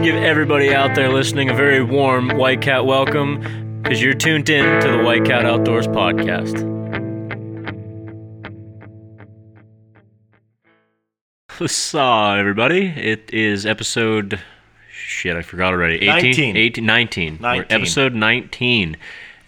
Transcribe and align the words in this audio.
like 0.00 0.06
to 0.06 0.12
give 0.14 0.22
everybody 0.22 0.74
out 0.74 0.94
there 0.94 1.10
listening 1.12 1.50
a 1.50 1.54
very 1.54 1.82
warm 1.82 2.30
White 2.38 2.62
Cat 2.62 2.86
welcome 2.86 3.82
because 3.82 4.00
you're 4.00 4.14
tuned 4.14 4.48
in 4.48 4.80
to 4.80 4.92
the 4.96 5.02
White 5.02 5.26
Cat 5.26 5.44
Outdoors 5.44 5.86
podcast. 5.88 6.66
What's 11.58 11.94
everybody? 11.94 12.86
It 12.86 13.28
is 13.34 13.66
episode. 13.66 14.40
Shit, 14.90 15.36
I 15.36 15.42
forgot 15.42 15.74
already. 15.74 15.96
18? 16.08 16.54
19. 16.54 16.56
18 16.56 16.86
19. 16.86 17.38
We're 17.42 17.48
19. 17.56 17.80
episode 17.80 18.14
19. 18.14 18.96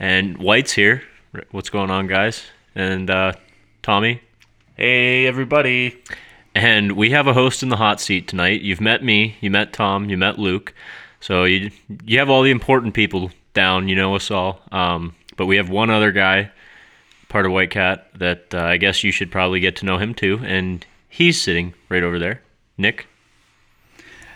And 0.01 0.37
White's 0.37 0.73
here. 0.73 1.03
What's 1.53 1.71
going 1.71 1.91
on, 1.91 2.09
guys? 2.09 2.43
And 2.75 3.09
uh, 3.09 3.33
Tommy. 3.83 4.21
Hey, 4.77 5.27
everybody. 5.27 5.97
And 6.63 6.93
we 6.93 7.11
have 7.11 7.27
a 7.27 7.35
host 7.35 7.65
in 7.65 7.71
the 7.71 7.77
hot 7.77 8.01
seat 8.01 8.29
tonight. 8.29 8.61
You've 8.61 8.81
met 8.81 9.03
me, 9.03 9.35
you 9.41 9.51
met 9.51 9.73
Tom, 9.73 10.09
you 10.09 10.17
met 10.17 10.39
Luke. 10.39 10.73
So 11.19 11.43
you 11.43 11.73
you 12.05 12.21
have 12.21 12.31
all 12.31 12.43
the 12.43 12.53
important 12.53 12.95
people 12.95 13.33
down. 13.53 13.89
You 13.89 13.97
know 13.97 14.15
us 14.15 14.31
all. 14.31 14.61
Um, 14.71 15.13
but 15.37 15.47
we 15.47 15.57
have 15.57 15.71
one 15.71 15.91
other 15.91 16.13
guy, 16.13 16.53
part 17.29 17.47
of 17.47 17.53
White 17.53 17.71
Cat, 17.73 18.07
that 18.17 18.55
uh, 18.55 18.61
I 18.61 18.77
guess 18.77 19.03
you 19.03 19.11
should 19.11 19.33
probably 19.33 19.59
get 19.59 19.75
to 19.79 19.85
know 19.85 19.99
him 19.99 20.15
too. 20.15 20.39
And 20.45 20.87
he's 21.09 21.43
sitting 21.43 21.75
right 21.89 22.05
over 22.05 22.21
there. 22.21 22.43
Nick. 22.79 23.09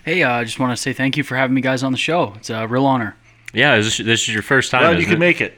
Hey, 0.05 0.25
uh, 0.25 0.33
I 0.33 0.43
just 0.43 0.59
want 0.59 0.73
to 0.73 0.77
say 0.77 0.93
thank 0.93 1.17
you 1.17 1.23
for 1.23 1.37
having 1.37 1.55
me 1.55 1.61
guys 1.61 1.85
on 1.85 1.93
the 1.93 1.99
show. 1.99 2.33
It's 2.39 2.51
a 2.51 2.67
real 2.67 2.87
honor. 2.87 3.15
Yeah, 3.55 3.77
is 3.77 3.85
this, 3.99 4.05
this 4.05 4.23
is 4.23 4.35
your 4.35 4.43
first 4.43 4.73
time. 4.73 4.81
Glad 4.81 4.93
you 4.95 4.99
isn't 4.99 5.11
could 5.11 5.19
it? 5.19 5.21
make 5.21 5.41
it. 5.41 5.55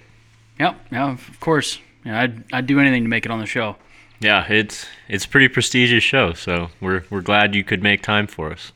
Yep, 0.61 0.78
yeah, 0.92 1.12
of 1.12 1.41
course. 1.41 1.78
Yeah, 2.05 2.20
I'd, 2.20 2.52
I'd 2.52 2.66
do 2.66 2.78
anything 2.78 3.05
to 3.05 3.08
make 3.08 3.24
it 3.24 3.33
on 3.33 3.39
the 3.39 3.46
show. 3.46 3.77
Yeah, 4.20 4.50
it's 4.50 4.86
it's 5.08 5.24
a 5.24 5.28
pretty 5.28 5.48
prestigious 5.48 6.02
show. 6.05 6.33
So 6.33 6.70
we're 6.80 7.05
we're 7.11 7.20
glad 7.22 7.55
you 7.55 7.64
could 7.64 7.83
make 7.83 8.02
time 8.02 8.27
for 8.27 8.52
us. 8.52 8.72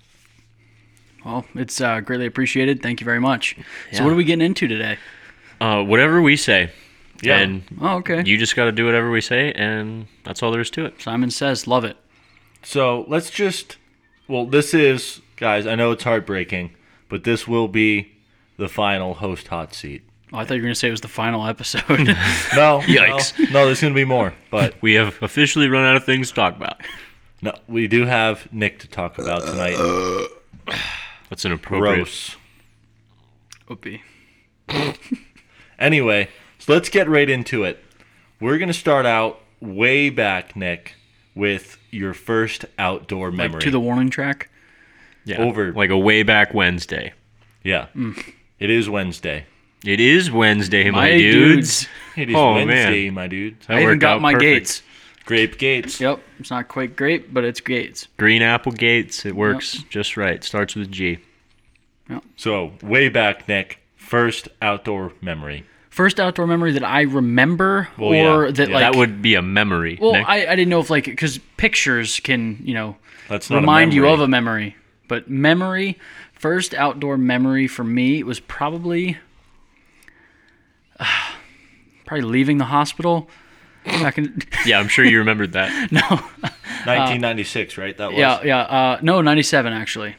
Well, 1.25 1.45
it's 1.55 1.81
uh, 1.81 2.01
greatly 2.01 2.27
appreciated. 2.27 2.83
Thank 2.83 3.01
you 3.01 3.05
very 3.05 3.21
much. 3.21 3.57
Yeah. 3.93 3.99
So, 3.99 4.05
what 4.05 4.13
are 4.13 4.17
we 4.17 4.25
getting 4.25 4.45
into 4.45 4.67
today? 4.67 4.99
Uh, 5.61 5.83
whatever 5.85 6.21
we 6.21 6.37
say. 6.37 6.71
Yeah. 7.23 7.39
And 7.39 7.63
Oh, 7.81 7.99
okay. 7.99 8.25
you 8.27 8.37
just 8.37 8.57
got 8.57 8.65
to 8.65 8.73
do 8.73 8.85
whatever 8.85 9.09
we 9.09 9.21
say, 9.21 9.53
and 9.53 10.09
that's 10.25 10.43
all 10.43 10.51
there 10.51 10.61
is 10.61 10.71
to 10.71 10.85
it. 10.87 11.01
Simon 11.01 11.31
says, 11.31 11.69
love 11.69 11.85
it. 11.85 11.97
So 12.65 13.05
let's 13.07 13.31
just. 13.31 13.77
Well, 14.27 14.47
this 14.47 14.75
is, 14.75 15.21
guys, 15.37 15.65
I 15.67 15.77
know 15.77 15.93
it's 15.93 16.03
heartbreaking, 16.05 16.75
but 17.09 17.23
this 17.23 17.47
will 17.47 17.69
be 17.69 18.11
the 18.57 18.69
final 18.69 19.15
host 19.15 19.49
hot 19.49 19.73
seat. 19.75 20.03
I 20.35 20.45
thought 20.45 20.55
you 20.55 20.61
were 20.63 20.67
going 20.67 20.73
to 20.75 20.79
say 20.79 20.89
it 20.89 20.93
was 20.93 21.01
the 21.03 21.09
final 21.09 21.47
episode. 21.47 21.83
No. 22.55 22.81
Yikes. 22.85 23.39
No, 23.39 23.45
no, 23.61 23.67
there's 23.67 23.81
going 23.81 23.93
to 23.93 23.99
be 23.99 24.05
more. 24.05 24.33
But 24.51 24.75
We 24.83 24.95
have 24.95 25.23
officially 25.23 25.69
run 25.69 25.85
out 25.85 25.97
of 25.97 26.05
things 26.05 26.29
to 26.31 26.35
talk 26.35 26.57
about. 26.57 26.81
no, 27.43 27.53
we 27.69 27.87
do 27.89 28.05
have 28.07 28.51
Nick 28.53 28.79
to 28.81 28.89
talk 28.89 29.19
about 29.19 29.43
tonight. 29.43 29.77
What's 31.29 31.45
an 31.45 31.53
appropriate? 31.53 31.95
Gross. 31.97 32.37
Whoopee. 33.69 34.03
Anyway, 35.79 36.29
so 36.61 36.73
let's 36.73 36.89
get 36.89 37.09
right 37.09 37.29
into 37.29 37.65
it. 37.65 37.83
We're 38.41 38.59
going 38.59 38.69
to 38.69 38.73
start 38.75 39.05
out 39.05 39.41
way 39.61 40.11
back, 40.11 40.55
Nick, 40.55 40.95
with 41.35 41.77
your 41.91 42.15
first 42.15 42.65
outdoor 42.79 43.33
memory. 43.33 43.55
Like 43.55 43.65
to 43.65 43.71
the 43.73 43.81
warning 43.81 44.09
track. 44.09 44.49
Yeah, 45.25 45.41
Over. 45.41 45.73
like 45.73 45.91
a 45.91 45.99
way 45.99 46.23
back 46.23 46.55
Wednesday. 46.55 47.13
yeah. 47.65 47.87
Mm. 47.97 48.33
It 48.61 48.71
is 48.71 48.89
Wednesday. 48.89 49.47
It 49.85 49.99
is 50.01 50.31
Wednesday, 50.31 50.91
my, 50.91 51.11
My 51.11 51.17
dudes. 51.17 51.81
dudes. 51.81 51.89
It 52.17 52.29
is 52.31 52.37
Oh, 52.37 52.55
Wednesday, 52.55 53.07
man. 53.07 53.15
my 53.15 53.27
dude. 53.27 53.59
That 53.63 53.71
I 53.71 53.81
even 53.81 53.87
worked 53.89 54.01
got 54.01 54.15
out 54.17 54.21
my 54.23 54.33
perfect. 54.35 54.49
gates. 54.51 54.83
Grape 55.25 55.57
Gates. 55.59 56.01
Yep. 56.01 56.21
It's 56.41 56.51
not 56.51 56.67
quite 56.69 56.97
great, 56.97 57.33
but 57.33 57.45
it's 57.45 57.61
gates. 57.61 58.09
Green 58.17 58.43
Apple 58.43 58.73
Gates. 58.73 59.25
It 59.25 59.37
works 59.37 59.85
just 59.89 60.17
right. 60.17 60.43
Starts 60.43 60.75
with 60.75 60.89
a 60.89 60.91
G. 60.91 61.19
So, 62.37 62.73
way 62.83 63.09
back, 63.09 63.49
Nick, 63.49 63.79
first 63.97 64.49
outdoor 64.61 65.13
memory. 65.23 65.65
First 65.91 66.19
outdoor 66.21 66.47
memory 66.47 66.73
that 66.73 66.85
I 66.85 67.03
remember, 67.03 67.89
Well, 67.97 68.11
or 68.11 68.47
yeah, 68.47 68.51
that 68.53 68.69
yeah. 68.69 68.75
like. 68.75 68.83
that 68.93 68.97
would 68.99 69.23
be 69.23 69.35
a 69.37 69.43
memory. 69.43 69.97
well, 70.01 70.13
Nick. 70.13 70.29
I, 70.29 70.47
I 70.47 70.57
didn't 70.57 70.69
know 70.71 70.81
if 70.81 70.91
like 70.91 71.05
because 71.05 71.39
pictures 71.57 72.19
can 72.21 72.59
you 72.65 72.75
know 72.75 72.97
That's 73.29 73.49
not 73.49 73.61
remind 73.61 73.95
you 73.95 74.09
of 74.09 74.21
a 74.21 74.29
memory. 74.29 74.75
But 75.07 75.31
memory, 75.31 75.99
first 76.33 76.75
outdoor 76.75 77.17
memory 77.17 77.69
for 77.69 77.85
me 77.85 78.23
was 78.25 78.41
probably 78.41 79.19
probably 82.07 82.23
leaving 82.23 82.59
the 82.59 82.65
hospital. 82.65 83.29
Back 83.85 84.19
in, 84.19 84.41
yeah, 84.67 84.79
I'm 84.79 84.89
sure 84.89 85.05
you 85.05 85.19
remembered 85.19 85.53
that. 85.53 85.91
no, 85.93 86.01
1996, 86.87 87.79
right? 87.79 87.97
That 87.97 88.11
was. 88.11 88.19
yeah, 88.19 88.43
yeah, 88.45 88.61
uh, 88.61 88.99
no, 89.03 89.21
ninety 89.23 89.43
seven 89.43 89.73
actually. 89.73 90.15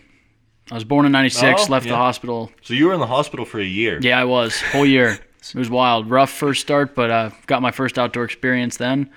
I 0.72 0.76
was 0.76 0.84
born 0.84 1.06
in 1.06 1.12
ninety 1.12 1.30
six. 1.30 1.68
Oh, 1.68 1.72
left 1.72 1.88
the 1.88 1.96
hospital. 1.96 2.52
So 2.62 2.74
you 2.74 2.88
were 2.88 2.94
in 2.94 3.00
the 3.00 3.08
hospital 3.08 3.46
for 3.46 3.60
a 3.60 3.66
year. 3.66 4.00
Yeah, 4.02 4.20
I 4.20 4.26
was 4.26 4.60
whole 4.62 4.86
year. 4.86 5.20
It 5.46 5.56
was 5.56 5.70
wild, 5.70 6.10
rough 6.10 6.30
first 6.30 6.62
start, 6.62 6.96
but 6.96 7.12
uh, 7.12 7.32
got 7.48 7.62
my 7.62 7.72
first 7.72 8.00
outdoor 8.00 8.24
experience 8.24 8.78
then. 8.78 9.10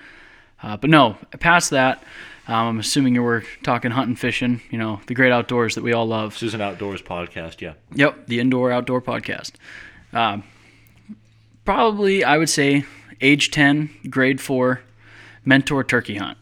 Uh, 0.61 0.75
but 0.75 0.89
no, 0.89 1.15
past 1.39 1.69
that, 1.69 2.03
um, 2.49 2.67
I'm 2.67 2.79
assuming 2.79 3.15
you 3.15 3.23
were 3.23 3.45
talking 3.63 3.91
hunting, 3.91 4.17
fishing. 4.17 4.61
You 4.69 4.77
know, 4.77 4.99
the 5.07 5.13
great 5.13 5.31
outdoors 5.31 5.75
that 5.75 5.85
we 5.85 5.93
all 5.93 6.05
love. 6.05 6.33
This 6.33 6.43
is 6.43 6.53
an 6.53 6.59
outdoors 6.59 7.01
podcast. 7.01 7.61
Yeah. 7.61 7.75
Yep, 7.93 8.27
the 8.27 8.41
indoor 8.41 8.73
outdoor 8.73 9.01
podcast. 9.01 9.53
Um, 10.11 10.43
probably, 11.67 12.23
I 12.23 12.37
would 12.37 12.49
say, 12.49 12.85
age 13.19 13.51
10, 13.51 13.89
grade 14.09 14.39
4, 14.39 14.79
mentor 15.43 15.83
turkey 15.83 16.15
hunt. 16.15 16.37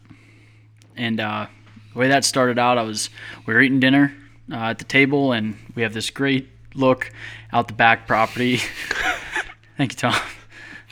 And 0.96 1.18
uh, 1.18 1.48
the 1.92 1.98
way 1.98 2.06
that 2.06 2.24
started 2.24 2.60
out, 2.60 2.78
I 2.78 2.82
was 2.82 3.10
we 3.44 3.52
were 3.52 3.60
eating 3.60 3.80
dinner 3.80 4.14
uh, 4.52 4.70
at 4.70 4.78
the 4.78 4.84
table, 4.84 5.32
and 5.32 5.56
we 5.74 5.82
have 5.82 5.92
this 5.92 6.10
great 6.10 6.48
look 6.74 7.10
out 7.52 7.66
the 7.66 7.74
back 7.74 8.06
property. 8.06 8.58
Thank 9.76 9.94
you, 9.94 9.98
Tom. 9.98 10.14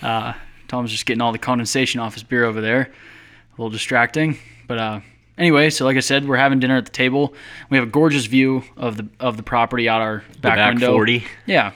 Uh, 0.03 0.33
Tom's 0.67 0.91
just 0.91 1.07
getting 1.07 1.21
all 1.21 1.31
the 1.31 1.39
condensation 1.39 2.01
off 2.01 2.15
his 2.15 2.25
beer 2.25 2.45
over 2.45 2.61
there. 2.61 2.81
A 2.81 3.53
little 3.53 3.71
distracting, 3.71 4.37
but 4.67 4.79
uh, 4.79 5.01
anyway. 5.39 5.71
So, 5.71 5.85
like 5.85 5.97
I 5.97 6.01
said, 6.01 6.27
we're 6.27 6.39
having 6.39 6.59
dinner 6.59 6.77
at 6.77 6.87
the 6.87 6.91
table. 6.91 7.35
We 7.71 7.79
have 7.79 7.87
a 7.87 7.91
gorgeous 7.91 8.27
view 8.27 8.65
of 8.77 8.97
the 8.97 9.07
of 9.21 9.37
the 9.37 9.45
property 9.45 9.89
out 9.89 10.03
our 10.03 10.25
back, 10.41 10.57
back 10.57 10.75
window. 10.75 10.91
40. 10.91 11.25
Yeah. 11.47 11.71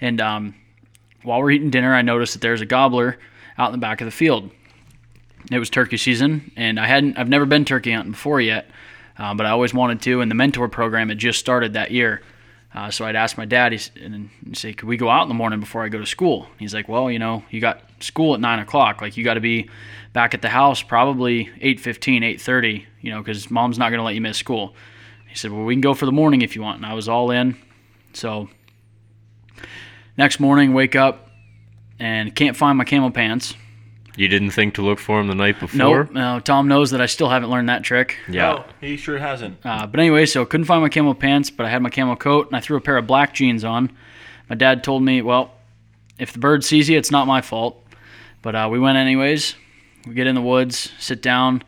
And 0.00 0.22
um, 0.22 0.54
while 1.22 1.40
we're 1.40 1.50
eating 1.50 1.70
dinner, 1.70 1.94
I 1.94 2.02
noticed 2.02 2.34
that 2.34 2.42
there's 2.42 2.60
a 2.60 2.66
gobbler 2.66 3.18
out 3.58 3.66
in 3.66 3.72
the 3.72 3.78
back 3.78 4.00
of 4.00 4.06
the 4.06 4.10
field. 4.10 4.50
It 5.50 5.58
was 5.58 5.70
turkey 5.70 5.96
season, 5.96 6.52
and 6.56 6.78
I 6.78 6.86
hadn't, 6.86 7.18
I've 7.18 7.28
never 7.28 7.46
been 7.46 7.64
turkey 7.64 7.92
hunting 7.92 8.12
before 8.12 8.40
yet, 8.40 8.70
uh, 9.18 9.34
but 9.34 9.46
I 9.46 9.50
always 9.50 9.74
wanted 9.74 10.02
to. 10.02 10.20
And 10.20 10.30
the 10.30 10.34
mentor 10.34 10.68
program 10.68 11.08
had 11.08 11.18
just 11.18 11.38
started 11.38 11.72
that 11.72 11.90
year, 11.90 12.22
uh, 12.74 12.90
so 12.90 13.04
I'd 13.04 13.16
ask 13.16 13.36
my 13.36 13.46
dad, 13.46 13.72
he's, 13.72 13.90
and 14.00 14.30
he'd 14.44 14.56
say, 14.56 14.72
"Could 14.72 14.88
we 14.88 14.96
go 14.96 15.08
out 15.08 15.22
in 15.22 15.28
the 15.28 15.34
morning 15.34 15.58
before 15.58 15.84
I 15.84 15.88
go 15.88 15.98
to 15.98 16.06
school?" 16.06 16.46
He's 16.58 16.72
like, 16.72 16.88
"Well, 16.88 17.10
you 17.10 17.18
know, 17.18 17.42
you 17.50 17.60
got 17.60 17.82
school 18.00 18.34
at 18.34 18.40
nine 18.40 18.60
o'clock. 18.60 19.02
Like, 19.02 19.16
you 19.16 19.24
got 19.24 19.34
to 19.34 19.40
be 19.40 19.68
back 20.12 20.34
at 20.34 20.42
the 20.42 20.48
house 20.48 20.82
probably 20.82 21.46
8.15, 21.60 22.22
8.30, 22.22 22.84
You 23.00 23.10
know, 23.10 23.18
because 23.22 23.50
mom's 23.50 23.78
not 23.78 23.90
gonna 23.90 24.04
let 24.04 24.14
you 24.14 24.20
miss 24.20 24.36
school." 24.38 24.74
He 25.26 25.36
said, 25.36 25.50
"Well, 25.50 25.64
we 25.64 25.74
can 25.74 25.80
go 25.80 25.94
for 25.94 26.06
the 26.06 26.12
morning 26.12 26.42
if 26.42 26.54
you 26.54 26.62
want." 26.62 26.76
And 26.76 26.86
I 26.86 26.94
was 26.94 27.08
all 27.08 27.30
in. 27.30 27.56
So 28.12 28.48
next 30.20 30.38
morning, 30.38 30.74
wake 30.74 30.94
up 30.94 31.30
and 31.98 32.36
can't 32.36 32.54
find 32.54 32.76
my 32.76 32.84
camo 32.84 33.08
pants. 33.08 33.54
You 34.16 34.28
didn't 34.28 34.50
think 34.50 34.74
to 34.74 34.82
look 34.82 34.98
for 34.98 35.18
him 35.18 35.28
the 35.28 35.34
night 35.34 35.58
before? 35.58 36.04
Nope. 36.04 36.12
No, 36.12 36.40
Tom 36.40 36.68
knows 36.68 36.90
that 36.90 37.00
I 37.00 37.06
still 37.06 37.30
haven't 37.30 37.48
learned 37.48 37.70
that 37.70 37.82
trick. 37.84 38.18
Yeah. 38.28 38.52
Oh, 38.52 38.64
he 38.82 38.98
sure 38.98 39.16
hasn't. 39.16 39.56
Uh, 39.64 39.86
but 39.86 39.98
anyway, 39.98 40.26
so 40.26 40.44
couldn't 40.44 40.66
find 40.66 40.82
my 40.82 40.90
camo 40.90 41.14
pants, 41.14 41.48
but 41.48 41.64
I 41.64 41.70
had 41.70 41.80
my 41.80 41.88
camo 41.88 42.16
coat 42.16 42.48
and 42.48 42.54
I 42.56 42.60
threw 42.60 42.76
a 42.76 42.82
pair 42.82 42.98
of 42.98 43.06
black 43.06 43.32
jeans 43.32 43.64
on. 43.64 43.90
My 44.50 44.56
dad 44.56 44.84
told 44.84 45.02
me, 45.02 45.22
well, 45.22 45.54
if 46.18 46.34
the 46.34 46.38
bird 46.38 46.64
sees 46.64 46.90
you, 46.90 46.98
it's 46.98 47.10
not 47.10 47.26
my 47.26 47.40
fault. 47.40 47.82
But 48.42 48.54
uh, 48.54 48.68
we 48.70 48.78
went 48.78 48.98
anyways. 48.98 49.54
We 50.06 50.12
get 50.12 50.26
in 50.26 50.34
the 50.34 50.42
woods, 50.42 50.92
sit 50.98 51.22
down. 51.22 51.62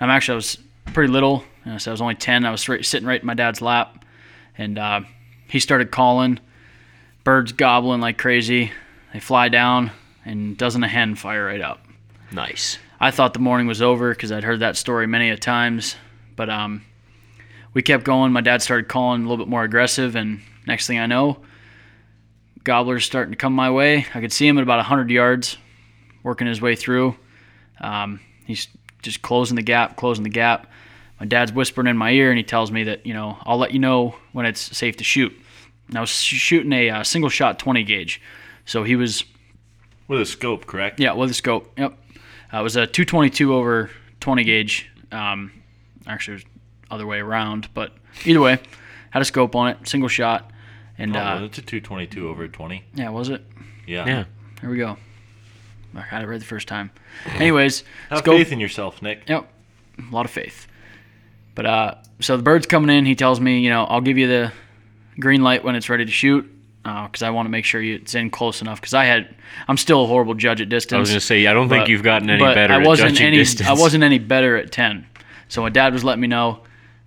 I'm 0.00 0.08
actually 0.08 0.34
I 0.34 0.36
was 0.36 0.58
pretty 0.94 1.12
little, 1.12 1.44
you 1.66 1.72
know, 1.72 1.78
so 1.78 1.90
I 1.90 1.92
was 1.92 2.00
only 2.00 2.14
ten. 2.14 2.46
I 2.46 2.50
was 2.50 2.66
right, 2.70 2.82
sitting 2.82 3.06
right 3.06 3.20
in 3.20 3.26
my 3.26 3.34
dad's 3.34 3.60
lap, 3.60 4.02
and 4.56 4.78
uh, 4.78 5.00
he 5.46 5.60
started 5.60 5.90
calling. 5.90 6.40
Birds 7.28 7.52
gobbling 7.52 8.00
like 8.00 8.16
crazy. 8.16 8.72
They 9.12 9.20
fly 9.20 9.50
down, 9.50 9.90
and 10.24 10.56
doesn't 10.56 10.82
a 10.82 10.88
hen 10.88 11.14
fire 11.14 11.44
right 11.44 11.60
up. 11.60 11.84
Nice. 12.32 12.78
I 12.98 13.10
thought 13.10 13.34
the 13.34 13.38
morning 13.38 13.66
was 13.66 13.82
over 13.82 14.14
because 14.14 14.32
I'd 14.32 14.44
heard 14.44 14.60
that 14.60 14.78
story 14.78 15.06
many 15.06 15.28
a 15.28 15.36
times. 15.36 15.94
But 16.36 16.48
um, 16.48 16.86
we 17.74 17.82
kept 17.82 18.04
going. 18.04 18.32
My 18.32 18.40
dad 18.40 18.62
started 18.62 18.88
calling 18.88 19.20
a 19.20 19.28
little 19.28 19.44
bit 19.44 19.50
more 19.50 19.62
aggressive, 19.62 20.16
and 20.16 20.40
next 20.66 20.86
thing 20.86 20.98
I 20.98 21.04
know, 21.04 21.40
gobblers 22.64 23.04
starting 23.04 23.32
to 23.32 23.36
come 23.36 23.52
my 23.52 23.70
way. 23.70 24.06
I 24.14 24.22
could 24.22 24.32
see 24.32 24.48
him 24.48 24.56
at 24.56 24.62
about 24.62 24.78
100 24.78 25.10
yards, 25.10 25.58
working 26.22 26.46
his 26.46 26.62
way 26.62 26.76
through. 26.76 27.14
Um, 27.78 28.20
he's 28.46 28.68
just 29.02 29.20
closing 29.20 29.56
the 29.56 29.62
gap, 29.62 29.96
closing 29.96 30.24
the 30.24 30.30
gap. 30.30 30.66
My 31.20 31.26
dad's 31.26 31.52
whispering 31.52 31.88
in 31.88 31.98
my 31.98 32.10
ear, 32.10 32.30
and 32.30 32.38
he 32.38 32.44
tells 32.44 32.72
me 32.72 32.84
that 32.84 33.04
you 33.04 33.12
know 33.12 33.36
I'll 33.42 33.58
let 33.58 33.72
you 33.72 33.80
know 33.80 34.14
when 34.32 34.46
it's 34.46 34.74
safe 34.74 34.96
to 34.96 35.04
shoot. 35.04 35.38
And 35.88 35.96
I 35.96 36.00
was 36.00 36.10
shooting 36.10 36.72
a 36.72 36.90
uh, 36.90 37.02
single 37.02 37.30
shot 37.30 37.58
20 37.58 37.82
gauge, 37.84 38.20
so 38.66 38.84
he 38.84 38.94
was 38.96 39.24
With 40.06 40.20
a 40.20 40.26
scope, 40.26 40.66
correct? 40.66 41.00
yeah, 41.00 41.12
with 41.12 41.30
a 41.30 41.34
scope. 41.34 41.72
Yep. 41.78 41.96
Uh, 42.52 42.58
it 42.58 42.62
was 42.62 42.76
a 42.76 42.86
222 42.86 43.54
over 43.54 43.90
20 44.20 44.44
gauge. 44.44 44.90
Um, 45.12 45.52
actually, 46.06 46.34
it 46.34 46.44
was 46.44 46.44
other 46.90 47.06
way 47.06 47.18
around, 47.20 47.68
but 47.74 47.92
either 48.24 48.40
way, 48.40 48.58
had 49.10 49.22
a 49.22 49.24
scope 49.24 49.54
on 49.56 49.68
it, 49.68 49.88
single 49.88 50.08
shot, 50.08 50.50
and 50.98 51.16
Oh, 51.16 51.20
uh, 51.20 51.40
it's 51.44 51.58
a 51.58 51.62
222 51.62 52.28
over 52.28 52.48
20. 52.48 52.84
yeah, 52.94 53.08
was 53.10 53.28
it? 53.30 53.44
Yeah. 53.86 54.06
Yeah. 54.06 54.24
Here 54.60 54.70
we 54.70 54.76
go. 54.76 54.96
I 55.94 56.04
got 56.10 56.22
it 56.22 56.26
right 56.26 56.38
the 56.38 56.44
first 56.46 56.68
time. 56.68 56.90
Anyways, 57.36 57.82
Have 58.10 58.18
scope- 58.18 58.36
faith 58.36 58.52
in 58.52 58.60
yourself, 58.60 59.00
Nick. 59.00 59.22
Yep, 59.26 59.50
a 60.10 60.14
lot 60.14 60.26
of 60.26 60.30
faith. 60.30 60.66
But 61.54 61.64
uh, 61.66 61.94
so 62.20 62.36
the 62.36 62.42
bird's 62.42 62.66
coming 62.66 62.94
in. 62.94 63.06
He 63.06 63.14
tells 63.14 63.40
me, 63.40 63.60
you 63.60 63.70
know, 63.70 63.84
I'll 63.84 64.02
give 64.02 64.18
you 64.18 64.26
the 64.28 64.52
green 65.18 65.42
light 65.42 65.64
when 65.64 65.74
it's 65.74 65.88
ready 65.88 66.04
to 66.04 66.10
shoot, 66.12 66.48
because 66.82 67.22
I 67.22 67.30
want 67.30 67.46
to 67.46 67.50
make 67.50 67.64
sure 67.64 67.80
you, 67.80 67.96
it's 67.96 68.14
in 68.14 68.30
close 68.30 68.62
enough. 68.62 68.80
Because 68.80 68.94
I 68.94 69.04
had, 69.04 69.34
I'm 69.66 69.76
still 69.76 70.04
a 70.04 70.06
horrible 70.06 70.34
judge 70.34 70.60
at 70.60 70.68
distance. 70.68 70.96
I 70.96 71.00
was 71.00 71.10
gonna 71.10 71.20
say 71.20 71.46
I 71.46 71.52
don't 71.52 71.68
think 71.68 71.88
you've 71.88 72.02
gotten 72.02 72.30
any 72.30 72.40
but 72.40 72.54
better 72.54 72.74
I 72.74 72.78
wasn't 72.78 73.20
any. 73.20 73.36
distance. 73.36 73.68
I 73.68 73.72
wasn't 73.74 74.04
any 74.04 74.18
better 74.18 74.56
at 74.56 74.72
ten. 74.72 75.06
So 75.48 75.62
my 75.62 75.70
dad 75.70 75.92
was 75.92 76.04
letting 76.04 76.20
me 76.20 76.28
know, 76.28 76.60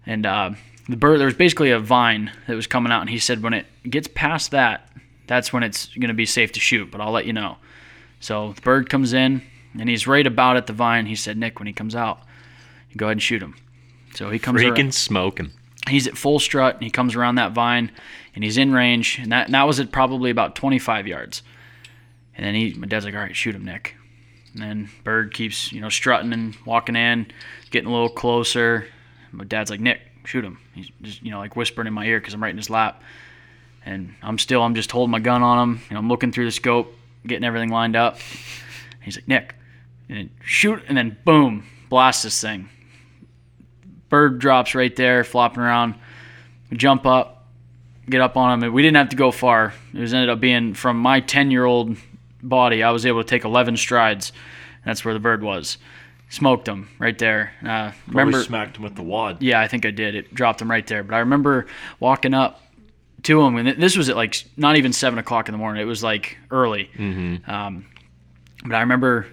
and 0.05 0.25
uh, 0.25 0.51
the 0.89 0.97
bird. 0.97 1.19
There 1.19 1.25
was 1.25 1.35
basically 1.35 1.71
a 1.71 1.79
vine 1.79 2.31
that 2.47 2.55
was 2.55 2.67
coming 2.67 2.91
out, 2.91 3.01
and 3.01 3.09
he 3.09 3.19
said 3.19 3.41
when 3.43 3.53
it 3.53 3.65
gets 3.89 4.07
past 4.07 4.51
that, 4.51 4.89
that's 5.27 5.53
when 5.53 5.63
it's 5.63 5.87
gonna 5.97 6.13
be 6.13 6.25
safe 6.25 6.51
to 6.53 6.59
shoot. 6.59 6.91
But 6.91 7.01
I'll 7.01 7.11
let 7.11 7.25
you 7.25 7.33
know. 7.33 7.57
So 8.19 8.53
the 8.53 8.61
bird 8.61 8.89
comes 8.89 9.13
in, 9.13 9.41
and 9.79 9.89
he's 9.89 10.05
right 10.05 10.25
about 10.27 10.57
at 10.57 10.67
the 10.67 10.73
vine. 10.73 11.05
He 11.07 11.15
said, 11.15 11.37
Nick, 11.37 11.59
when 11.59 11.65
he 11.67 11.73
comes 11.73 11.95
out, 11.95 12.19
go 12.95 13.07
ahead 13.07 13.13
and 13.13 13.21
shoot 13.21 13.41
him. 13.41 13.55
So 14.13 14.29
he 14.29 14.37
comes. 14.37 14.61
around- 14.61 14.73
freaking 14.75 14.93
smoke 14.93 15.39
him. 15.39 15.53
He's 15.89 16.07
at 16.07 16.17
full 16.17 16.39
strut 16.39 16.75
and 16.75 16.83
he 16.83 16.89
comes 16.89 17.15
around 17.15 17.35
that 17.35 17.51
vine 17.53 17.91
and 18.35 18.43
he's 18.43 18.57
in 18.57 18.71
range 18.71 19.19
and 19.19 19.31
that, 19.31 19.45
and 19.47 19.53
that 19.53 19.63
was 19.63 19.79
at 19.79 19.91
probably 19.91 20.29
about 20.29 20.55
25 20.55 21.07
yards. 21.07 21.43
And 22.35 22.45
then 22.45 22.55
he 22.55 22.73
my 22.73 22.87
dad's 22.87 23.05
like 23.05 23.13
all 23.13 23.21
right 23.21 23.35
shoot 23.35 23.55
him 23.55 23.65
nick. 23.65 23.95
And 24.53 24.61
then 24.61 24.89
bird 25.03 25.33
keeps 25.33 25.71
you 25.71 25.81
know 25.81 25.89
strutting 25.89 26.33
and 26.33 26.55
walking 26.65 26.95
in 26.95 27.27
getting 27.71 27.89
a 27.89 27.91
little 27.91 28.09
closer. 28.09 28.87
My 29.31 29.43
dad's 29.43 29.69
like 29.69 29.79
nick 29.79 30.01
shoot 30.25 30.45
him. 30.45 30.59
He's 30.73 30.89
just 31.01 31.23
you 31.23 31.31
know 31.31 31.39
like 31.39 31.55
whispering 31.55 31.87
in 31.87 31.93
my 31.93 32.05
ear 32.05 32.19
because 32.19 32.33
i'm 32.33 32.43
right 32.43 32.51
in 32.51 32.57
his 32.57 32.69
lap. 32.69 33.01
And 33.85 34.13
i'm 34.21 34.37
still 34.37 34.61
i'm 34.61 34.75
just 34.75 34.91
holding 34.91 35.11
my 35.11 35.19
gun 35.19 35.41
on 35.41 35.57
him 35.57 35.81
know 35.91 35.97
i'm 35.97 36.07
looking 36.07 36.31
through 36.31 36.45
the 36.45 36.51
scope 36.51 36.95
getting 37.25 37.43
everything 37.43 37.69
lined 37.69 37.95
up. 37.95 38.17
He's 39.01 39.17
like 39.17 39.27
nick 39.27 39.55
and 40.09 40.29
shoot 40.43 40.83
and 40.87 40.97
then 40.97 41.17
boom 41.25 41.65
blast 41.89 42.23
this 42.23 42.39
thing 42.39 42.69
bird 44.11 44.37
drops 44.37 44.75
right 44.75 44.95
there, 44.95 45.23
flopping 45.23 45.63
around. 45.63 45.95
We 46.69 46.77
jump 46.77 47.07
up, 47.07 47.47
get 48.07 48.21
up 48.21 48.37
on 48.37 48.53
him, 48.53 48.63
and 48.63 48.73
we 48.73 48.83
didn't 48.83 48.97
have 48.97 49.09
to 49.09 49.15
go 49.15 49.31
far. 49.31 49.73
It 49.91 49.99
was 49.99 50.13
ended 50.13 50.29
up 50.29 50.39
being 50.39 50.75
from 50.75 50.97
my 50.97 51.21
10 51.21 51.49
year 51.49 51.65
old 51.65 51.97
body, 52.43 52.83
I 52.83 52.91
was 52.91 53.05
able 53.05 53.23
to 53.23 53.27
take 53.27 53.43
11 53.43 53.77
strides. 53.77 54.31
That's 54.85 55.03
where 55.05 55.13
the 55.13 55.19
bird 55.19 55.43
was. 55.43 55.77
Smoked 56.29 56.67
him 56.67 56.89
right 56.97 57.17
there. 57.17 57.53
Uh, 57.65 57.91
remember, 58.07 58.41
smacked 58.43 58.77
him 58.77 58.83
with 58.83 58.95
the 58.95 59.03
wad. 59.03 59.41
yeah, 59.41 59.59
I 59.59 59.67
think 59.67 59.85
I 59.85 59.91
did. 59.91 60.15
It 60.15 60.33
dropped 60.33 60.61
him 60.61 60.71
right 60.71 60.85
there. 60.87 61.03
But 61.03 61.15
I 61.15 61.19
remember 61.19 61.67
walking 61.99 62.33
up 62.33 62.61
to 63.23 63.41
him, 63.41 63.57
and 63.57 63.81
this 63.81 63.97
was 63.97 64.09
at 64.09 64.15
like 64.15 64.43
not 64.55 64.77
even 64.77 64.93
seven 64.93 65.19
o'clock 65.19 65.49
in 65.49 65.51
the 65.51 65.57
morning. 65.57 65.81
It 65.81 65.85
was 65.85 66.01
like 66.01 66.37
early. 66.49 66.89
Mm-hmm. 66.97 67.51
Um, 67.51 67.85
but 68.63 68.75
I 68.75 68.79
remember 68.79 69.27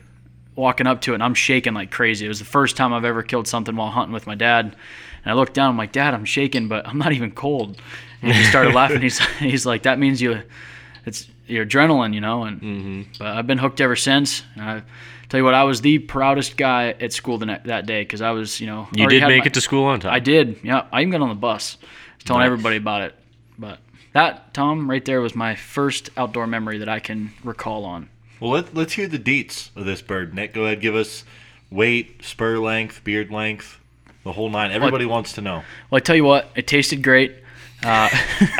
walking 0.58 0.86
up 0.88 1.00
to 1.02 1.12
it, 1.12 1.14
and 1.14 1.22
I'm 1.22 1.34
shaking 1.34 1.72
like 1.72 1.90
crazy. 1.90 2.26
It 2.26 2.28
was 2.28 2.40
the 2.40 2.44
first 2.44 2.76
time 2.76 2.92
I've 2.92 3.04
ever 3.04 3.22
killed 3.22 3.46
something 3.46 3.74
while 3.76 3.90
hunting 3.90 4.12
with 4.12 4.26
my 4.26 4.34
dad. 4.34 4.76
And 5.24 5.32
I 5.32 5.34
looked 5.34 5.54
down. 5.54 5.70
I'm 5.70 5.76
like, 5.78 5.92
Dad, 5.92 6.14
I'm 6.14 6.24
shaking, 6.24 6.68
but 6.68 6.86
I'm 6.86 6.98
not 6.98 7.12
even 7.12 7.30
cold. 7.30 7.80
And 8.20 8.32
he 8.32 8.44
started 8.44 8.74
laughing. 8.74 9.00
He's 9.00 9.18
he's 9.38 9.64
like, 9.64 9.84
that 9.84 9.98
means 9.98 10.20
you, 10.20 10.42
it's 11.06 11.28
your 11.46 11.64
adrenaline, 11.64 12.12
you 12.12 12.20
know. 12.20 12.42
And 12.42 12.60
mm-hmm. 12.60 13.02
but 13.18 13.28
I've 13.28 13.46
been 13.46 13.58
hooked 13.58 13.80
ever 13.80 13.96
since. 13.96 14.42
And 14.54 14.64
I 14.64 14.82
tell 15.28 15.38
you 15.38 15.44
what, 15.44 15.54
I 15.54 15.64
was 15.64 15.80
the 15.80 15.98
proudest 16.00 16.56
guy 16.56 16.90
at 17.00 17.12
school 17.12 17.38
the 17.38 17.46
ne- 17.46 17.60
that 17.64 17.86
day 17.86 18.02
because 18.02 18.20
I 18.20 18.32
was, 18.32 18.60
you 18.60 18.66
know, 18.66 18.88
You 18.92 19.08
did 19.08 19.22
make 19.22 19.40
my- 19.40 19.46
it 19.46 19.54
to 19.54 19.60
school 19.60 19.84
on 19.84 20.00
time. 20.00 20.12
I 20.12 20.18
did. 20.18 20.58
Yeah, 20.64 20.86
I 20.92 21.00
even 21.02 21.10
got 21.12 21.20
on 21.20 21.28
the 21.28 21.34
bus. 21.34 21.78
I 21.80 21.86
was 22.16 22.24
telling 22.24 22.40
Nice. 22.40 22.46
everybody 22.46 22.76
about 22.76 23.02
it. 23.02 23.14
But 23.58 23.78
that 24.12 24.54
Tom 24.54 24.90
right 24.90 25.04
there 25.04 25.20
was 25.20 25.34
my 25.34 25.54
first 25.54 26.10
outdoor 26.16 26.46
memory 26.46 26.78
that 26.78 26.88
I 26.88 26.98
can 26.98 27.32
recall 27.44 27.84
on. 27.84 28.08
Well, 28.40 28.50
let, 28.50 28.74
let's 28.74 28.92
hear 28.92 29.08
the 29.08 29.18
deets 29.18 29.74
of 29.76 29.84
this 29.84 30.00
bird, 30.00 30.34
Nick. 30.34 30.54
Go 30.54 30.64
ahead, 30.64 30.80
give 30.80 30.94
us 30.94 31.24
weight, 31.70 32.24
spur 32.24 32.58
length, 32.58 33.02
beard 33.02 33.30
length, 33.30 33.80
the 34.24 34.32
whole 34.32 34.48
nine. 34.48 34.70
Everybody 34.70 35.06
wants 35.06 35.32
to 35.34 35.40
know. 35.40 35.62
Well, 35.90 35.96
I 35.96 36.00
tell 36.00 36.16
you 36.16 36.24
what, 36.24 36.50
it 36.54 36.66
tasted 36.66 37.02
great. 37.02 37.34
Uh, 37.82 38.08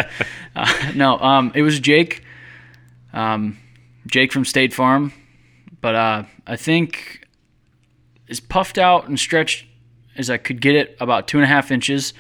uh, 0.57 0.93
no, 0.95 1.19
um, 1.19 1.53
it 1.55 1.63
was 1.63 1.79
Jake, 1.79 2.25
um, 3.13 3.59
Jake 4.07 4.33
from 4.33 4.45
State 4.45 4.73
Farm, 4.73 5.13
but 5.81 5.95
uh, 5.95 6.25
I 6.47 6.57
think 6.57 7.27
as 8.29 8.41
puffed 8.41 8.79
out 8.79 9.09
and 9.09 9.19
stretched 9.19 9.67
as 10.17 10.29
I 10.29 10.37
could 10.37 10.61
get 10.61 10.75
it, 10.75 10.97
about 11.01 11.29
two 11.29 11.39
and 11.39 11.45
a 11.45 11.49
half 11.49 11.71
inches, 11.71 12.13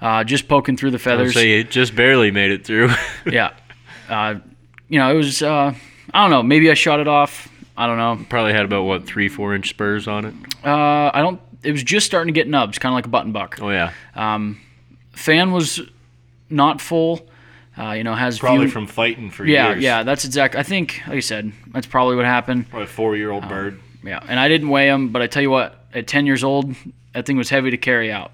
uh, 0.00 0.22
just 0.22 0.46
poking 0.46 0.76
through 0.76 0.92
the 0.92 0.98
feathers. 0.98 1.34
say 1.34 1.58
it 1.58 1.70
just 1.70 1.96
barely 1.96 2.30
made 2.30 2.52
it 2.52 2.64
through. 2.64 2.90
yeah, 3.26 3.54
uh, 4.08 4.36
you 4.88 4.98
know, 4.98 5.10
it 5.12 5.16
was. 5.16 5.42
I 6.12 6.22
don't 6.22 6.30
know. 6.30 6.42
Maybe 6.42 6.70
I 6.70 6.74
shot 6.74 7.00
it 7.00 7.08
off. 7.08 7.48
I 7.76 7.86
don't 7.86 7.96
know. 7.96 8.24
Probably 8.28 8.52
had 8.52 8.64
about 8.64 8.84
what 8.84 9.06
three, 9.06 9.28
four 9.28 9.54
inch 9.54 9.68
spurs 9.70 10.06
on 10.08 10.24
it. 10.26 10.34
Uh, 10.64 11.10
I 11.14 11.20
don't. 11.22 11.40
It 11.62 11.72
was 11.72 11.82
just 11.82 12.06
starting 12.06 12.32
to 12.32 12.38
get 12.38 12.48
nubs, 12.48 12.78
kind 12.78 12.92
of 12.92 12.94
like 12.94 13.06
a 13.06 13.08
button 13.08 13.32
buck. 13.32 13.58
Oh 13.62 13.70
yeah, 13.70 13.92
Um, 14.14 14.60
Fan 15.12 15.52
was 15.52 15.80
not 16.50 16.80
full. 16.80 17.26
Uh, 17.78 17.92
you 17.92 18.04
know, 18.04 18.14
has 18.14 18.38
Probably 18.38 18.66
view- 18.66 18.68
from 18.70 18.86
fighting 18.86 19.30
for 19.30 19.46
Yeah, 19.46 19.70
years. 19.70 19.82
yeah, 19.82 20.02
that's 20.02 20.26
exact. 20.26 20.54
I 20.56 20.62
think, 20.62 21.00
like 21.06 21.14
you 21.14 21.20
said, 21.22 21.52
that's 21.68 21.86
probably 21.86 22.16
what 22.16 22.26
happened. 22.26 22.68
Probably 22.68 22.84
a 22.84 22.88
four-year-old 22.88 23.48
bird. 23.48 23.80
Yeah, 24.04 24.20
and 24.28 24.38
I 24.38 24.48
didn't 24.48 24.68
weigh 24.68 24.88
him, 24.88 25.08
but 25.08 25.22
I 25.22 25.26
tell 25.26 25.40
you 25.40 25.50
what, 25.50 25.86
at 25.94 26.06
10 26.06 26.26
years 26.26 26.44
old, 26.44 26.74
that 27.14 27.24
thing 27.24 27.38
was 27.38 27.48
heavy 27.48 27.70
to 27.70 27.78
carry 27.78 28.12
out. 28.12 28.32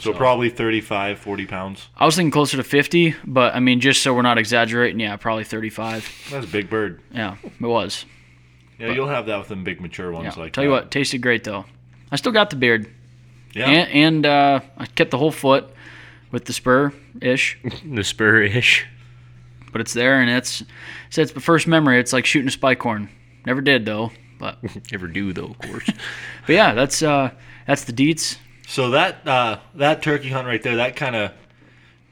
So, 0.00 0.12
probably 0.14 0.48
35, 0.50 1.18
40 1.18 1.46
pounds. 1.46 1.88
I 1.96 2.06
was 2.06 2.16
thinking 2.16 2.30
closer 2.30 2.56
to 2.56 2.62
50, 2.64 3.14
but 3.24 3.54
I 3.54 3.60
mean, 3.60 3.80
just 3.80 4.02
so 4.02 4.14
we're 4.14 4.22
not 4.22 4.38
exaggerating, 4.38 4.98
yeah, 5.00 5.16
probably 5.16 5.44
35. 5.44 6.28
That's 6.30 6.46
a 6.46 6.48
big 6.48 6.70
bird. 6.70 7.00
Yeah, 7.12 7.36
it 7.44 7.60
was. 7.60 8.06
Yeah, 8.78 8.92
you'll 8.92 9.08
have 9.08 9.26
that 9.26 9.38
with 9.38 9.48
them 9.48 9.62
big 9.62 9.80
mature 9.80 10.10
ones 10.10 10.36
Yeah. 10.36 10.42
like 10.42 10.52
tell 10.54 10.62
that. 10.62 10.66
you 10.66 10.72
what, 10.72 10.90
tasted 10.90 11.18
great 11.18 11.44
though. 11.44 11.66
I 12.10 12.16
still 12.16 12.32
got 12.32 12.48
the 12.50 12.56
beard, 12.56 12.88
Yeah. 13.52 13.68
and, 13.68 13.90
and 13.92 14.26
uh, 14.26 14.60
I 14.78 14.86
kept 14.86 15.10
the 15.10 15.18
whole 15.18 15.30
foot 15.30 15.68
with 16.32 16.46
the 16.46 16.52
spur 16.54 16.92
ish, 17.20 17.58
the 17.84 18.02
spur 18.02 18.40
ish. 18.42 18.86
but 19.70 19.80
it's 19.82 19.92
there, 19.92 20.20
and 20.22 20.30
it's 20.30 20.62
so 21.10 21.20
it's 21.20 21.32
the 21.32 21.40
first 21.40 21.66
memory. 21.66 22.00
It's 22.00 22.12
like 22.14 22.24
shooting 22.24 22.48
a 22.48 22.52
spike 22.52 22.80
horn. 22.82 23.10
Never 23.44 23.60
did 23.60 23.84
though, 23.84 24.12
but 24.38 24.58
Never 24.92 25.08
do 25.08 25.34
though, 25.34 25.46
of 25.46 25.58
course. 25.58 25.84
but 26.46 26.52
yeah, 26.54 26.72
that's 26.72 27.02
uh 27.02 27.32
that's 27.66 27.84
the 27.84 27.92
deets. 27.92 28.38
So 28.70 28.90
that 28.90 29.26
uh, 29.26 29.58
that 29.74 30.00
turkey 30.00 30.28
hunt 30.28 30.46
right 30.46 30.62
there, 30.62 30.76
that 30.76 30.94
kind 30.94 31.16
of 31.16 31.32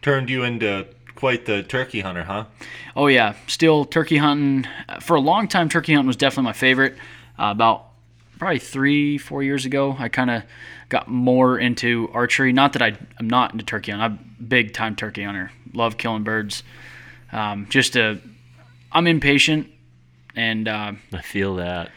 turned 0.03 0.29
you 0.29 0.43
into 0.43 0.89
quite 1.15 1.45
the 1.45 1.63
turkey 1.63 2.01
hunter, 2.01 2.25
huh? 2.25 2.47
Oh 2.97 3.07
yeah, 3.07 3.37
still 3.47 3.85
turkey 3.85 4.17
hunting. 4.17 4.69
For 5.01 5.15
a 5.15 5.21
long 5.21 5.47
time, 5.47 5.69
turkey 5.69 5.95
hunting 5.95 6.09
was 6.09 6.17
definitely 6.17 6.47
my 6.47 6.53
favorite. 6.55 6.97
Uh, 7.39 7.53
about 7.53 7.87
probably 8.41 8.59
three, 8.59 9.19
four 9.19 9.45
years 9.45 9.67
ago, 9.67 9.95
I 10.01 10.09
kind 10.09 10.31
of 10.31 10.43
got 10.89 11.07
more 11.07 11.61
into 11.61 12.11
archery. 12.13 12.53
Not 12.53 12.73
that 12.73 12.83
I, 12.83 12.99
I'm 13.21 13.31
not 13.31 13.53
into 13.53 13.65
turkey 13.65 13.93
hunting. 13.93 14.05
I'm 14.05 14.35
a 14.41 14.43
big 14.43 14.75
time 14.75 14.97
turkey 14.97 15.23
hunter. 15.23 15.53
Love 15.75 15.97
killing 15.97 16.25
birds. 16.25 16.65
Um, 17.31 17.69
just 17.71 17.95
a, 17.95 18.19
I'm 18.91 19.07
impatient, 19.07 19.71
and 20.35 20.67
uh, 20.67 20.93
I 21.13 21.23
feel 21.23 21.55
that. 21.55 21.93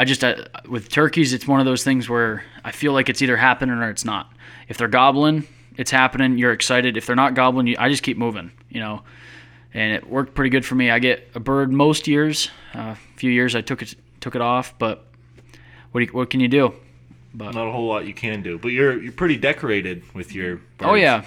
I 0.00 0.04
just 0.06 0.24
uh, 0.24 0.34
with 0.66 0.88
turkeys, 0.88 1.34
it's 1.34 1.46
one 1.46 1.60
of 1.60 1.66
those 1.66 1.84
things 1.84 2.08
where 2.08 2.42
I 2.64 2.70
feel 2.70 2.94
like 2.94 3.10
it's 3.10 3.20
either 3.20 3.36
happening 3.36 3.76
or 3.76 3.90
it's 3.90 4.04
not. 4.06 4.32
If 4.66 4.78
they're 4.78 4.88
gobbling, 4.88 5.46
it's 5.76 5.90
happening. 5.90 6.38
You're 6.38 6.52
excited. 6.52 6.96
If 6.96 7.04
they're 7.04 7.14
not 7.14 7.34
gobbling, 7.34 7.66
you, 7.66 7.76
I 7.78 7.90
just 7.90 8.02
keep 8.02 8.16
moving. 8.16 8.50
You 8.70 8.80
know, 8.80 9.02
and 9.74 9.92
it 9.92 10.08
worked 10.08 10.34
pretty 10.34 10.48
good 10.48 10.64
for 10.64 10.74
me. 10.74 10.90
I 10.90 11.00
get 11.00 11.28
a 11.34 11.40
bird 11.40 11.70
most 11.70 12.08
years. 12.08 12.50
Uh, 12.74 12.94
a 12.96 12.98
few 13.16 13.30
years 13.30 13.54
I 13.54 13.60
took 13.60 13.82
it 13.82 13.94
took 14.20 14.34
it 14.34 14.40
off, 14.40 14.72
but 14.78 15.04
what 15.92 16.00
do 16.00 16.06
you, 16.06 16.12
what 16.12 16.30
can 16.30 16.40
you 16.40 16.48
do? 16.48 16.72
Not 17.34 17.54
a 17.54 17.70
whole 17.70 17.86
lot 17.86 18.06
you 18.06 18.14
can 18.14 18.42
do, 18.42 18.58
but 18.58 18.68
you're 18.68 19.02
you're 19.02 19.12
pretty 19.12 19.36
decorated 19.36 20.02
with 20.14 20.34
your. 20.34 20.56
Birds. 20.56 20.90
Oh 20.90 20.94
yeah, 20.94 21.24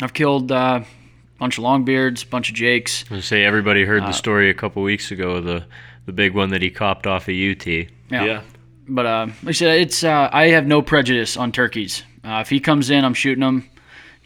I've 0.00 0.14
killed 0.14 0.50
uh, 0.50 0.80
a 0.82 1.38
bunch 1.38 1.58
of 1.58 1.64
longbeards, 1.64 2.30
bunch 2.30 2.48
of 2.48 2.54
jakes. 2.54 3.04
I 3.10 3.20
say 3.20 3.44
everybody 3.44 3.84
heard 3.84 4.04
Uh, 4.04 4.06
the 4.06 4.12
story 4.12 4.48
a 4.48 4.54
couple 4.54 4.82
weeks 4.82 5.10
ago. 5.10 5.42
The 5.42 5.66
the 6.06 6.12
big 6.12 6.34
one 6.34 6.50
that 6.50 6.62
he 6.62 6.70
copped 6.70 7.06
off 7.06 7.28
of 7.28 7.34
UT. 7.34 7.66
Yeah. 7.66 7.86
Yeah. 8.10 8.42
But 8.86 9.06
uh, 9.06 9.26
like 9.42 9.48
I 9.48 9.52
said, 9.52 9.80
it's 9.80 10.04
uh, 10.04 10.28
I 10.32 10.48
have 10.48 10.66
no 10.66 10.82
prejudice 10.82 11.36
on 11.36 11.52
turkeys. 11.52 12.02
Uh, 12.22 12.38
if 12.42 12.50
he 12.50 12.60
comes 12.60 12.90
in, 12.90 13.04
I'm 13.04 13.14
shooting 13.14 13.42
him. 13.42 13.68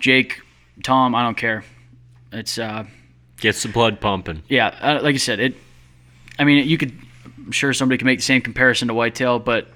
Jake, 0.01 0.41
Tom, 0.83 1.15
I 1.15 1.23
don't 1.23 1.37
care. 1.37 1.65
It's 2.33 2.59
uh, 2.59 2.85
Gets 3.39 3.63
the 3.63 3.69
blood 3.69 4.01
pumping. 4.01 4.43
yeah, 4.49 4.67
uh, 4.81 5.01
like 5.03 5.15
I 5.15 5.19
said, 5.19 5.39
it. 5.39 5.55
I 6.39 6.45
mean, 6.45 6.67
you 6.69 6.77
could. 6.77 6.93
I'm 7.25 7.53
sure 7.53 7.73
somebody 7.73 7.99
can 7.99 8.07
make 8.07 8.19
the 8.19 8.25
same 8.25 8.43
comparison 8.43 8.89
to 8.89 8.95
whitetail, 8.95 9.39
but 9.39 9.69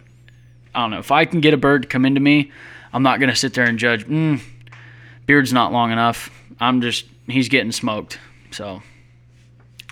I 0.75 0.81
don't 0.83 0.91
know. 0.91 0.99
If 0.99 1.11
I 1.13 1.25
can 1.27 1.41
get 1.41 1.55
a 1.55 1.57
bird 1.57 1.83
to 1.83 1.89
come 1.89 2.05
into 2.05 2.21
me, 2.21 2.51
I'm 2.93 3.03
not 3.05 3.21
gonna 3.21 3.37
sit 3.37 3.55
there 3.55 3.65
and 3.65 3.79
judge. 3.79 4.05
Mm, 4.07 4.41
beard's 5.27 5.53
not 5.53 5.73
long 5.73 5.93
enough. 5.93 6.31
I'm 6.61 6.81
just 6.83 7.07
he's 7.27 7.49
getting 7.49 7.73
smoked. 7.73 8.19
So 8.51 8.83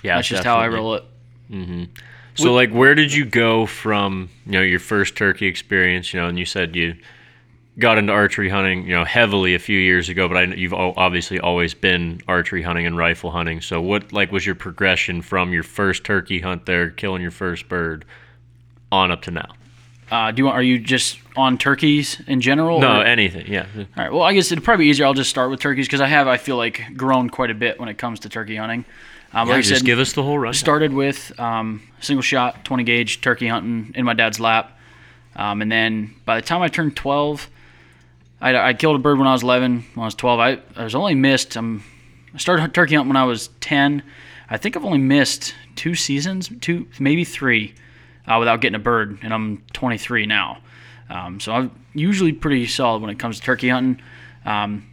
Yeah, 0.03 0.17
that's 0.17 0.27
just 0.27 0.43
how 0.43 0.57
I 0.57 0.67
roll 0.67 0.95
it. 0.95 1.03
So, 2.35 2.53
like, 2.53 2.71
where 2.71 2.95
did 2.95 3.13
you 3.13 3.25
go 3.25 3.65
from, 3.65 4.29
you 4.45 4.53
know, 4.53 4.61
your 4.61 4.79
first 4.79 5.15
turkey 5.17 5.47
experience, 5.47 6.13
you 6.13 6.19
know, 6.21 6.27
and 6.27 6.39
you 6.39 6.45
said 6.45 6.75
you 6.75 6.95
got 7.77 7.97
into 7.97 8.13
archery 8.13 8.49
hunting, 8.49 8.83
you 8.85 8.95
know, 8.95 9.03
heavily 9.03 9.53
a 9.53 9.59
few 9.59 9.77
years 9.77 10.07
ago, 10.09 10.27
but 10.27 10.37
I, 10.37 10.43
you've 10.43 10.73
obviously 10.73 11.39
always 11.39 11.73
been 11.73 12.21
archery 12.27 12.61
hunting 12.61 12.85
and 12.85 12.97
rifle 12.97 13.31
hunting. 13.31 13.59
So 13.61 13.81
what 13.81 14.13
like 14.13 14.31
was 14.31 14.45
your 14.45 14.55
progression 14.55 15.21
from 15.21 15.51
your 15.51 15.63
first 15.63 16.03
turkey 16.03 16.39
hunt 16.39 16.65
there, 16.65 16.89
killing 16.89 17.21
your 17.21 17.31
first 17.31 17.67
bird, 17.67 18.05
on 18.91 19.11
up 19.11 19.21
to 19.23 19.31
now? 19.31 19.53
Uh, 20.09 20.31
do 20.31 20.41
you 20.41 20.45
want? 20.45 20.57
Are 20.57 20.63
you 20.63 20.77
just 20.79 21.17
on 21.37 21.57
turkeys 21.57 22.21
in 22.27 22.41
general? 22.41 22.79
No, 22.81 22.99
or- 22.99 23.03
anything. 23.05 23.47
Yeah. 23.47 23.65
All 23.77 23.85
right. 23.97 24.11
Well, 24.11 24.23
I 24.23 24.33
guess 24.33 24.51
it'd 24.51 24.63
probably 24.63 24.85
be 24.85 24.89
easier. 24.89 25.05
I'll 25.05 25.13
just 25.13 25.29
start 25.29 25.49
with 25.49 25.61
turkeys 25.61 25.87
because 25.87 26.01
I 26.01 26.07
have, 26.07 26.27
I 26.27 26.35
feel 26.37 26.57
like, 26.57 26.81
grown 26.97 27.29
quite 27.29 27.49
a 27.49 27.55
bit 27.55 27.79
when 27.79 27.87
it 27.87 27.97
comes 27.97 28.19
to 28.21 28.29
turkey 28.29 28.57
hunting. 28.57 28.83
Um, 29.33 29.47
Yeah, 29.47 29.53
like 29.53 29.59
I 29.59 29.61
just 29.61 29.79
said, 29.79 29.85
give 29.85 29.99
us 29.99 30.13
the 30.13 30.23
whole 30.23 30.37
run. 30.37 30.53
started 30.53 30.93
with 30.93 31.37
um, 31.39 31.81
single 31.99 32.21
shot, 32.21 32.65
20 32.65 32.83
gauge 32.83 33.21
turkey 33.21 33.47
hunting 33.47 33.93
in 33.95 34.05
my 34.05 34.13
dad's 34.13 34.39
lap. 34.39 34.77
Um, 35.35 35.61
and 35.61 35.71
then 35.71 36.13
by 36.25 36.35
the 36.39 36.45
time 36.45 36.61
I 36.61 36.67
turned 36.67 36.95
12, 36.97 37.49
I, 38.41 38.55
I 38.55 38.73
killed 38.73 38.95
a 38.95 38.99
bird 38.99 39.17
when 39.17 39.27
I 39.27 39.31
was 39.33 39.43
11. 39.43 39.85
When 39.93 40.03
I 40.03 40.05
was 40.05 40.15
12, 40.15 40.39
I, 40.39 40.59
I 40.75 40.83
was 40.83 40.95
only 40.95 41.15
missed. 41.15 41.55
Um, 41.55 41.83
I 42.33 42.37
started 42.37 42.73
turkey 42.73 42.95
hunting 42.95 43.09
when 43.09 43.17
I 43.17 43.23
was 43.23 43.49
10. 43.61 44.03
I 44.49 44.57
think 44.57 44.75
I've 44.75 44.83
only 44.83 44.97
missed 44.97 45.55
two 45.75 45.95
seasons, 45.95 46.49
two 46.59 46.87
maybe 46.99 47.23
three, 47.23 47.73
uh, 48.27 48.35
without 48.39 48.59
getting 48.59 48.75
a 48.75 48.79
bird, 48.79 49.19
and 49.21 49.33
I'm 49.33 49.63
23 49.71 50.25
now. 50.25 50.57
Um, 51.09 51.39
so 51.39 51.53
I'm 51.53 51.71
usually 51.93 52.33
pretty 52.33 52.67
solid 52.67 53.01
when 53.01 53.11
it 53.11 53.19
comes 53.19 53.39
to 53.39 53.45
turkey 53.45 53.69
hunting. 53.69 54.01
Um, 54.45 54.89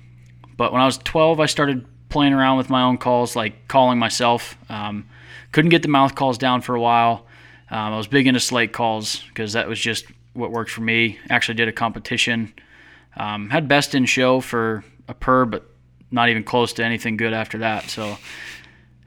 but 0.56 0.72
when 0.72 0.80
I 0.80 0.84
was 0.84 0.98
12, 0.98 1.40
I 1.40 1.46
started 1.46 1.86
playing 2.08 2.32
around 2.32 2.58
with 2.58 2.70
my 2.70 2.82
own 2.82 2.98
calls, 2.98 3.36
like 3.36 3.68
calling 3.68 3.98
myself. 3.98 4.56
Um, 4.68 5.08
couldn't 5.52 5.70
get 5.70 5.82
the 5.82 5.88
mouth 5.88 6.14
calls 6.14 6.38
down 6.38 6.60
for 6.60 6.74
a 6.74 6.80
while. 6.80 7.26
Um, 7.70 7.92
I 7.92 7.96
was 7.96 8.06
big 8.06 8.26
into 8.26 8.40
slate 8.40 8.72
calls 8.72 9.22
because 9.28 9.52
that 9.52 9.68
was 9.68 9.78
just 9.78 10.06
what 10.32 10.50
worked 10.50 10.70
for 10.70 10.80
me. 10.80 11.18
Actually, 11.28 11.54
did 11.54 11.68
a 11.68 11.72
competition. 11.72 12.52
Um, 13.16 13.50
had 13.50 13.68
best 13.68 13.94
in 13.94 14.06
show 14.06 14.40
for 14.40 14.84
a 15.08 15.14
purr, 15.14 15.44
but 15.44 15.64
not 16.10 16.28
even 16.28 16.44
close 16.44 16.72
to 16.74 16.84
anything 16.84 17.16
good 17.16 17.32
after 17.32 17.58
that. 17.58 17.90
So, 17.90 18.16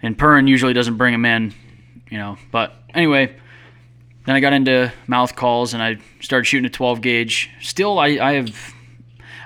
and 0.01 0.17
purring 0.17 0.47
usually 0.47 0.73
doesn't 0.73 0.97
bring 0.97 1.13
them 1.13 1.25
in, 1.25 1.53
you 2.09 2.17
know. 2.17 2.37
But 2.51 2.73
anyway, 2.93 3.35
then 4.25 4.35
I 4.35 4.39
got 4.39 4.53
into 4.53 4.91
mouth 5.07 5.35
calls 5.35 5.73
and 5.73 5.81
I 5.81 5.97
started 6.19 6.45
shooting 6.45 6.65
a 6.65 6.69
12 6.69 7.01
gauge. 7.01 7.49
Still, 7.61 7.97
I, 7.97 8.07
I 8.07 8.33
have, 8.33 8.73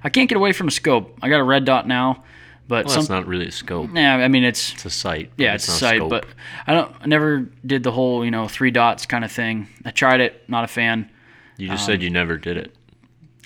I 0.04 0.10
can't 0.10 0.28
get 0.28 0.36
away 0.36 0.52
from 0.52 0.68
a 0.68 0.72
scope. 0.72 1.18
I 1.22 1.30
got 1.30 1.40
a 1.40 1.44
red 1.44 1.66
dot 1.66 1.88
now, 1.88 2.24
but 2.68 2.86
Well, 2.86 2.94
some, 2.94 3.02
that's 3.02 3.10
not 3.10 3.28
really 3.28 3.48
a 3.48 3.52
scope. 3.52 3.90
yeah, 3.94 4.16
I 4.16 4.28
mean 4.28 4.44
it's 4.44 4.74
It's 4.74 4.86
a 4.86 4.90
sight. 4.90 5.32
yeah, 5.38 5.54
it's, 5.56 5.68
a 5.68 5.72
not 5.72 5.78
sight, 5.80 5.98
scope. 5.98 6.10
but 6.10 6.26
I 6.68 6.74
don't, 6.74 6.96
I 7.02 7.08
never 7.08 7.50
did 7.66 7.84
the 7.84 7.92
whole 7.92 8.26
you 8.26 8.32
know 8.32 8.48
three 8.48 8.72
dots 8.72 9.06
kind 9.06 9.24
of 9.24 9.32
thing. 9.32 9.68
I 9.86 9.92
tried 9.92 10.22
it, 10.22 10.44
not 10.50 10.64
a 10.64 10.68
fan. 10.68 11.10
you 11.58 11.68
just 11.68 11.86
said 11.86 12.02
you 12.02 12.10
never 12.10 12.38
did 12.38 12.58
it. 12.58 12.76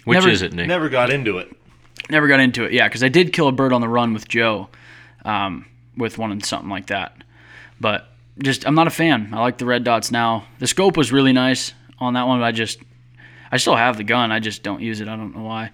Which 0.05 0.17
um, 0.17 0.23
never- 0.23 0.29
is 0.33 0.41
it, 0.41 0.53
Nick? 0.53 0.67
Never 0.67 0.89
got 0.89 1.09
into 1.09 1.37
it. 1.37 1.55
Never 2.09 2.27
got 2.27 2.39
into 2.39 2.63
it. 2.63 2.71
Yeah, 2.71 2.87
because 2.87 3.03
I 3.03 3.09
did 3.09 3.33
kill 3.33 3.47
a 3.47 3.51
bird 3.51 3.71
on 3.73 3.81
the 3.81 3.89
run 3.89 4.13
with 4.13 4.27
Joe, 4.27 4.69
um, 5.25 5.65
with 5.95 6.17
one 6.17 6.31
and 6.31 6.43
something 6.43 6.69
like 6.69 6.87
that. 6.87 7.23
But 7.79 8.07
just 8.41 8.65
I'm 8.65 8.73
not 8.73 8.87
a 8.87 8.91
fan. 8.91 9.29
I 9.33 9.41
like 9.41 9.57
the 9.57 9.65
red 9.65 9.83
dots 9.83 10.11
now. 10.11 10.47
The 10.59 10.65
scope 10.67 10.97
was 10.97 11.11
really 11.11 11.33
nice 11.33 11.73
on 11.99 12.13
that 12.13 12.25
one. 12.25 12.39
But 12.39 12.45
I 12.45 12.51
just 12.51 12.79
I 13.51 13.57
still 13.57 13.75
have 13.75 13.97
the 13.97 14.03
gun. 14.03 14.31
I 14.31 14.39
just 14.39 14.63
don't 14.63 14.81
use 14.81 15.01
it. 15.01 15.07
I 15.07 15.15
don't 15.15 15.35
know 15.35 15.43
why. 15.43 15.71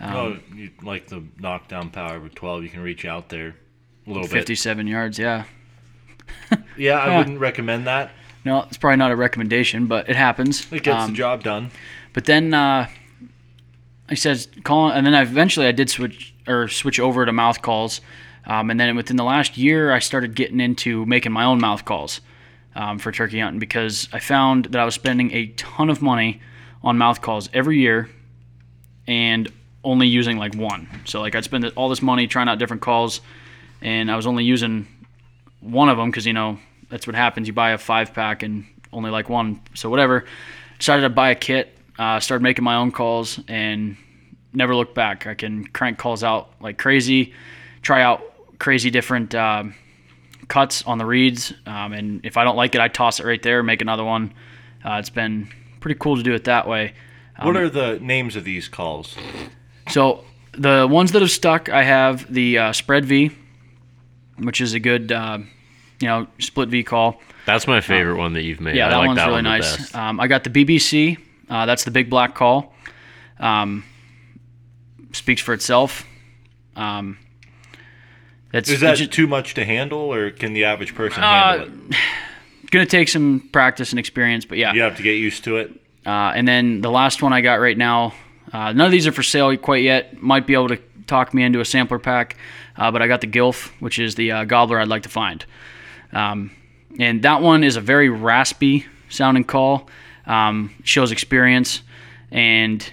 Um, 0.00 0.14
oh, 0.14 0.38
you 0.54 0.70
like 0.82 1.08
the 1.08 1.24
knockdown 1.38 1.90
power 1.90 2.20
with 2.20 2.34
12. 2.34 2.62
You 2.62 2.68
can 2.68 2.80
reach 2.80 3.04
out 3.04 3.28
there 3.28 3.56
a 4.06 4.10
little 4.10 4.22
bit. 4.22 4.30
57 4.30 4.86
yards. 4.86 5.18
Yeah. 5.18 5.44
Yeah, 6.76 6.98
I 6.98 7.08
Yeah. 7.08 7.18
wouldn't 7.18 7.40
recommend 7.40 7.86
that. 7.86 8.10
No, 8.44 8.62
it's 8.62 8.76
probably 8.76 8.96
not 8.98 9.10
a 9.10 9.16
recommendation, 9.16 9.86
but 9.86 10.08
it 10.08 10.14
happens. 10.16 10.70
It 10.72 10.82
gets 10.84 11.04
Um, 11.04 11.10
the 11.10 11.16
job 11.16 11.42
done. 11.42 11.70
But 12.12 12.24
then 12.26 12.54
uh, 12.54 12.86
I 14.08 14.14
said 14.14 14.46
call, 14.64 14.90
and 14.90 15.04
then 15.06 15.14
I 15.14 15.22
eventually 15.22 15.66
I 15.66 15.72
did 15.72 15.90
switch 15.90 16.34
or 16.46 16.68
switch 16.68 17.00
over 17.00 17.26
to 17.26 17.32
mouth 17.32 17.60
calls, 17.62 18.00
um, 18.46 18.70
and 18.70 18.78
then 18.78 18.94
within 18.96 19.16
the 19.16 19.24
last 19.24 19.58
year 19.58 19.92
I 19.92 19.98
started 19.98 20.34
getting 20.36 20.60
into 20.60 21.04
making 21.06 21.32
my 21.32 21.44
own 21.44 21.60
mouth 21.60 21.84
calls 21.84 22.20
um, 22.76 22.98
for 22.98 23.10
turkey 23.10 23.40
hunting 23.40 23.58
because 23.58 24.08
I 24.12 24.18
found 24.20 24.66
that 24.66 24.80
I 24.80 24.84
was 24.84 24.94
spending 24.94 25.32
a 25.32 25.48
ton 25.56 25.90
of 25.90 26.00
money 26.00 26.40
on 26.82 26.96
mouth 26.96 27.20
calls 27.20 27.48
every 27.52 27.78
year, 27.80 28.08
and 29.06 29.50
only 29.88 30.06
using 30.06 30.36
like 30.36 30.54
one. 30.54 30.86
So 31.06 31.20
like 31.20 31.34
I'd 31.34 31.44
spend 31.44 31.64
all 31.76 31.88
this 31.88 32.02
money 32.02 32.26
trying 32.26 32.48
out 32.48 32.58
different 32.58 32.82
calls, 32.82 33.20
and 33.80 34.10
I 34.10 34.16
was 34.16 34.26
only 34.26 34.44
using 34.44 34.86
one 35.60 35.88
of 35.88 35.96
them 35.96 36.10
because 36.10 36.26
you 36.26 36.34
know 36.34 36.58
that's 36.90 37.06
what 37.06 37.16
happens. 37.16 37.46
You 37.46 37.54
buy 37.54 37.70
a 37.70 37.78
five 37.78 38.12
pack 38.12 38.42
and 38.42 38.66
only 38.92 39.10
like 39.10 39.28
one. 39.28 39.60
So 39.74 39.88
whatever. 39.88 40.24
Decided 40.78 41.02
to 41.02 41.08
buy 41.08 41.30
a 41.30 41.34
kit. 41.34 41.76
Uh, 41.98 42.20
started 42.20 42.42
making 42.42 42.64
my 42.64 42.76
own 42.76 42.92
calls 42.92 43.40
and 43.48 43.96
never 44.52 44.76
looked 44.76 44.94
back. 44.94 45.26
I 45.26 45.34
can 45.34 45.66
crank 45.66 45.98
calls 45.98 46.22
out 46.22 46.50
like 46.60 46.78
crazy. 46.78 47.32
Try 47.82 48.02
out 48.02 48.22
crazy 48.58 48.90
different 48.90 49.34
um 49.34 49.74
cuts 50.48 50.82
on 50.84 50.98
the 50.98 51.06
reeds, 51.06 51.52
um, 51.66 51.92
and 51.92 52.24
if 52.24 52.36
I 52.36 52.44
don't 52.44 52.56
like 52.56 52.74
it, 52.74 52.80
I 52.80 52.88
toss 52.88 53.20
it 53.20 53.26
right 53.26 53.42
there, 53.42 53.62
make 53.62 53.82
another 53.82 54.04
one. 54.04 54.32
Uh, 54.84 54.94
it's 54.94 55.10
been 55.10 55.48
pretty 55.80 55.98
cool 55.98 56.16
to 56.16 56.22
do 56.22 56.32
it 56.32 56.44
that 56.44 56.66
way. 56.66 56.94
what 57.42 57.56
are 57.56 57.68
the 57.68 57.98
names 58.00 58.34
of 58.34 58.44
these 58.44 58.66
calls? 58.68 59.14
So 59.90 60.24
the 60.52 60.86
ones 60.90 61.12
that 61.12 61.22
have 61.22 61.30
stuck, 61.30 61.68
I 61.68 61.82
have 61.82 62.32
the 62.32 62.58
uh, 62.58 62.72
spread 62.72 63.04
V, 63.04 63.30
which 64.38 64.60
is 64.60 64.74
a 64.74 64.80
good, 64.80 65.12
uh, 65.12 65.38
you 66.00 66.08
know, 66.08 66.26
split 66.38 66.68
V 66.68 66.82
call. 66.84 67.20
That's 67.46 67.66
my 67.66 67.80
favorite 67.80 68.16
one 68.16 68.34
that 68.34 68.42
you've 68.42 68.60
made. 68.60 68.76
Yeah, 68.76 68.86
I 68.86 68.90
that 68.90 68.96
like 68.98 69.06
one's 69.06 69.16
that 69.16 69.24
really 69.26 69.36
one 69.36 69.44
nice. 69.44 69.94
Um, 69.94 70.20
I 70.20 70.26
got 70.26 70.44
the 70.44 70.50
BBC. 70.50 71.16
Uh, 71.48 71.64
that's 71.66 71.84
the 71.84 71.90
big 71.90 72.10
black 72.10 72.34
call. 72.34 72.74
Um, 73.40 73.84
speaks 75.12 75.40
for 75.40 75.54
itself. 75.54 76.04
Um, 76.76 77.18
it's 78.52 78.68
Is 78.68 78.80
that 78.80 79.00
it's 79.00 79.14
too 79.14 79.26
much 79.26 79.54
to 79.54 79.64
handle, 79.64 80.12
or 80.12 80.30
can 80.30 80.52
the 80.52 80.64
average 80.64 80.94
person 80.94 81.22
Uh, 81.22 81.58
handle 81.58 81.68
it? 81.90 81.96
gonna 82.70 82.86
take 82.86 83.08
some 83.08 83.48
practice 83.52 83.90
and 83.90 83.98
experience, 83.98 84.44
but 84.44 84.58
yeah. 84.58 84.72
You 84.74 84.82
have 84.82 84.96
to 84.96 85.02
get 85.02 85.12
used 85.12 85.44
to 85.44 85.56
it. 85.56 85.72
Uh, 86.06 86.32
and 86.34 86.46
then 86.46 86.80
the 86.80 86.90
last 86.90 87.22
one 87.22 87.32
I 87.32 87.40
got 87.40 87.60
right 87.60 87.76
now, 87.76 88.12
uh, 88.52 88.72
none 88.72 88.86
of 88.86 88.92
these 88.92 89.06
are 89.06 89.12
for 89.12 89.22
sale 89.22 89.56
quite 89.56 89.82
yet. 89.82 90.20
Might 90.22 90.46
be 90.46 90.54
able 90.54 90.68
to 90.68 90.78
talk 91.06 91.34
me 91.34 91.42
into 91.42 91.60
a 91.60 91.64
sampler 91.64 91.98
pack, 91.98 92.36
uh, 92.76 92.90
but 92.90 93.02
I 93.02 93.08
got 93.08 93.20
the 93.20 93.26
Gilf, 93.26 93.70
which 93.80 93.98
is 93.98 94.14
the 94.14 94.32
uh, 94.32 94.44
gobbler 94.44 94.78
I'd 94.78 94.88
like 94.88 95.02
to 95.02 95.08
find. 95.08 95.44
Um, 96.12 96.50
and 96.98 97.22
that 97.22 97.42
one 97.42 97.64
is 97.64 97.76
a 97.76 97.80
very 97.80 98.08
raspy 98.08 98.86
sounding 99.08 99.44
call, 99.44 99.88
um, 100.26 100.74
shows 100.84 101.12
experience, 101.12 101.82
and 102.30 102.90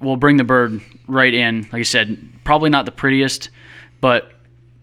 will 0.00 0.16
bring 0.16 0.36
the 0.36 0.44
bird 0.44 0.80
right 1.06 1.32
in. 1.32 1.62
Like 1.64 1.80
I 1.80 1.82
said, 1.82 2.18
probably 2.44 2.70
not 2.70 2.84
the 2.84 2.92
prettiest, 2.92 3.50
but 4.00 4.32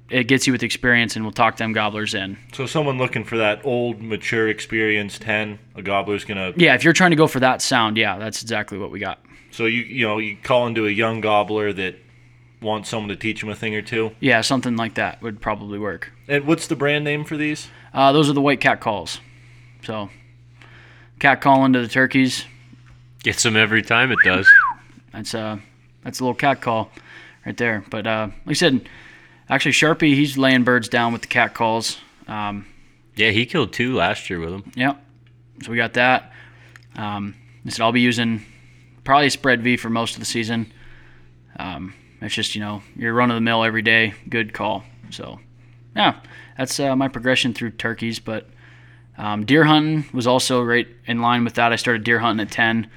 it 0.09 0.23
gets 0.25 0.47
you 0.47 0.53
with 0.53 0.63
experience, 0.63 1.15
and 1.15 1.23
we'll 1.23 1.31
talk 1.31 1.57
them 1.57 1.73
gobblers 1.73 2.13
in. 2.13 2.37
So, 2.53 2.65
someone 2.65 2.97
looking 2.97 3.23
for 3.23 3.37
that 3.37 3.63
old, 3.63 4.01
mature, 4.01 4.47
experienced 4.47 5.21
ten, 5.21 5.59
a 5.75 5.81
gobbler's 5.81 6.25
gonna. 6.25 6.53
Yeah, 6.55 6.73
if 6.75 6.83
you're 6.83 6.93
trying 6.93 7.11
to 7.11 7.15
go 7.15 7.27
for 7.27 7.39
that 7.39 7.61
sound, 7.61 7.97
yeah, 7.97 8.17
that's 8.17 8.41
exactly 8.41 8.77
what 8.77 8.91
we 8.91 8.99
got. 8.99 9.19
So 9.51 9.65
you 9.65 9.81
you 9.81 10.05
know 10.07 10.17
you 10.19 10.37
call 10.41 10.67
into 10.67 10.85
a 10.85 10.91
young 10.91 11.21
gobbler 11.21 11.73
that 11.73 11.95
wants 12.61 12.89
someone 12.89 13.09
to 13.09 13.15
teach 13.15 13.41
him 13.41 13.49
a 13.49 13.55
thing 13.55 13.73
or 13.75 13.81
two. 13.81 14.11
Yeah, 14.19 14.41
something 14.41 14.75
like 14.75 14.95
that 14.95 15.21
would 15.21 15.41
probably 15.41 15.79
work. 15.79 16.11
And 16.27 16.45
what's 16.45 16.67
the 16.67 16.75
brand 16.75 17.03
name 17.05 17.23
for 17.23 17.37
these? 17.37 17.69
Uh, 17.93 18.11
those 18.11 18.29
are 18.29 18.33
the 18.33 18.41
white 18.41 18.59
cat 18.59 18.81
calls. 18.81 19.19
So, 19.83 20.09
cat 21.19 21.41
calling 21.41 21.73
to 21.73 21.81
the 21.81 21.87
turkeys. 21.87 22.45
Gets 23.23 23.43
them 23.43 23.55
every 23.57 23.81
time 23.81 24.11
it 24.11 24.19
does. 24.23 24.49
That's 25.11 25.33
uh, 25.33 25.57
that's 26.03 26.19
a 26.19 26.23
little 26.23 26.35
cat 26.35 26.61
call, 26.61 26.91
right 27.45 27.57
there. 27.57 27.83
But 27.89 28.05
uh, 28.07 28.27
like 28.45 28.49
I 28.49 28.53
said, 28.53 28.87
actually 29.49 29.71
Sharpie, 29.71 30.13
he's 30.15 30.37
laying 30.37 30.63
birds 30.63 30.87
down 30.89 31.11
with 31.13 31.21
the 31.23 31.27
cat 31.27 31.53
calls. 31.53 31.97
Um, 32.27 32.65
Yeah, 33.15 33.31
he 33.31 33.45
killed 33.45 33.73
two 33.73 33.95
last 33.95 34.29
year 34.29 34.39
with 34.39 34.51
them. 34.51 34.71
yep. 34.75 35.03
So 35.63 35.71
we 35.71 35.77
got 35.77 35.93
that. 35.93 36.31
Um, 36.95 37.35
I 37.65 37.69
said 37.69 37.81
I'll 37.83 37.91
be 37.91 38.01
using 38.01 38.45
probably 39.09 39.31
spread 39.31 39.63
V 39.63 39.75
for 39.75 39.89
most 39.89 40.13
of 40.13 40.19
the 40.19 40.25
season. 40.25 40.71
Um, 41.57 41.95
it's 42.21 42.35
just 42.35 42.53
you 42.53 42.61
know 42.61 42.83
you're 42.95 43.11
run 43.11 43.31
of 43.31 43.35
the 43.35 43.41
mill 43.41 43.63
every 43.63 43.81
day, 43.81 44.13
good 44.29 44.53
call. 44.53 44.83
So 45.09 45.39
yeah, 45.95 46.19
that's 46.59 46.79
uh, 46.79 46.95
my 46.95 47.07
progression 47.07 47.55
through 47.55 47.71
turkeys. 47.71 48.19
But 48.19 48.47
um, 49.17 49.47
deer 49.47 49.63
hunting 49.63 50.05
was 50.13 50.27
also 50.27 50.61
right 50.61 50.87
in 51.07 51.23
line 51.23 51.43
with 51.43 51.55
that. 51.55 51.73
I 51.73 51.75
started 51.75 52.03
deer 52.03 52.19
hunting 52.19 52.45
at 52.45 52.51
ten. 52.51 52.87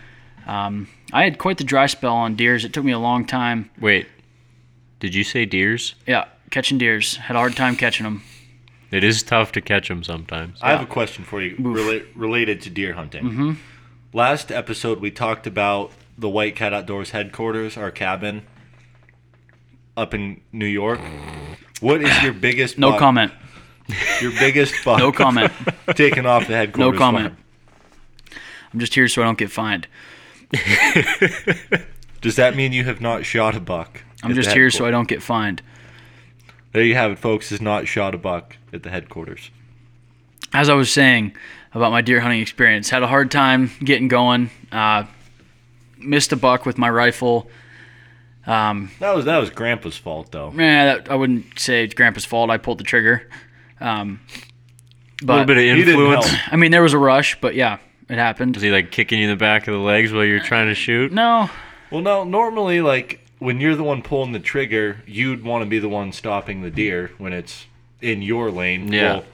Um, 0.46 0.86
I 1.14 1.24
had 1.24 1.38
quite 1.38 1.56
the 1.56 1.64
dry 1.64 1.86
spell 1.86 2.14
on 2.14 2.36
deers. 2.36 2.66
It 2.66 2.74
took 2.74 2.84
me 2.84 2.92
a 2.92 2.98
long 2.98 3.24
time. 3.24 3.70
Wait, 3.80 4.06
did 5.00 5.14
you 5.14 5.24
say 5.24 5.46
deers? 5.46 5.94
Yeah, 6.06 6.26
catching 6.50 6.76
deers. 6.76 7.16
Had 7.16 7.36
a 7.36 7.38
hard 7.38 7.56
time 7.56 7.74
catching 7.74 8.04
them. 8.04 8.22
It 8.90 9.02
is 9.02 9.22
tough 9.22 9.50
to 9.52 9.62
catch 9.62 9.88
them 9.88 10.04
sometimes. 10.04 10.58
I 10.60 10.72
have 10.72 10.82
a 10.82 10.86
question 10.86 11.24
for 11.24 11.40
you 11.40 11.56
rela- 11.56 12.06
related 12.14 12.60
to 12.60 12.68
deer 12.68 12.92
hunting. 12.92 13.24
Mm-hmm. 13.24 13.52
Last 14.12 14.52
episode, 14.52 15.00
we 15.00 15.10
talked 15.10 15.46
about 15.46 15.90
the 16.18 16.28
White 16.28 16.56
Cat 16.56 16.72
Outdoors 16.72 17.10
headquarters, 17.10 17.76
our 17.76 17.90
cabin 17.90 18.42
up 19.96 20.14
in 20.14 20.40
New 20.52 20.66
York. 20.66 21.00
What 21.80 22.02
is 22.02 22.22
your 22.22 22.32
biggest 22.32 22.78
No 22.78 22.90
buck- 22.90 22.98
comment. 23.00 23.32
Your 24.20 24.30
biggest 24.32 24.74
buck 24.84 24.98
No 24.98 25.12
comment. 25.12 25.52
taken 25.94 26.26
off 26.26 26.46
the 26.46 26.54
headquarters? 26.54 26.92
No 26.92 26.98
comment. 26.98 27.34
farm? 27.34 28.38
I'm 28.72 28.80
just 28.80 28.94
here 28.94 29.08
so 29.08 29.22
I 29.22 29.24
don't 29.26 29.36
get 29.38 29.50
fined. 29.50 29.86
Does 32.20 32.36
that 32.36 32.54
mean 32.56 32.72
you 32.72 32.84
have 32.84 33.00
not 33.00 33.24
shot 33.26 33.56
a 33.56 33.60
buck? 33.60 34.02
I'm 34.22 34.34
just 34.34 34.52
here 34.52 34.70
so 34.70 34.86
I 34.86 34.90
don't 34.90 35.08
get 35.08 35.22
fined. 35.22 35.62
There 36.72 36.82
you 36.84 36.94
have 36.94 37.10
it, 37.10 37.18
folks. 37.18 37.50
Has 37.50 37.60
not 37.60 37.88
shot 37.88 38.14
a 38.14 38.18
buck 38.18 38.56
at 38.72 38.82
the 38.82 38.90
headquarters. 38.90 39.50
As 40.54 40.68
I 40.68 40.74
was 40.74 40.90
saying 40.90 41.34
about 41.74 41.90
my 41.90 42.00
deer 42.00 42.20
hunting 42.20 42.40
experience, 42.40 42.88
had 42.90 43.02
a 43.02 43.06
hard 43.08 43.30
time 43.30 43.70
getting 43.82 44.08
going. 44.08 44.50
Uh, 44.70 45.04
missed 46.04 46.32
a 46.32 46.36
buck 46.36 46.66
with 46.66 46.78
my 46.78 46.90
rifle. 46.90 47.48
Um, 48.46 48.90
That 48.98 49.14
was 49.14 49.24
that 49.26 49.38
was 49.38 49.50
Grandpa's 49.50 49.96
fault 49.96 50.32
though. 50.32 50.50
that, 50.56 51.10
I 51.10 51.14
wouldn't 51.14 51.58
say 51.58 51.84
it's 51.84 51.94
Grandpa's 51.94 52.24
fault. 52.24 52.50
I 52.50 52.56
pulled 52.58 52.78
the 52.78 52.84
trigger. 52.84 53.28
Um, 53.80 54.20
A 55.22 55.26
little 55.26 55.44
bit 55.44 55.56
of 55.58 55.64
influence. 55.64 56.32
I 56.50 56.56
mean, 56.56 56.70
there 56.72 56.82
was 56.82 56.92
a 56.92 56.98
rush, 56.98 57.40
but 57.40 57.54
yeah, 57.54 57.78
it 58.08 58.16
happened. 58.18 58.56
Was 58.56 58.62
he 58.62 58.70
like 58.70 58.90
kicking 58.90 59.18
you 59.20 59.24
in 59.26 59.30
the 59.30 59.36
back 59.36 59.68
of 59.68 59.74
the 59.74 59.80
legs 59.80 60.12
while 60.12 60.24
you're 60.24 60.40
trying 60.42 60.66
to 60.68 60.74
shoot? 60.74 61.12
No, 61.12 61.50
Well, 61.90 62.00
no. 62.00 62.24
Normally, 62.24 62.80
like 62.80 63.20
when 63.38 63.60
you're 63.60 63.76
the 63.76 63.84
one 63.84 64.02
pulling 64.02 64.32
the 64.32 64.40
trigger, 64.40 65.02
you'd 65.06 65.44
want 65.44 65.62
to 65.64 65.68
be 65.70 65.78
the 65.78 65.88
one 65.88 66.10
stopping 66.12 66.62
the 66.62 66.70
deer 66.70 67.12
when 67.18 67.32
it's 67.32 67.66
in 68.00 68.22
your 68.22 68.50
lane. 68.50 68.92
Yeah. 68.92 69.12
Well, 69.14 69.24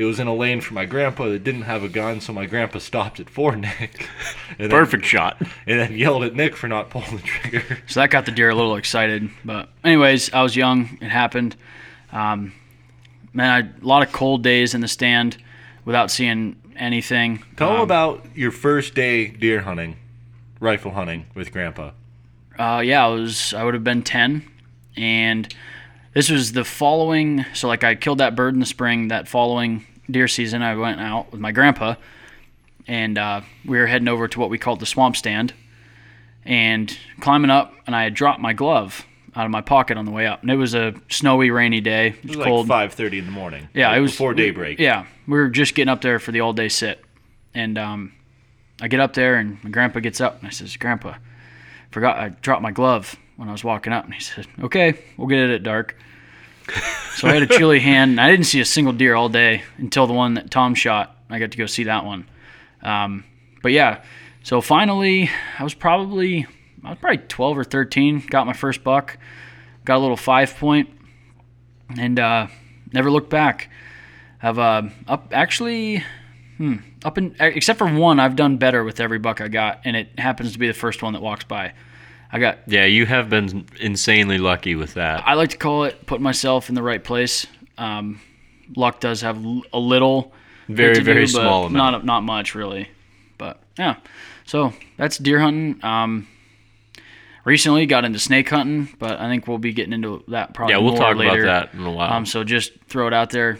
it 0.00 0.04
was 0.04 0.18
in 0.18 0.26
a 0.26 0.34
lane 0.34 0.60
for 0.60 0.72
my 0.74 0.86
grandpa 0.86 1.28
that 1.28 1.44
didn't 1.44 1.62
have 1.62 1.82
a 1.84 1.88
gun, 1.88 2.20
so 2.20 2.32
my 2.32 2.46
grandpa 2.46 2.78
stopped 2.78 3.20
it 3.20 3.28
for 3.28 3.54
Nick. 3.56 4.08
And 4.50 4.58
then- 4.58 4.70
Perfect 4.70 5.04
shot. 5.04 5.36
and 5.66 5.78
then 5.80 5.92
yelled 5.96 6.24
at 6.24 6.34
Nick 6.34 6.56
for 6.56 6.68
not 6.68 6.88
pulling 6.90 7.16
the 7.16 7.22
trigger. 7.22 7.78
so 7.86 8.00
that 8.00 8.10
got 8.10 8.24
the 8.26 8.32
deer 8.32 8.50
a 8.50 8.54
little 8.54 8.76
excited. 8.76 9.28
But 9.44 9.68
anyways, 9.84 10.32
I 10.32 10.42
was 10.42 10.56
young. 10.56 10.98
It 11.00 11.08
happened. 11.10 11.54
Um, 12.12 12.52
man, 13.32 13.50
I, 13.80 13.82
a 13.82 13.86
lot 13.86 14.02
of 14.06 14.12
cold 14.12 14.42
days 14.42 14.74
in 14.74 14.80
the 14.80 14.88
stand 14.88 15.36
without 15.84 16.10
seeing 16.10 16.56
anything. 16.76 17.42
Tell 17.56 17.72
Um, 17.76 17.80
about 17.82 18.24
your 18.34 18.50
first 18.52 18.94
day 18.94 19.26
deer 19.28 19.60
hunting, 19.60 19.96
rifle 20.60 20.92
hunting 20.92 21.26
with 21.34 21.52
Grandpa. 21.52 21.90
Uh, 22.58 22.80
yeah, 22.84 23.04
I 23.04 23.08
was. 23.08 23.54
I 23.54 23.64
would 23.64 23.74
have 23.74 23.84
been 23.84 24.02
ten, 24.02 24.42
and 24.96 25.52
this 26.14 26.28
was 26.30 26.52
the 26.52 26.64
following. 26.64 27.44
So 27.54 27.68
like, 27.68 27.84
I 27.84 27.94
killed 27.94 28.18
that 28.18 28.34
bird 28.36 28.54
in 28.54 28.60
the 28.60 28.66
spring. 28.66 29.08
That 29.08 29.28
following 29.28 29.86
deer 30.12 30.28
season, 30.28 30.62
I 30.62 30.74
went 30.76 31.00
out 31.00 31.32
with 31.32 31.40
my 31.40 31.52
grandpa, 31.52 31.94
and 32.86 33.16
uh, 33.18 33.40
we 33.64 33.78
were 33.78 33.86
heading 33.86 34.08
over 34.08 34.28
to 34.28 34.40
what 34.40 34.50
we 34.50 34.58
called 34.58 34.80
the 34.80 34.86
swamp 34.86 35.16
stand, 35.16 35.52
and 36.44 36.96
climbing 37.20 37.50
up, 37.50 37.74
and 37.86 37.94
I 37.94 38.04
had 38.04 38.14
dropped 38.14 38.40
my 38.40 38.52
glove 38.52 39.04
out 39.36 39.44
of 39.44 39.50
my 39.52 39.60
pocket 39.60 39.96
on 39.96 40.04
the 40.06 40.10
way 40.10 40.26
up, 40.26 40.42
and 40.42 40.50
it 40.50 40.56
was 40.56 40.74
a 40.74 40.94
snowy, 41.08 41.50
rainy 41.50 41.80
day. 41.80 42.08
It 42.08 42.14
It 42.24 42.28
was 42.28 42.36
was 42.38 42.46
cold. 42.46 42.68
like 42.68 42.76
five 42.90 42.92
thirty 42.94 43.18
in 43.18 43.26
the 43.26 43.30
morning. 43.32 43.68
Yeah, 43.74 43.88
like 43.90 43.98
it 43.98 44.00
was 44.00 44.10
before 44.12 44.34
daybreak. 44.34 44.78
Yeah, 44.80 45.06
we 45.26 45.34
were 45.38 45.48
just 45.48 45.74
getting 45.74 45.90
up 45.90 46.00
there 46.00 46.18
for 46.18 46.32
the 46.32 46.40
all 46.40 46.52
day 46.52 46.68
sit, 46.68 47.02
and 47.54 47.78
um, 47.78 48.12
I 48.80 48.88
get 48.88 48.98
up 49.00 49.12
there, 49.14 49.36
and 49.36 49.62
my 49.62 49.70
grandpa 49.70 50.00
gets 50.00 50.20
up, 50.20 50.38
and 50.38 50.46
I 50.48 50.50
says, 50.50 50.76
"Grandpa, 50.76 51.14
forgot 51.90 52.18
I 52.18 52.30
dropped 52.30 52.62
my 52.62 52.72
glove 52.72 53.14
when 53.36 53.48
I 53.48 53.52
was 53.52 53.62
walking 53.62 53.92
up." 53.92 54.04
And 54.04 54.14
he 54.14 54.20
said, 54.20 54.46
"Okay, 54.60 54.98
we'll 55.16 55.28
get 55.28 55.38
it 55.38 55.50
at 55.50 55.62
dark." 55.62 55.96
So 57.14 57.28
I 57.28 57.34
had 57.34 57.42
a 57.42 57.46
chilly 57.46 57.80
hand. 57.80 58.12
And 58.12 58.20
I 58.20 58.30
didn't 58.30 58.46
see 58.46 58.60
a 58.60 58.64
single 58.64 58.92
deer 58.92 59.14
all 59.14 59.28
day 59.28 59.62
until 59.78 60.06
the 60.06 60.12
one 60.12 60.34
that 60.34 60.50
Tom 60.50 60.74
shot. 60.74 61.16
I 61.28 61.38
got 61.38 61.52
to 61.52 61.58
go 61.58 61.66
see 61.66 61.84
that 61.84 62.04
one. 62.04 62.28
Um, 62.82 63.24
but 63.62 63.72
yeah, 63.72 64.02
so 64.42 64.60
finally, 64.60 65.30
I 65.58 65.64
was 65.64 65.74
probably 65.74 66.46
I 66.84 66.90
was 66.90 66.98
probably 66.98 67.18
12 67.18 67.58
or 67.58 67.64
13. 67.64 68.24
Got 68.28 68.46
my 68.46 68.52
first 68.52 68.82
buck. 68.82 69.18
Got 69.84 69.98
a 69.98 70.00
little 70.00 70.16
five 70.16 70.56
point, 70.56 70.90
and 71.98 72.18
uh, 72.18 72.46
never 72.92 73.10
looked 73.10 73.30
back. 73.30 73.70
I've 74.42 74.58
uh, 74.58 74.82
up 75.06 75.28
actually, 75.32 76.04
hmm, 76.56 76.76
up 77.04 77.18
in 77.18 77.34
except 77.38 77.78
for 77.78 77.92
one, 77.92 78.20
I've 78.20 78.36
done 78.36 78.56
better 78.56 78.84
with 78.84 79.00
every 79.00 79.18
buck 79.18 79.40
I 79.40 79.48
got, 79.48 79.80
and 79.84 79.96
it 79.96 80.18
happens 80.18 80.52
to 80.52 80.58
be 80.58 80.66
the 80.66 80.74
first 80.74 81.02
one 81.02 81.12
that 81.14 81.22
walks 81.22 81.44
by. 81.44 81.72
I 82.32 82.38
got 82.38 82.58
Yeah, 82.66 82.84
you 82.84 83.06
have 83.06 83.28
been 83.28 83.66
insanely 83.80 84.38
lucky 84.38 84.74
with 84.76 84.94
that. 84.94 85.26
I 85.26 85.34
like 85.34 85.50
to 85.50 85.56
call 85.58 85.84
it 85.84 86.06
putting 86.06 86.22
myself 86.22 86.68
in 86.68 86.74
the 86.74 86.82
right 86.82 87.02
place. 87.02 87.46
Um, 87.78 88.20
luck 88.76 89.00
does 89.00 89.22
have 89.22 89.42
a 89.72 89.78
little, 89.78 90.32
Very, 90.68 91.00
very 91.00 91.22
do, 91.22 91.28
small 91.28 91.66
amount. 91.66 91.72
Not 91.72 92.04
not 92.04 92.20
much 92.22 92.54
really, 92.54 92.88
but 93.38 93.60
yeah. 93.78 93.96
So 94.44 94.72
that's 94.96 95.18
deer 95.18 95.40
hunting. 95.40 95.82
Um, 95.84 96.28
recently 97.44 97.86
got 97.86 98.04
into 98.04 98.18
snake 98.18 98.48
hunting, 98.48 98.94
but 98.98 99.18
I 99.18 99.28
think 99.28 99.46
we'll 99.48 99.58
be 99.58 99.72
getting 99.72 99.92
into 99.92 100.22
that 100.28 100.54
probably. 100.54 100.74
Yeah, 100.74 100.80
we'll 100.80 100.96
talk 100.96 101.16
later. 101.16 101.42
about 101.44 101.72
that 101.72 101.78
in 101.78 101.84
a 101.84 101.90
while. 101.90 102.12
Um, 102.12 102.26
so 102.26 102.44
just 102.44 102.72
throw 102.88 103.06
it 103.06 103.14
out 103.14 103.30
there, 103.30 103.58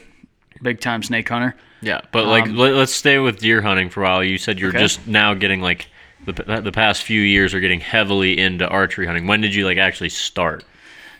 big 0.62 0.80
time 0.80 1.02
snake 1.02 1.28
hunter. 1.28 1.56
yeah, 1.80 2.00
but 2.12 2.26
like 2.26 2.44
um, 2.44 2.56
let, 2.56 2.74
us 2.74 2.92
stay 2.92 3.18
with 3.18 3.40
deer 3.40 3.62
hunting 3.62 3.88
for 3.90 4.02
a 4.02 4.04
while. 4.04 4.24
You 4.24 4.38
said 4.38 4.58
you're 4.60 4.70
Okay. 4.70 4.78
just 4.78 5.06
now 5.06 5.34
getting 5.34 5.60
like 5.60 5.88
the 6.26 6.60
the 6.62 6.72
past 6.72 7.02
few 7.02 7.20
years 7.20 7.54
are 7.54 7.60
getting 7.60 7.80
heavily 7.80 8.38
into 8.38 8.68
archery 8.68 9.06
hunting. 9.06 9.26
When 9.26 9.40
did 9.40 9.54
you 9.54 9.64
like 9.64 9.78
actually 9.78 10.10
start? 10.10 10.64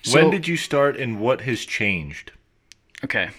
So, 0.03 0.21
when 0.21 0.31
did 0.31 0.49
you 0.49 0.57
start, 0.57 0.97
and 0.97 1.21
what 1.21 1.43
has 1.43 1.61
changed? 1.65 2.33
okay? 3.05 3.31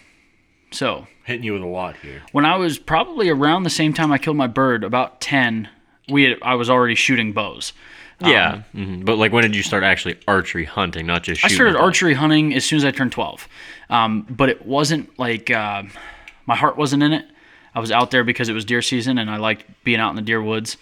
So 0.71 1.07
Hitting 1.25 1.43
you 1.43 1.53
with 1.53 1.61
a 1.61 1.67
lot 1.67 1.97
here. 1.97 2.23
when 2.31 2.45
I 2.45 2.55
was 2.57 2.79
probably 2.79 3.29
around 3.29 3.63
the 3.63 3.69
same 3.69 3.93
time 3.93 4.11
I 4.11 4.17
killed 4.17 4.37
my 4.37 4.47
bird, 4.47 4.83
about 4.83 5.21
ten, 5.21 5.69
we 6.09 6.23
had, 6.23 6.37
I 6.41 6.55
was 6.55 6.69
already 6.69 6.95
shooting 6.95 7.33
bows. 7.33 7.73
yeah, 8.19 8.63
mhm. 8.75 9.03
but 9.03 9.17
like 9.17 9.31
when 9.31 9.43
did 9.43 9.55
you 9.55 9.63
start 9.63 9.83
actually 9.83 10.17
archery 10.27 10.65
hunting, 10.65 11.05
not 11.07 11.23
just 11.23 11.43
Um, 11.43 11.49
I 11.49 11.53
started 11.53 11.75
archery 11.75 12.13
hunting 12.13 12.53
as 12.53 12.63
soon 12.63 12.77
as 12.77 12.85
I 12.85 12.91
turned 12.91 13.11
12. 13.11 13.47
Um, 13.89 14.27
but 14.29 14.49
it 14.49 14.65
wasn't 14.65 15.17
like 15.17 15.49
uh, 15.49 15.83
my 16.45 16.55
heart 16.55 16.77
wasn't 16.77 17.01
in 17.03 17.13
it. 17.13 17.25
I 17.73 17.79
was 17.79 17.91
out 17.91 18.11
there 18.11 18.23
because 18.23 18.47
it 18.49 18.53
was 18.53 18.63
deer 18.65 18.81
season 18.81 19.17
and 19.17 19.29
I 19.29 19.37
liked 19.37 19.65
being 19.83 19.99
out 19.99 20.11
in 20.11 20.15
the 20.15 20.21
deer 20.21 20.41
woods. 20.41 20.77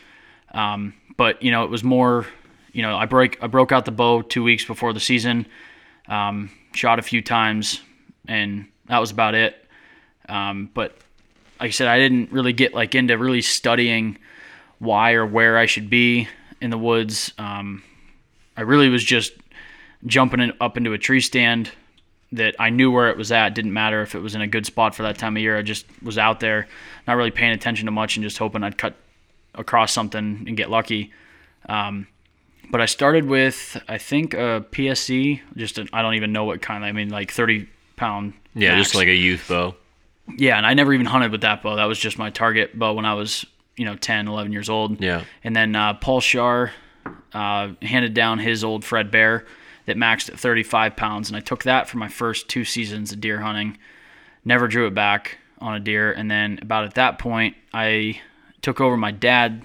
Um, 0.53 0.93
but 1.17 1.41
you 1.41 1.51
know, 1.51 1.63
it 1.63 1.69
was 1.69 1.83
more, 1.83 2.25
you 2.71 2.81
know, 2.81 2.95
I 2.95 3.05
break 3.05 3.41
I 3.43 3.47
broke 3.47 3.71
out 3.71 3.85
the 3.85 3.91
bow 3.91 4.21
two 4.21 4.43
weeks 4.43 4.65
before 4.65 4.93
the 4.93 4.99
season, 4.99 5.45
um, 6.07 6.49
shot 6.73 6.99
a 6.99 7.01
few 7.01 7.21
times, 7.21 7.81
and 8.27 8.67
that 8.88 8.99
was 8.99 9.12
about 9.12 9.35
it. 9.35 9.65
Um, 10.27 10.69
but 10.73 10.97
like 11.59 11.67
I 11.67 11.71
said, 11.71 11.88
I 11.88 11.97
didn't 11.97 12.31
really 12.31 12.53
get 12.53 12.73
like 12.73 12.95
into 12.95 13.17
really 13.17 13.41
studying 13.41 14.17
why 14.79 15.13
or 15.13 15.25
where 15.25 15.57
I 15.57 15.65
should 15.65 15.89
be 15.89 16.27
in 16.62 16.69
the 16.69 16.77
woods. 16.77 17.33
Um, 17.38 17.83
I 18.55 18.62
really 18.62 18.89
was 18.89 19.03
just 19.03 19.33
jumping 20.05 20.39
in, 20.39 20.53
up 20.62 20.77
into 20.77 20.93
a 20.93 20.97
tree 20.97 21.19
stand 21.19 21.71
that 22.31 22.55
I 22.59 22.69
knew 22.69 22.91
where 22.91 23.09
it 23.09 23.17
was 23.17 23.31
at. 23.31 23.55
Didn't 23.55 23.73
matter 23.73 24.01
if 24.01 24.15
it 24.15 24.19
was 24.19 24.35
in 24.35 24.41
a 24.41 24.47
good 24.47 24.65
spot 24.65 24.95
for 24.95 25.03
that 25.03 25.17
time 25.17 25.35
of 25.35 25.41
year. 25.41 25.57
I 25.57 25.62
just 25.62 25.85
was 26.01 26.17
out 26.17 26.39
there, 26.39 26.67
not 27.07 27.15
really 27.15 27.31
paying 27.31 27.51
attention 27.51 27.85
to 27.85 27.91
much, 27.91 28.15
and 28.15 28.23
just 28.23 28.38
hoping 28.38 28.63
I'd 28.63 28.77
cut 28.77 28.95
across 29.55 29.91
something 29.91 30.45
and 30.47 30.57
get 30.57 30.69
lucky. 30.69 31.12
Um, 31.67 32.07
but 32.71 32.81
I 32.81 32.85
started 32.85 33.25
with 33.25 33.81
I 33.88 33.97
think 33.97 34.33
a 34.33 34.65
PSE, 34.71 35.41
just 35.55 35.79
I 35.79 35.85
I 35.93 36.01
don't 36.01 36.15
even 36.15 36.31
know 36.31 36.45
what 36.45 36.62
kind. 36.62 36.85
I 36.85 36.91
mean, 36.91 37.09
like 37.09 37.31
thirty 37.31 37.67
pound. 37.95 38.33
Yeah, 38.55 38.75
max. 38.75 38.88
just 38.88 38.95
like 38.95 39.07
a 39.07 39.13
youth 39.13 39.47
bow. 39.47 39.75
yeah, 40.38 40.57
and 40.57 40.65
I 40.65 40.73
never 40.73 40.93
even 40.93 41.05
hunted 41.05 41.31
with 41.31 41.41
that 41.41 41.63
bow. 41.63 41.75
That 41.75 41.85
was 41.85 41.99
just 41.99 42.17
my 42.17 42.29
target 42.29 42.77
bow 42.77 42.93
when 42.93 43.05
I 43.05 43.13
was 43.13 43.45
you 43.79 43.85
know 43.85 43.95
10, 43.95 44.27
11 44.27 44.51
years 44.51 44.69
old. 44.69 45.01
Yeah. 45.01 45.23
And 45.43 45.55
then 45.55 45.75
uh, 45.75 45.93
Paul 45.95 46.19
Shar 46.19 46.73
uh, 47.33 47.69
handed 47.81 48.13
down 48.13 48.38
his 48.39 48.63
old 48.63 48.83
Fred 48.83 49.09
Bear 49.09 49.45
that 49.85 49.95
maxed 49.95 50.29
at 50.29 50.38
35 50.38 50.95
pounds, 50.95 51.29
and 51.29 51.38
I 51.38 51.39
took 51.39 51.63
that 51.63 51.88
for 51.88 51.97
my 51.97 52.09
first 52.09 52.49
two 52.49 52.65
seasons 52.65 53.12
of 53.12 53.21
deer 53.21 53.39
hunting. 53.39 53.77
Never 54.43 54.67
drew 54.67 54.85
it 54.85 54.93
back 54.93 55.38
on 55.59 55.75
a 55.75 55.79
deer, 55.79 56.12
and 56.12 56.29
then 56.29 56.59
about 56.62 56.83
at 56.83 56.95
that 56.95 57.19
point, 57.19 57.55
I 57.73 58.21
took 58.61 58.81
over 58.81 58.97
my 58.97 59.11
dad. 59.11 59.63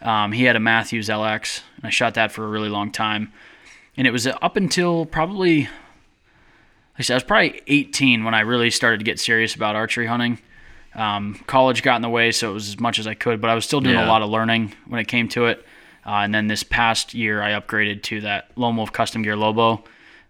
Um, 0.00 0.32
he 0.32 0.44
had 0.44 0.56
a 0.56 0.60
Mathews 0.60 1.08
LX, 1.08 1.62
and 1.76 1.86
I 1.86 1.90
shot 1.90 2.14
that 2.14 2.32
for 2.32 2.44
a 2.44 2.48
really 2.48 2.68
long 2.68 2.90
time. 2.92 3.32
And 3.96 4.06
it 4.06 4.10
was 4.10 4.26
up 4.26 4.56
until 4.56 5.06
probably, 5.06 5.62
like 5.62 5.68
I 6.98 7.02
said, 7.02 7.14
I 7.14 7.16
was 7.16 7.24
probably 7.24 7.62
18 7.66 8.24
when 8.24 8.34
I 8.34 8.40
really 8.40 8.70
started 8.70 8.98
to 8.98 9.04
get 9.04 9.18
serious 9.18 9.54
about 9.54 9.74
archery 9.74 10.06
hunting. 10.06 10.38
Um, 10.94 11.34
college 11.46 11.82
got 11.82 11.96
in 11.96 12.02
the 12.02 12.08
way, 12.08 12.30
so 12.32 12.50
it 12.50 12.54
was 12.54 12.68
as 12.68 12.80
much 12.80 12.98
as 12.98 13.06
I 13.06 13.14
could, 13.14 13.40
but 13.40 13.50
I 13.50 13.54
was 13.54 13.64
still 13.64 13.80
doing 13.80 13.96
Yeah. 13.96 14.06
a 14.06 14.08
lot 14.08 14.22
of 14.22 14.30
learning 14.30 14.74
when 14.86 15.00
it 15.00 15.08
came 15.08 15.28
to 15.30 15.46
it. 15.46 15.64
Uh, 16.06 16.20
and 16.22 16.34
then 16.34 16.46
this 16.46 16.62
past 16.62 17.14
year, 17.14 17.42
I 17.42 17.50
upgraded 17.58 18.02
to 18.04 18.20
that 18.22 18.50
Lone 18.56 18.76
Wolf 18.76 18.92
Custom 18.92 19.22
Gear 19.22 19.36
Lobo, 19.36 19.82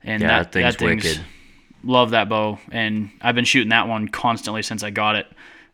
and 0.02 0.22
Yeah, 0.22 0.28
that, 0.42 0.52
that 0.52 0.76
thing's 0.76 1.04
wicked. 1.04 1.20
Love 1.84 2.10
that 2.10 2.28
bow, 2.28 2.58
and 2.72 3.10
I've 3.20 3.34
been 3.34 3.44
shooting 3.44 3.68
that 3.68 3.86
one 3.86 4.08
constantly 4.08 4.62
since 4.62 4.82
I 4.82 4.90
got 4.90 5.16
it. 5.16 5.26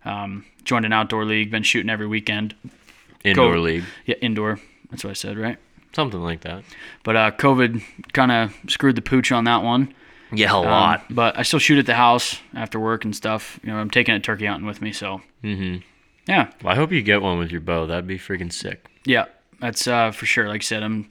Um, 0.05 0.45
joined 0.65 0.85
an 0.85 0.93
outdoor 0.93 1.25
league, 1.25 1.51
been 1.51 1.63
shooting 1.63 1.91
every 1.91 2.07
weekend. 2.07 2.55
Indoor 3.25 3.59
league, 3.59 3.85
Yeah, 4.07 4.17
indoor. 4.21 4.59
That's 4.91 5.05
what 5.05 5.11
I 5.11 5.15
said, 5.15 5.39
right? 5.39 5.59
something 5.95 6.23
like 6.23 6.41
that. 6.41 6.65
But 7.05 7.17
uh, 7.17 7.31
COVID 7.33 7.83
kind 8.15 8.33
of 8.33 8.55
screwed 8.67 8.97
the 8.97 9.03
pooch 9.03 9.31
on 9.31 9.45
that 9.45 9.63
one. 9.63 9.93
Yeah, 10.33 10.53
a 10.55 10.57
Um, 10.57 10.65
lot. 10.65 11.05
but 11.11 11.39
I 11.39 11.43
still 11.43 11.59
shoot 11.59 11.79
at 11.79 11.85
the 11.85 11.95
house 11.95 12.41
after 12.55 12.81
work 12.81 13.05
and 13.05 13.15
stuff. 13.15 13.61
You 13.63 13.71
know, 13.71 13.77
I'm 13.77 13.91
taking 13.91 14.15
a 14.15 14.21
turkey 14.21 14.47
hunting 14.47 14.67
with 14.67 14.81
me, 14.81 14.93
so 14.93 15.21
hmm 15.43 15.77
yeah, 16.27 16.51
Well, 16.63 16.73
I 16.73 16.77
hope 16.77 16.93
you 16.93 17.03
get 17.03 17.21
one 17.21 17.39
with 17.39 17.51
your 17.51 17.61
bow. 17.61 17.85
That'd 17.87 18.07
be 18.07 18.19
freaking 18.19 18.51
sick. 18.53 18.87
yeah, 19.05 19.27
that's 19.61 19.87
uh, 19.87 20.13
for 20.13 20.25
sure. 20.25 20.49
Like 20.49 20.63
I 20.63 20.65
said, 20.65 20.83
I'm. 20.83 21.11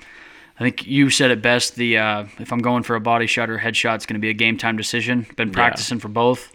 I 0.59 0.63
think 0.63 0.85
you 0.87 1.09
said 1.11 1.29
it 1.31 1.41
best. 1.43 1.75
The 1.75 1.97
uh, 1.99 2.25
if 2.39 2.51
I'm 2.51 2.59
going 2.59 2.81
for 2.83 2.95
a 2.95 2.99
body 3.01 3.27
shot 3.27 3.49
or 3.51 3.57
headshot, 3.59 3.95
it's 3.95 4.05
going 4.07 4.15
to 4.15 4.19
be 4.21 4.29
a 4.29 4.33
game 4.33 4.57
time 4.57 4.77
decision. 4.77 5.27
Been 5.35 5.51
practicing 5.51 5.99
for 5.99 6.07
both, 6.07 6.51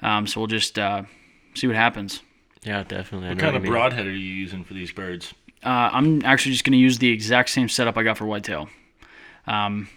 um, 0.00 0.26
so 0.26 0.40
we'll 0.40 0.46
just 0.48 0.78
uh, 0.78 1.02
see 1.54 1.66
what 1.66 1.76
happens. 1.76 2.22
Yeah, 2.62 2.84
definitely. 2.84 3.28
I 3.28 3.30
What 3.30 3.40
kind 3.40 3.54
what 3.54 3.62
of 3.62 3.68
broadhead 3.68 4.06
are 4.06 4.12
you 4.12 4.18
using 4.18 4.64
for 4.64 4.74
these 4.74 4.92
birds? 4.92 5.34
Uh, 5.64 5.90
I'm 5.92 6.24
actually 6.24 6.52
just 6.52 6.64
going 6.64 6.72
to 6.72 6.78
use 6.78 6.98
the 6.98 7.10
exact 7.10 7.50
same 7.50 7.68
setup 7.68 7.96
I 7.96 8.02
got 8.02 8.18
for 8.18 8.26
whitetail. 8.26 8.68
Um, 9.46 9.88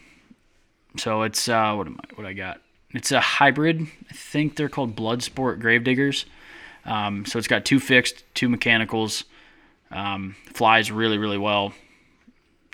so 0.97 1.23
it's 1.23 1.47
uh, 1.47 1.73
what 1.75 1.87
am 1.87 1.99
I? 2.01 2.15
What 2.15 2.25
I 2.27 2.33
got? 2.33 2.61
It's 2.91 3.11
a 3.11 3.19
hybrid. 3.19 3.81
I 3.81 4.13
think 4.13 4.55
they're 4.55 4.69
called 4.69 4.95
Bloodsport 4.95 5.59
Gravediggers. 5.59 6.25
Um, 6.85 7.25
so 7.25 7.37
it's 7.37 7.47
got 7.47 7.65
two 7.65 7.79
fixed, 7.79 8.23
two 8.35 8.47
mechanicals. 8.47 9.25
Um, 9.91 10.35
flies 10.53 10.91
really, 10.91 11.17
really 11.17 11.37
well. 11.37 11.73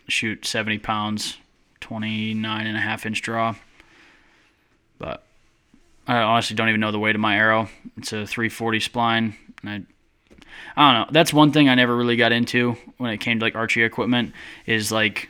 Shoot 0.08 0.46
70 0.46 0.80
pounds, 0.80 1.38
29 1.80 2.68
and 2.68 2.78
a 2.78 2.80
half 2.80 3.06
inch 3.06 3.22
draw. 3.22 3.56
I 6.08 6.18
honestly 6.18 6.56
don't 6.56 6.70
even 6.70 6.82
know 6.82 6.92
the 6.92 7.00
weight 7.00 7.16
of 7.16 7.22
my 7.22 7.36
arrow. 7.36 7.70
It's 7.98 8.14
a 8.14 8.26
340 8.26 8.80
spline. 8.80 9.36
And 9.64 9.86
I, 10.76 10.82
I 10.82 10.94
don't 10.94 11.02
know. 11.02 11.12
That's 11.12 11.34
one 11.34 11.52
thing 11.52 11.70
I 11.70 11.76
never 11.76 11.96
really 11.96 12.16
got 12.16 12.32
into 12.32 12.78
when 12.98 13.12
it 13.12 13.18
came 13.18 13.40
to 13.40 13.46
like 13.46 13.56
archery 13.56 13.84
equipment 13.84 14.34
is 14.66 14.92
like, 14.92 15.30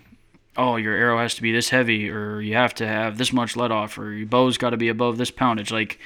oh, 0.57 0.75
your 0.75 0.93
arrow 0.93 1.17
has 1.17 1.36
to 1.36 1.41
be 1.41 1.51
this 1.51 1.69
heavy, 1.69 2.10
or 2.10 2.41
you 2.41 2.55
have 2.55 2.73
to 2.75 2.88
have 2.88 3.17
this 3.17 3.31
much 3.31 3.55
let 3.55 3.71
off, 3.71 3.97
or 3.97 4.12
your 4.12 4.27
bow's 4.27 4.57
got 4.57 4.71
to 4.71 4.77
be 4.77 4.89
above 4.89 5.17
this 5.17 5.31
poundage. 5.31 5.71
Like, 5.71 5.99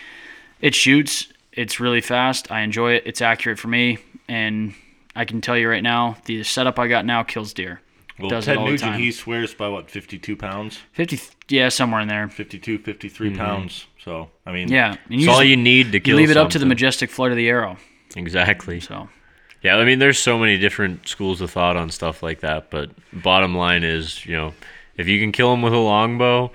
it 0.61 0.75
shoots. 0.75 1.27
It's 1.51 1.79
really 1.79 2.01
fast. 2.01 2.51
I 2.51 2.61
enjoy 2.61 2.93
it. 2.93 3.03
It's 3.05 3.21
accurate 3.21 3.59
for 3.59 3.69
me, 3.69 3.97
and 4.27 4.73
I 5.15 5.25
can 5.25 5.41
tell 5.41 5.57
you 5.57 5.69
right 5.69 5.83
now, 5.83 6.17
the 6.25 6.43
setup 6.43 6.77
I 6.77 6.87
got 6.87 7.05
now 7.05 7.23
kills 7.23 7.53
deer. 7.53 7.81
Well, 8.19 8.29
Does 8.29 8.45
Ted 8.45 8.59
Nugent, 8.59 8.95
he 8.95 9.11
swears 9.11 9.53
by 9.53 9.67
what, 9.67 9.91
52 9.91 10.37
pounds? 10.37 10.79
50, 10.93 11.19
yeah, 11.49 11.67
somewhere 11.69 11.99
in 11.99 12.07
there. 12.07 12.29
52, 12.29 12.77
53 12.77 13.29
mm-hmm. 13.29 13.37
pounds. 13.37 13.87
So, 14.03 14.29
I 14.45 14.53
mean, 14.53 14.69
Yeah, 14.69 14.95
and 15.09 15.19
It's 15.19 15.27
all 15.27 15.43
you 15.43 15.57
need 15.57 15.91
to 15.91 15.99
kill. 15.99 16.13
you 16.13 16.17
leave 16.17 16.31
it 16.31 16.37
up 16.37 16.49
to 16.51 16.59
the 16.59 16.65
majestic 16.65 17.09
flight 17.09 17.31
of 17.31 17.37
the 17.37 17.49
arrow. 17.49 17.77
Exactly. 18.15 18.79
So 18.79 19.09
Yeah, 19.61 19.75
I 19.75 19.83
mean, 19.83 19.99
there's 19.99 20.19
so 20.19 20.37
many 20.37 20.57
different 20.57 21.07
schools 21.07 21.41
of 21.41 21.51
thought 21.51 21.75
on 21.75 21.89
stuff 21.89 22.23
like 22.23 22.39
that, 22.39 22.69
but 22.69 22.91
bottom 23.11 23.55
line 23.55 23.83
is, 23.83 24.25
you 24.25 24.35
know, 24.35 24.53
if 24.95 25.07
you 25.07 25.19
can 25.19 25.33
kill 25.33 25.51
them 25.51 25.61
with 25.61 25.73
a 25.73 25.77
longbow, 25.77 26.51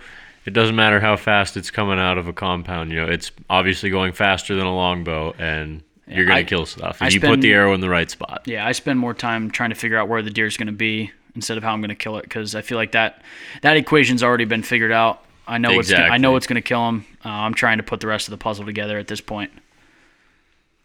it 0.46 0.54
doesn't 0.54 0.76
matter 0.76 1.00
how 1.00 1.16
fast 1.16 1.58
it's 1.58 1.70
coming 1.70 1.98
out 1.98 2.16
of 2.16 2.26
a 2.26 2.32
compound. 2.32 2.90
You 2.90 2.96
know, 3.04 3.06
it's 3.06 3.30
obviously 3.50 3.90
going 3.90 4.12
faster 4.12 4.54
than 4.54 4.64
a 4.64 4.74
longbow, 4.74 5.34
and 5.38 5.82
you're 6.06 6.24
gonna 6.24 6.38
I- 6.38 6.44
kill 6.44 6.64
stuff. 6.64 7.02
I 7.02 7.08
If 7.08 7.14
you 7.14 7.20
put 7.20 7.42
the 7.42 7.52
arrow 7.52 7.74
in 7.74 7.80
the 7.80 7.90
right 7.90 8.10
spot. 8.10 8.42
yeah, 8.46 8.66
I 8.66 8.72
spend 8.72 8.98
more 8.98 9.12
time 9.12 9.50
trying 9.50 9.70
to 9.70 9.76
figure 9.76 9.98
out 9.98 10.08
where 10.08 10.22
the 10.22 10.30
deer's 10.30 10.56
going 10.56 10.68
to 10.68 10.72
be 10.72 11.10
instead 11.34 11.56
of 11.58 11.64
how 11.64 11.72
I'm 11.72 11.80
going 11.80 11.88
to 11.90 11.94
kill 11.94 12.16
it 12.18 12.22
because 12.22 12.54
I 12.54 12.62
feel 12.62 12.76
like 12.78 12.92
that 12.92 13.22
that 13.62 13.76
equation's 13.76 14.22
already 14.22 14.44
been 14.44 14.62
figured 14.62 14.92
out. 14.92 15.24
I 15.46 15.58
know 15.58 15.74
what's 15.74 15.90
gonna, 15.90 16.04
I 16.04 16.08
know 16.08 16.14
Exactly. 16.14 16.32
what's 16.32 16.46
going 16.46 16.62
to 16.62 16.68
kill 16.68 16.88
him. 16.88 17.06
Uh, 17.24 17.28
I'm 17.28 17.54
trying 17.54 17.78
to 17.78 17.82
put 17.82 18.00
the 18.00 18.06
rest 18.06 18.28
of 18.28 18.30
the 18.32 18.38
puzzle 18.38 18.64
together 18.64 18.98
at 18.98 19.08
this 19.08 19.20
point. 19.20 19.50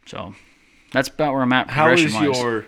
So 0.05 0.33
that's 0.91 1.07
about 1.09 1.33
where 1.33 1.41
I'm 1.41 1.53
at. 1.53 1.69
How 1.69 1.91
is 1.91 2.01
progression-wise. 2.01 2.39
your. 2.39 2.65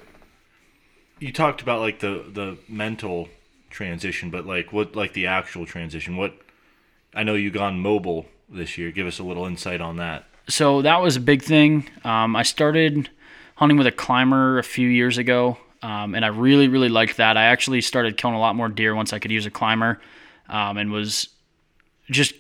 You 1.20 1.32
talked 1.34 1.62
about 1.62 1.80
like 1.80 2.00
the, 2.00 2.24
the 2.32 2.58
mental 2.70 3.30
transition, 3.70 4.30
but 4.30 4.46
like 4.46 4.72
what, 4.72 4.96
like 4.96 5.14
the 5.14 5.28
actual 5.28 5.66
transition? 5.66 6.18
What. 6.18 6.34
I 7.14 7.24
know 7.24 7.34
you 7.34 7.50
gone 7.50 7.80
mobile 7.80 8.28
this 8.48 8.78
year. 8.78 8.92
Give 8.92 9.08
us 9.08 9.18
a 9.18 9.24
little 9.24 9.46
insight 9.46 9.82
on 9.82 9.96
that. 9.98 10.26
so 10.48 10.84
that 10.84 11.02
was 11.02 11.16
a 11.16 11.20
big 11.20 11.42
thing. 11.42 11.90
Um, 12.04 12.36
I 12.36 12.44
started 12.44 13.10
hunting 13.56 13.78
with 13.78 13.88
a 13.88 13.92
climber 13.92 14.60
a 14.60 14.64
few 14.64 14.88
years 14.88 15.18
ago, 15.18 15.58
um, 15.82 16.16
and 16.16 16.26
I 16.26 16.30
really, 16.30 16.68
really 16.68 16.90
liked 16.90 17.18
that. 17.18 17.38
I 17.38 17.46
actually 17.46 17.82
started 17.82 18.18
killing 18.18 18.36
a 18.36 18.40
lot 18.40 18.56
more 18.56 18.70
deer 18.70 18.96
once 18.96 19.14
I 19.14 19.20
could 19.20 19.32
use 19.32 19.46
a 19.46 19.52
climber, 19.52 20.00
um, 20.50 20.78
and 20.78 20.92
was 20.92 21.30
just 22.10 22.34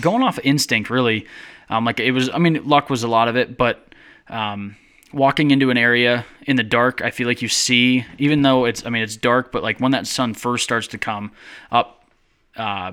going 0.00 0.22
off 0.22 0.38
instinct, 0.42 0.90
really. 0.90 1.26
Um, 1.68 1.84
like 1.84 2.00
it 2.00 2.12
was, 2.12 2.28
I 2.30 2.38
mean, 2.38 2.66
luck 2.68 2.90
was 2.90 3.02
a 3.02 3.08
lot 3.08 3.28
of 3.28 3.36
it, 3.36 3.56
but 3.56 3.86
um, 4.28 4.76
walking 5.12 5.50
into 5.50 5.70
an 5.70 5.78
area 5.78 6.24
in 6.46 6.56
the 6.56 6.62
dark, 6.62 7.00
I 7.02 7.10
feel 7.10 7.26
like 7.26 7.42
you 7.42 7.48
see, 7.48 8.04
even 8.18 8.42
though 8.42 8.64
it's, 8.64 8.84
I 8.84 8.90
mean, 8.90 9.02
it's 9.02 9.16
dark, 9.16 9.52
but 9.52 9.62
like 9.62 9.78
when 9.80 9.92
that 9.92 10.06
sun 10.06 10.34
first 10.34 10.64
starts 10.64 10.88
to 10.88 10.98
come 10.98 11.32
up, 11.70 12.04
uh, 12.56 12.92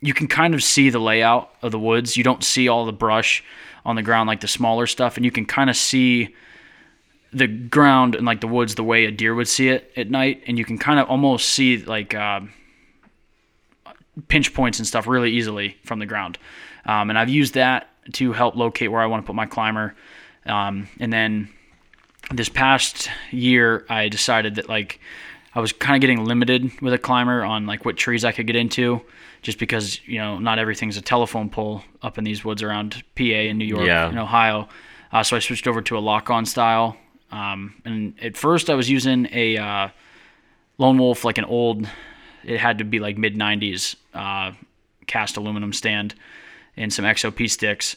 you 0.00 0.14
can 0.14 0.28
kind 0.28 0.54
of 0.54 0.62
see 0.62 0.90
the 0.90 0.98
layout 0.98 1.50
of 1.62 1.72
the 1.72 1.78
woods. 1.78 2.16
You 2.16 2.24
don't 2.24 2.44
see 2.44 2.68
all 2.68 2.86
the 2.86 2.92
brush 2.92 3.42
on 3.84 3.96
the 3.96 4.02
ground 4.02 4.28
like 4.28 4.40
the 4.40 4.48
smaller 4.48 4.86
stuff, 4.86 5.16
and 5.16 5.24
you 5.24 5.30
can 5.30 5.46
kind 5.46 5.70
of 5.70 5.76
see 5.76 6.34
the 7.32 7.46
ground 7.46 8.14
and 8.14 8.24
like 8.26 8.40
the 8.40 8.48
woods 8.48 8.74
the 8.74 8.84
way 8.84 9.04
a 9.04 9.10
deer 9.10 9.34
would 9.34 9.48
see 9.48 9.68
it 9.68 9.92
at 9.96 10.10
night, 10.10 10.42
and 10.46 10.58
you 10.58 10.64
can 10.64 10.78
kind 10.78 10.98
of 11.00 11.08
almost 11.08 11.48
see 11.50 11.78
like 11.78 12.14
uh, 12.14 12.40
pinch 14.28 14.54
points 14.54 14.78
and 14.78 14.86
stuff 14.86 15.06
really 15.06 15.30
easily 15.32 15.76
from 15.84 15.98
the 15.98 16.06
ground. 16.06 16.38
Um, 16.84 17.10
and 17.10 17.18
I've 17.18 17.28
used 17.28 17.54
that 17.54 17.88
to 18.14 18.32
help 18.32 18.56
locate 18.56 18.90
where 18.90 19.00
I 19.02 19.06
want 19.06 19.22
to 19.22 19.26
put 19.26 19.36
my 19.36 19.46
climber. 19.46 19.94
Um, 20.46 20.88
and 20.98 21.12
then 21.12 21.50
this 22.32 22.48
past 22.48 23.10
year, 23.30 23.84
I 23.88 24.08
decided 24.08 24.54
that 24.56 24.68
like 24.68 25.00
I 25.54 25.60
was 25.60 25.72
kind 25.72 25.96
of 25.96 26.00
getting 26.00 26.24
limited 26.24 26.70
with 26.80 26.92
a 26.94 26.98
climber 26.98 27.44
on 27.44 27.66
like 27.66 27.84
what 27.84 27.96
trees 27.96 28.24
I 28.24 28.32
could 28.32 28.46
get 28.46 28.56
into, 28.56 29.02
just 29.42 29.58
because 29.58 30.00
you 30.06 30.18
know 30.18 30.38
not 30.38 30.58
everything's 30.58 30.96
a 30.96 31.02
telephone 31.02 31.50
pole 31.50 31.82
up 32.02 32.16
in 32.18 32.24
these 32.24 32.44
woods 32.44 32.62
around 32.62 33.02
PA 33.16 33.22
and 33.24 33.58
New 33.58 33.66
York 33.66 33.86
Yeah. 33.86 34.08
and 34.08 34.18
Ohio. 34.18 34.68
Uh, 35.12 35.22
so 35.22 35.36
I 35.36 35.38
switched 35.38 35.66
over 35.66 35.80
to 35.82 35.96
a 35.96 36.00
lock-on 36.00 36.44
style. 36.46 36.96
Um, 37.30 37.74
and 37.84 38.14
at 38.22 38.36
first, 38.36 38.70
I 38.70 38.74
was 38.74 38.88
using 38.88 39.28
a 39.32 39.56
uh, 39.56 39.88
Lone 40.78 40.98
Wolf, 40.98 41.24
like 41.24 41.38
an 41.38 41.44
old. 41.44 41.86
It 42.44 42.58
had 42.58 42.78
to 42.78 42.84
be 42.84 43.00
like 43.00 43.18
mid 43.18 43.34
'90s 43.36 43.96
uh, 44.14 44.52
cast 45.06 45.36
aluminum 45.36 45.72
stand 45.72 46.14
and 46.76 46.92
some 46.92 47.04
XOP 47.04 47.50
sticks. 47.50 47.96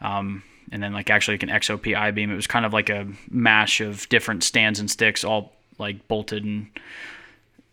Um, 0.00 0.42
and 0.72 0.82
then 0.82 0.92
like 0.92 1.10
actually 1.10 1.34
like 1.34 1.42
an 1.42 1.48
XOP 1.50 1.94
I 1.96 2.10
beam. 2.10 2.30
It 2.30 2.36
was 2.36 2.46
kind 2.46 2.64
of 2.64 2.72
like 2.72 2.88
a 2.88 3.06
mash 3.30 3.80
of 3.80 4.08
different 4.08 4.42
stands 4.42 4.80
and 4.80 4.90
sticks, 4.90 5.22
all 5.22 5.52
like 5.78 6.08
bolted 6.08 6.44
and 6.44 6.68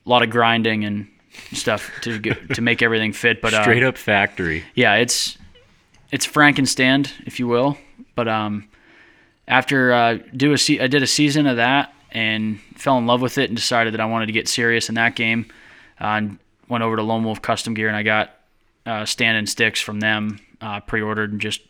a 0.05 0.09
lot 0.09 0.21
of 0.21 0.29
grinding 0.29 0.83
and 0.83 1.07
stuff 1.53 1.89
to 2.01 2.19
get, 2.19 2.49
to 2.55 2.61
make 2.61 2.81
everything 2.81 3.13
fit. 3.13 3.41
But 3.41 3.53
uh, 3.53 3.61
Straight 3.63 3.83
up 3.83 3.97
factory. 3.97 4.63
yeah, 4.75 4.95
it's 4.95 5.37
it's 6.11 6.27
Frankenstand, 6.27 7.11
if 7.25 7.39
you 7.39 7.47
will. 7.47 7.77
But 8.15 8.27
um, 8.27 8.67
after 9.49 9.91
uh, 9.91 10.19
do 10.35 10.53
a 10.53 10.57
se- 10.57 10.79
I 10.79 10.87
did 10.87 11.03
a 11.03 11.07
season 11.07 11.45
of 11.47 11.57
that 11.57 11.93
and 12.11 12.61
fell 12.75 12.97
in 12.97 13.05
love 13.07 13.21
with 13.21 13.37
it 13.37 13.49
and 13.49 13.57
decided 13.57 13.93
that 13.93 13.99
I 13.99 14.05
wanted 14.05 14.27
to 14.27 14.31
get 14.31 14.47
serious 14.47 14.87
in 14.87 14.95
that 14.95 15.15
game. 15.15 15.47
Uh, 15.99 16.05
and 16.05 16.39
went 16.69 16.83
over 16.83 16.95
to 16.95 17.01
Lone 17.03 17.23
Wolf 17.25 17.41
Custom 17.41 17.73
Gear 17.73 17.87
and 17.87 17.97
I 17.97 18.03
got 18.03 18.31
uh, 18.85 19.03
stand 19.05 19.37
and 19.37 19.49
sticks 19.49 19.81
from 19.81 19.99
them 19.99 20.39
uh, 20.61 20.79
pre-ordered 20.79 21.31
and 21.31 21.41
just 21.41 21.61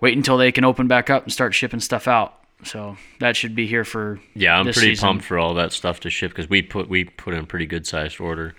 wait 0.00 0.16
until 0.16 0.36
they 0.38 0.52
can 0.52 0.64
open 0.64 0.86
back 0.88 1.10
up 1.10 1.24
and 1.24 1.32
start 1.32 1.54
shipping 1.54 1.80
stuff 1.80 2.08
out. 2.08 2.34
So 2.64 2.96
that 3.20 3.36
should 3.36 3.54
be 3.54 3.66
here 3.66 3.84
for 3.84 4.18
Yeah, 4.34 4.56
I'm 4.58 4.64
pretty 4.64 4.80
season. 4.80 5.06
pumped 5.06 5.24
for 5.26 5.38
all 5.38 5.52
that 5.54 5.72
stuff 5.72 6.00
to 6.00 6.10
ship 6.10 6.30
because 6.30 6.48
we 6.48 6.62
put 6.62 6.88
we 6.88 7.04
put 7.04 7.34
in 7.34 7.40
a 7.40 7.46
pretty 7.46 7.66
good 7.66 7.86
sized 7.86 8.18
order. 8.20 8.54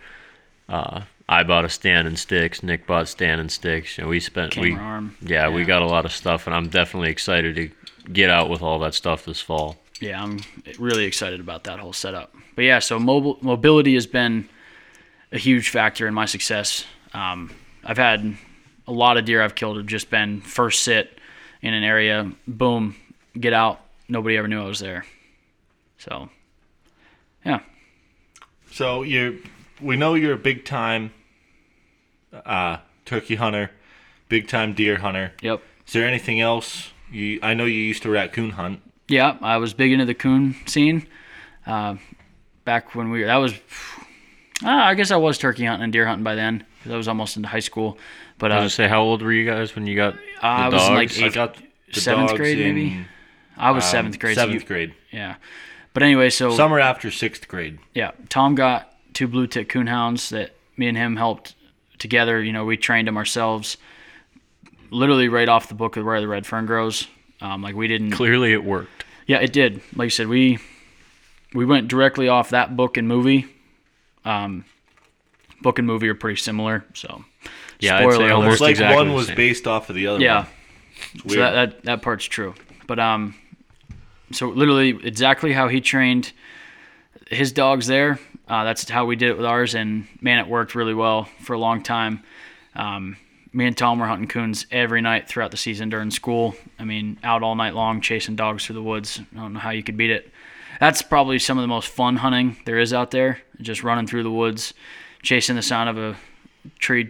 Uh, 0.70 1.02
I 1.28 1.44
bought 1.44 1.66
a 1.66 1.70
stand 1.70 2.08
and 2.08 2.18
sticks. 2.20 2.62
Nick 2.62 2.86
bought 2.86 3.08
stand 3.08 3.42
and 3.42 3.52
sticks. 3.52 3.98
Know, 3.98 4.08
we 4.08 4.20
spent 4.20 4.56
we 4.56 4.76
arm. 4.76 5.18
yeah, 5.22 5.50
we 5.50 5.64
got 5.66 5.82
a 5.82 5.88
lot 5.88 6.06
of 6.06 6.12
stuff, 6.12 6.46
and 6.46 6.56
I'm 6.56 6.70
definitely 6.70 7.10
excited 7.10 7.56
to 7.56 7.70
get 8.12 8.30
out 8.30 8.50
with 8.50 8.62
all 8.62 8.80
that 8.80 8.94
stuff 8.94 9.26
this 9.26 9.42
fall. 9.42 9.78
yeah, 10.00 10.22
I'm 10.22 10.40
really 10.80 11.06
excited 11.06 11.40
about 11.40 11.64
that 11.66 11.80
whole 11.80 11.94
setup. 11.94 12.34
But 12.56 12.64
yeah, 12.64 12.80
so 12.80 12.98
mobile 13.00 13.38
mobility 13.42 13.94
has 13.96 14.08
been 14.08 14.48
a 15.32 15.38
huge 15.38 15.70
factor 15.70 16.08
in 16.08 16.14
my 16.14 16.26
success. 16.26 16.86
Um, 17.14 17.52
I've 17.84 17.98
had 17.98 18.36
a 18.88 18.92
lot 18.92 19.18
of 19.18 19.26
deer 19.26 19.42
I've 19.42 19.56
killed 19.56 19.78
have 19.78 19.86
just 19.86 20.10
been 20.10 20.42
first 20.42 20.84
sit 20.84 21.20
in 21.62 21.74
an 21.74 21.84
area, 21.84 22.32
boom, 22.48 22.96
get 23.40 23.54
out. 23.54 23.82
Nobody 24.08 24.38
ever 24.38 24.48
knew 24.48 24.62
I 24.62 24.66
was 24.68 24.80
there. 24.80 25.06
So, 25.98 26.30
yeah, 27.44 27.60
So 28.72 29.02
you, 29.04 29.42
we 29.82 29.98
know 29.98 30.14
you're 30.14 30.34
a 30.34 30.38
big 30.38 30.64
time 30.64 31.12
uh, 32.46 32.78
turkey 33.06 33.36
hunter, 33.36 33.72
big 34.30 34.48
time 34.48 34.74
deer 34.74 34.98
hunter. 34.98 35.34
yep, 35.42 35.62
Is 35.88 35.94
there 35.94 36.08
anything 36.08 36.40
else? 36.40 36.92
You, 37.12 37.40
I 37.42 37.54
know 37.54 37.66
you 37.66 37.80
used 37.80 38.04
to 38.04 38.10
raccoon 38.10 38.52
hunt. 38.52 38.82
yeah. 39.08 39.38
I 39.42 39.58
was 39.58 39.74
big 39.74 39.92
into 39.92 40.06
the 40.06 40.14
coon 40.14 40.56
scene. 40.66 41.08
Uh, 41.66 41.96
back 42.66 42.96
when 42.96 43.10
we 43.10 43.22
were 43.22 43.28
that 43.28 43.38
was, 43.38 43.54
ah, 44.64 44.88
I 44.88 44.94
guess 44.96 45.12
I 45.12 45.16
was 45.18 45.38
turkey 45.38 45.66
hunting 45.66 45.84
and 45.86 45.94
deer 45.94 46.06
hunting 46.06 46.24
by 46.24 46.36
then 46.36 46.66
because 46.80 46.92
I 46.94 46.98
was 46.98 47.08
almost 47.08 47.36
into 47.38 47.50
high 47.50 47.60
school. 47.60 47.98
But 48.38 48.52
I 48.52 48.56
uh, 48.58 48.64
was 48.64 48.76
gonna 48.76 48.88
say, 48.88 48.90
how 48.90 49.02
old 49.02 49.22
were 49.22 49.32
you 49.34 49.46
guys 49.46 49.76
when 49.76 49.88
you 49.88 49.96
got 49.96 50.16
I 50.42 50.70
was 50.70 50.88
like, 50.90 51.18
Eighth- 51.20 51.34
got 51.34 51.58
the 51.94 52.00
seventh 52.02 52.36
grade, 52.36 52.60
in, 52.60 52.76
maybe? 52.76 53.06
I 53.58 53.72
was 53.72 53.84
um, 53.86 53.92
seventh 53.92 54.20
grade. 54.20 54.36
so 54.36 54.42
Seventh 54.42 54.62
you- 54.62 54.68
grade. 54.68 54.94
Yeah. 55.12 55.36
But 55.94 56.04
anyway, 56.04 56.30
so 56.30 56.52
Summer 56.56 56.80
after 56.80 57.10
sixth 57.10 57.48
grade. 57.48 57.80
yeah, 57.96 58.12
Tom 58.30 58.54
got 58.54 58.94
two 59.14 59.28
blue 59.28 59.48
tick 59.48 59.68
coon 59.70 59.88
hounds 59.88 60.30
that 60.30 60.52
me 60.78 60.88
and 60.88 60.96
him 60.98 61.16
helped 61.16 61.56
together. 61.98 62.42
You 62.44 62.54
know, 62.54 62.66
we 62.66 62.78
trained 62.78 63.08
them 63.08 63.18
ourselves, 63.18 63.78
literally 64.90 65.30
right 65.30 65.50
off 65.50 65.68
the 65.68 65.76
book 65.76 65.98
of 65.98 66.06
where 66.06 66.20
the 66.22 66.28
red 66.28 66.46
fern 66.46 66.66
grows. 66.66 67.08
Um, 67.42 67.62
like 67.62 67.76
we 67.76 67.88
didn't. 67.88 68.12
Clearly, 68.12 68.54
it 68.54 68.64
worked. 68.64 69.06
Yeah, 69.28 69.40
it 69.40 69.54
did. 69.54 69.82
Like 69.96 70.08
you 70.08 70.10
said, 70.12 70.28
we 70.28 70.60
we 71.54 71.66
went 71.66 71.88
directly 71.88 72.28
off 72.28 72.50
that 72.50 72.76
book 72.76 72.98
and 72.98 73.08
movie. 73.08 73.46
Um, 74.26 74.66
book 75.62 75.80
and 75.80 75.88
movie 75.88 76.10
are 76.10 76.16
pretty 76.16 76.40
similar, 76.40 76.86
so 76.94 77.24
Yeah, 77.80 77.98
I'd 77.98 78.04
say 78.04 78.16
Spoiler 78.16 78.34
almost 78.34 78.54
It's 78.54 78.62
like 78.62 78.72
exactly 78.72 78.96
one 78.96 79.14
was 79.14 79.30
based 79.32 79.68
off 79.68 79.90
of 79.90 79.96
the 79.96 80.08
other 80.08 80.20
yeah. 80.20 80.46
one. 81.24 81.30
So 81.30 81.36
that, 81.38 81.52
that 81.52 81.84
that 81.84 82.02
part's 82.02 82.26
true. 82.26 82.56
But 82.88 83.00
um, 83.00 83.36
so 84.32 84.50
literally 84.50 84.90
exactly 85.04 85.54
how 85.54 85.68
he 85.68 85.82
trained 85.82 86.32
his 87.30 87.52
dogs 87.52 87.88
there. 87.88 88.20
Uh, 88.48 88.64
that's 88.64 88.90
how 88.90 89.06
we 89.06 89.16
did 89.16 89.30
it 89.30 89.38
with 89.38 89.46
ours, 89.46 89.76
and 89.76 90.08
man, 90.22 90.40
it 90.40 90.48
worked 90.48 90.74
really 90.74 90.94
well 90.94 91.26
for 91.42 91.54
a 91.54 91.60
long 91.60 91.84
time. 91.84 92.24
Um, 92.76 93.18
me 93.58 93.66
and 93.66 93.76
Tom 93.76 93.98
were 93.98 94.06
hunting 94.06 94.28
coons 94.28 94.68
every 94.70 95.02
night 95.02 95.28
throughout 95.28 95.50
the 95.50 95.58
season 95.58 95.90
during 95.90 96.12
school. 96.12 96.56
I 96.78 96.84
mean, 96.84 97.18
out 97.24 97.42
all 97.42 97.56
night 97.56 97.74
long 97.74 98.02
chasing 98.02 98.36
dogs 98.36 98.64
through 98.64 98.76
the 98.76 98.84
woods. 98.84 99.20
I 99.36 99.40
don't 99.40 99.54
know 99.54 99.60
how 99.60 99.72
you 99.72 99.82
could 99.82 99.98
beat 99.98 100.12
it. 100.12 100.32
That's 100.80 101.02
probably 101.02 101.40
some 101.40 101.58
of 101.58 101.64
the 101.64 101.68
most 101.68 101.88
fun 101.88 102.18
hunting 102.18 102.56
there 102.66 102.78
is 102.78 102.94
out 102.94 103.10
there. 103.10 103.40
Just 103.60 103.82
running 103.84 104.06
through 104.06 104.22
the 104.22 104.32
woods, 104.32 104.76
chasing 105.24 105.56
the 105.56 105.64
sound 105.64 105.90
of 105.90 105.98
a 105.98 106.16
tree 106.78 107.10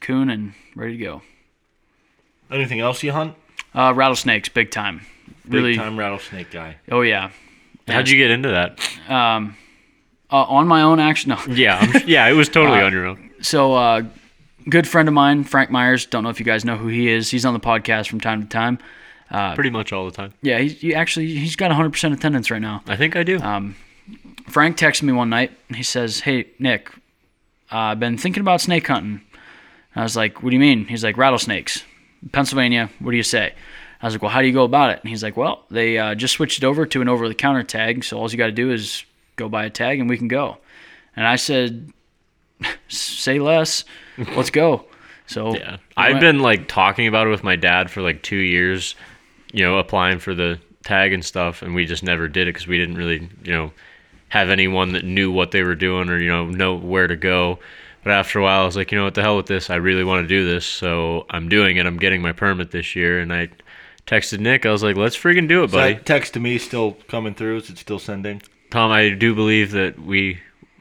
coon, 0.00 0.30
and 0.30 0.54
ready 0.76 0.96
to 0.96 1.04
go. 1.04 1.22
Anything 2.52 2.78
else 2.78 3.02
you 3.02 3.10
hunt? 3.10 3.34
Uh, 3.74 3.92
rattlesnakes, 3.96 4.48
big 4.48 4.70
time. 4.70 5.00
Big 5.44 5.54
Really? 5.54 5.74
time 5.76 5.98
rattlesnake 5.98 6.52
guy. 6.52 6.76
Oh 6.88 7.00
yeah. 7.00 7.30
How'd 7.88 8.08
you 8.08 8.16
get 8.16 8.30
into 8.30 8.50
that? 8.50 8.78
Um, 9.10 9.56
uh, 10.30 10.44
on 10.44 10.68
my 10.68 10.82
own, 10.82 11.00
actually, 11.00 11.34
no. 11.34 11.54
Yeah, 11.54 11.78
I'm, 11.80 12.06
yeah, 12.06 12.28
it 12.28 12.34
was 12.34 12.48
totally 12.48 12.80
on 12.80 12.92
your 12.92 13.06
own. 13.06 13.30
So, 13.40 13.72
uh, 13.72 14.02
good 14.68 14.86
friend 14.86 15.08
of 15.08 15.14
mine, 15.14 15.44
Frank 15.44 15.70
Myers. 15.70 16.06
Don't 16.06 16.22
know 16.22 16.30
if 16.30 16.38
you 16.38 16.46
guys 16.46 16.64
know 16.64 16.76
who 16.76 16.88
he 16.88 17.08
is. 17.08 17.30
He's 17.30 17.44
on 17.44 17.54
the 17.54 17.60
podcast 17.60 18.08
from 18.08 18.20
time 18.20 18.42
to 18.42 18.48
time. 18.48 18.78
Pretty 19.54 19.70
much 19.70 19.92
all 19.92 20.06
the 20.06 20.10
time. 20.12 20.32
Yeah, 20.42 20.58
he, 20.58 20.68
he 20.68 20.94
actually 20.94 21.26
he's 21.34 21.56
got 21.56 21.70
100% 21.70 22.12
attendance 22.12 22.50
right 22.50 22.62
now. 22.62 22.82
I 22.86 22.96
think 22.96 23.16
I 23.16 23.22
do. 23.22 23.38
Um, 23.40 23.76
Frank 24.48 24.76
texted 24.78 25.02
me 25.02 25.12
one 25.12 25.28
night. 25.28 25.52
and 25.68 25.76
He 25.76 25.82
says, 25.82 26.20
"Hey 26.20 26.46
Nick, 26.58 26.90
uh, 27.70 27.76
I've 27.76 28.00
been 28.00 28.16
thinking 28.16 28.40
about 28.40 28.60
snake 28.60 28.86
hunting." 28.86 29.20
I 29.94 30.02
was 30.02 30.16
like, 30.16 30.42
"What 30.42 30.50
do 30.50 30.54
you 30.56 30.60
mean?" 30.60 30.86
He's 30.86 31.04
like, 31.04 31.16
"Rattlesnakes, 31.18 31.84
Pennsylvania. 32.32 32.88
What 33.00 33.10
do 33.10 33.16
you 33.16 33.22
say?" 33.22 33.52
I 34.00 34.06
was 34.06 34.14
like, 34.14 34.22
"Well, 34.22 34.30
how 34.30 34.40
do 34.40 34.46
you 34.46 34.54
go 34.54 34.64
about 34.64 34.90
it?" 34.90 35.00
And 35.02 35.10
he's 35.10 35.22
like, 35.22 35.36
"Well, 35.36 35.64
they 35.70 35.98
uh, 35.98 36.14
just 36.14 36.34
switched 36.34 36.58
it 36.58 36.64
over 36.64 36.86
to 36.86 37.02
an 37.02 37.08
over-the-counter 37.08 37.64
tag. 37.64 38.04
So 38.04 38.18
all 38.18 38.30
you 38.30 38.38
got 38.38 38.46
to 38.46 38.52
do 38.52 38.70
is 38.70 39.04
go 39.36 39.48
buy 39.48 39.64
a 39.66 39.70
tag, 39.70 40.00
and 40.00 40.08
we 40.08 40.16
can 40.16 40.28
go." 40.28 40.56
And 41.16 41.26
I 41.26 41.36
said, 41.36 41.92
"Say 42.88 43.40
less. 43.40 43.84
Let's 44.36 44.50
go." 44.50 44.84
So 45.26 45.54
Yeah. 45.54 45.76
I've 45.96 46.12
went- 46.14 46.20
been 46.20 46.40
like 46.40 46.68
talking 46.68 47.06
about 47.06 47.26
it 47.26 47.30
with 47.30 47.44
my 47.44 47.56
dad 47.56 47.90
for 47.90 48.00
like 48.02 48.22
two 48.22 48.36
years, 48.36 48.94
you 49.52 49.64
know, 49.64 49.78
applying 49.78 50.18
for 50.18 50.34
the 50.34 50.58
tag 50.84 51.12
and 51.12 51.24
stuff, 51.24 51.60
and 51.62 51.74
we 51.74 51.84
just 51.84 52.02
never 52.02 52.28
did 52.28 52.48
it 52.48 52.54
because 52.54 52.66
we 52.66 52.78
didn't 52.78 52.96
really, 52.96 53.28
you 53.44 53.52
know, 53.52 53.72
have 54.30 54.48
anyone 54.50 54.92
that 54.92 55.04
knew 55.04 55.30
what 55.30 55.50
they 55.50 55.62
were 55.62 55.74
doing 55.74 56.08
or, 56.08 56.18
you 56.18 56.28
know, 56.30 56.46
know 56.46 56.74
where 56.74 57.06
to 57.06 57.16
go. 57.16 57.58
But 58.04 58.12
after 58.12 58.38
a 58.38 58.42
while, 58.42 58.62
I 58.62 58.64
was 58.64 58.76
like, 58.76 58.90
you 58.92 58.96
know 58.98 59.04
what, 59.04 59.14
the 59.14 59.22
hell 59.22 59.36
with 59.36 59.46
this. 59.46 59.68
I 59.70 59.76
really 59.76 60.04
want 60.04 60.24
to 60.24 60.28
do 60.28 60.46
this. 60.46 60.64
So 60.64 61.26
I'm 61.30 61.48
doing 61.48 61.76
it. 61.76 61.84
I'm 61.84 61.98
getting 61.98 62.22
my 62.22 62.32
permit 62.32 62.70
this 62.70 62.94
year. 62.96 63.20
And 63.20 63.32
I 63.32 63.48
texted 64.06 64.38
Nick. 64.40 64.64
I 64.64 64.70
was 64.70 64.82
like, 64.82 64.96
let's 64.96 65.16
freaking 65.16 65.48
do 65.48 65.62
it, 65.62 65.66
Is 65.66 65.72
buddy. 65.72 65.94
that 65.94 66.06
text 66.06 66.32
to 66.34 66.40
me 66.40 66.56
still 66.58 66.92
coming 67.08 67.34
through? 67.34 67.56
Is 67.58 67.68
it 67.70 67.76
still 67.78 67.98
sending? 67.98 68.40
Tom, 68.70 68.90
I 68.92 69.10
do 69.10 69.34
believe 69.34 69.72
that 69.72 69.98
we 69.98 70.38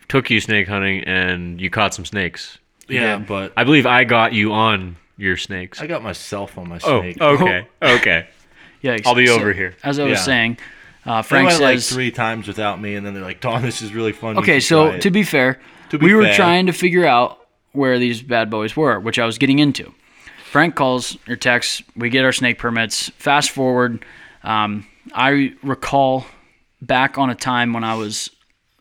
took 0.08 0.30
you 0.30 0.40
snake 0.40 0.68
hunting 0.68 1.04
and 1.06 1.60
you 1.60 1.70
caught 1.70 1.94
some 1.94 2.06
snakes. 2.06 2.60
Yeah, 2.88 3.02
Yeah. 3.02 3.18
but 3.20 3.54
I 3.58 3.64
believe 3.64 3.86
I 3.86 4.04
got 4.04 4.34
you 4.34 4.54
on 4.54 4.96
your 5.18 5.38
snakes. 5.38 5.82
I 5.82 5.88
got 5.88 6.04
myself 6.04 6.58
on 6.58 6.70
my 6.70 6.80
Oh, 6.84 7.02
snake. 7.02 7.22
okay. 7.22 7.68
Okay. 7.82 8.28
yeah, 8.82 8.98
I'll 9.06 9.16
be 9.16 9.28
so- 9.28 9.36
over 9.36 9.54
here. 9.54 9.76
As 9.84 10.00
I 10.00 10.04
was 10.04 10.20
Yeah. 10.20 10.24
saying, 10.26 10.58
uh, 11.06 11.22
They 11.22 11.28
Frank 11.28 11.48
went 11.50 11.62
like 11.62 11.78
says, 11.80 11.92
three 11.92 12.12
times 12.12 12.48
without 12.48 12.80
me, 12.82 12.96
and 12.96 13.06
then 13.06 13.14
they're 13.14 13.24
like, 13.24 13.40
"Tom, 13.40 13.62
this 13.62 13.82
is 13.82 13.94
really 13.94 14.12
fun." 14.14 14.38
Okay, 14.38 14.60
so 14.60 14.98
to 14.98 15.10
be 15.12 15.24
fair, 15.24 15.60
To 15.90 15.98
be 15.98 16.06
we 16.08 16.14
were 16.14 16.32
trying 16.34 16.66
to 16.68 16.74
figure 16.74 17.06
out 17.06 17.40
where 17.72 17.98
these 18.00 18.22
bad 18.22 18.50
boys 18.50 18.76
were, 18.76 19.00
which 19.00 19.18
I 19.20 19.26
was 19.26 19.38
getting 19.38 19.60
into. 19.60 19.94
Frank 20.52 20.76
calls 20.76 21.18
or 21.28 21.36
texts. 21.36 21.84
We 21.96 22.10
get 22.10 22.24
our 22.26 22.32
snake 22.32 22.58
permits. 22.58 23.10
Fast 23.18 23.52
forward, 23.52 24.04
um, 24.44 24.86
I 25.14 25.54
recall 25.62 26.26
back 26.82 27.18
on 27.18 27.30
a 27.30 27.36
time 27.36 27.74
when 27.74 27.84
I 27.84 27.96
was 27.96 28.30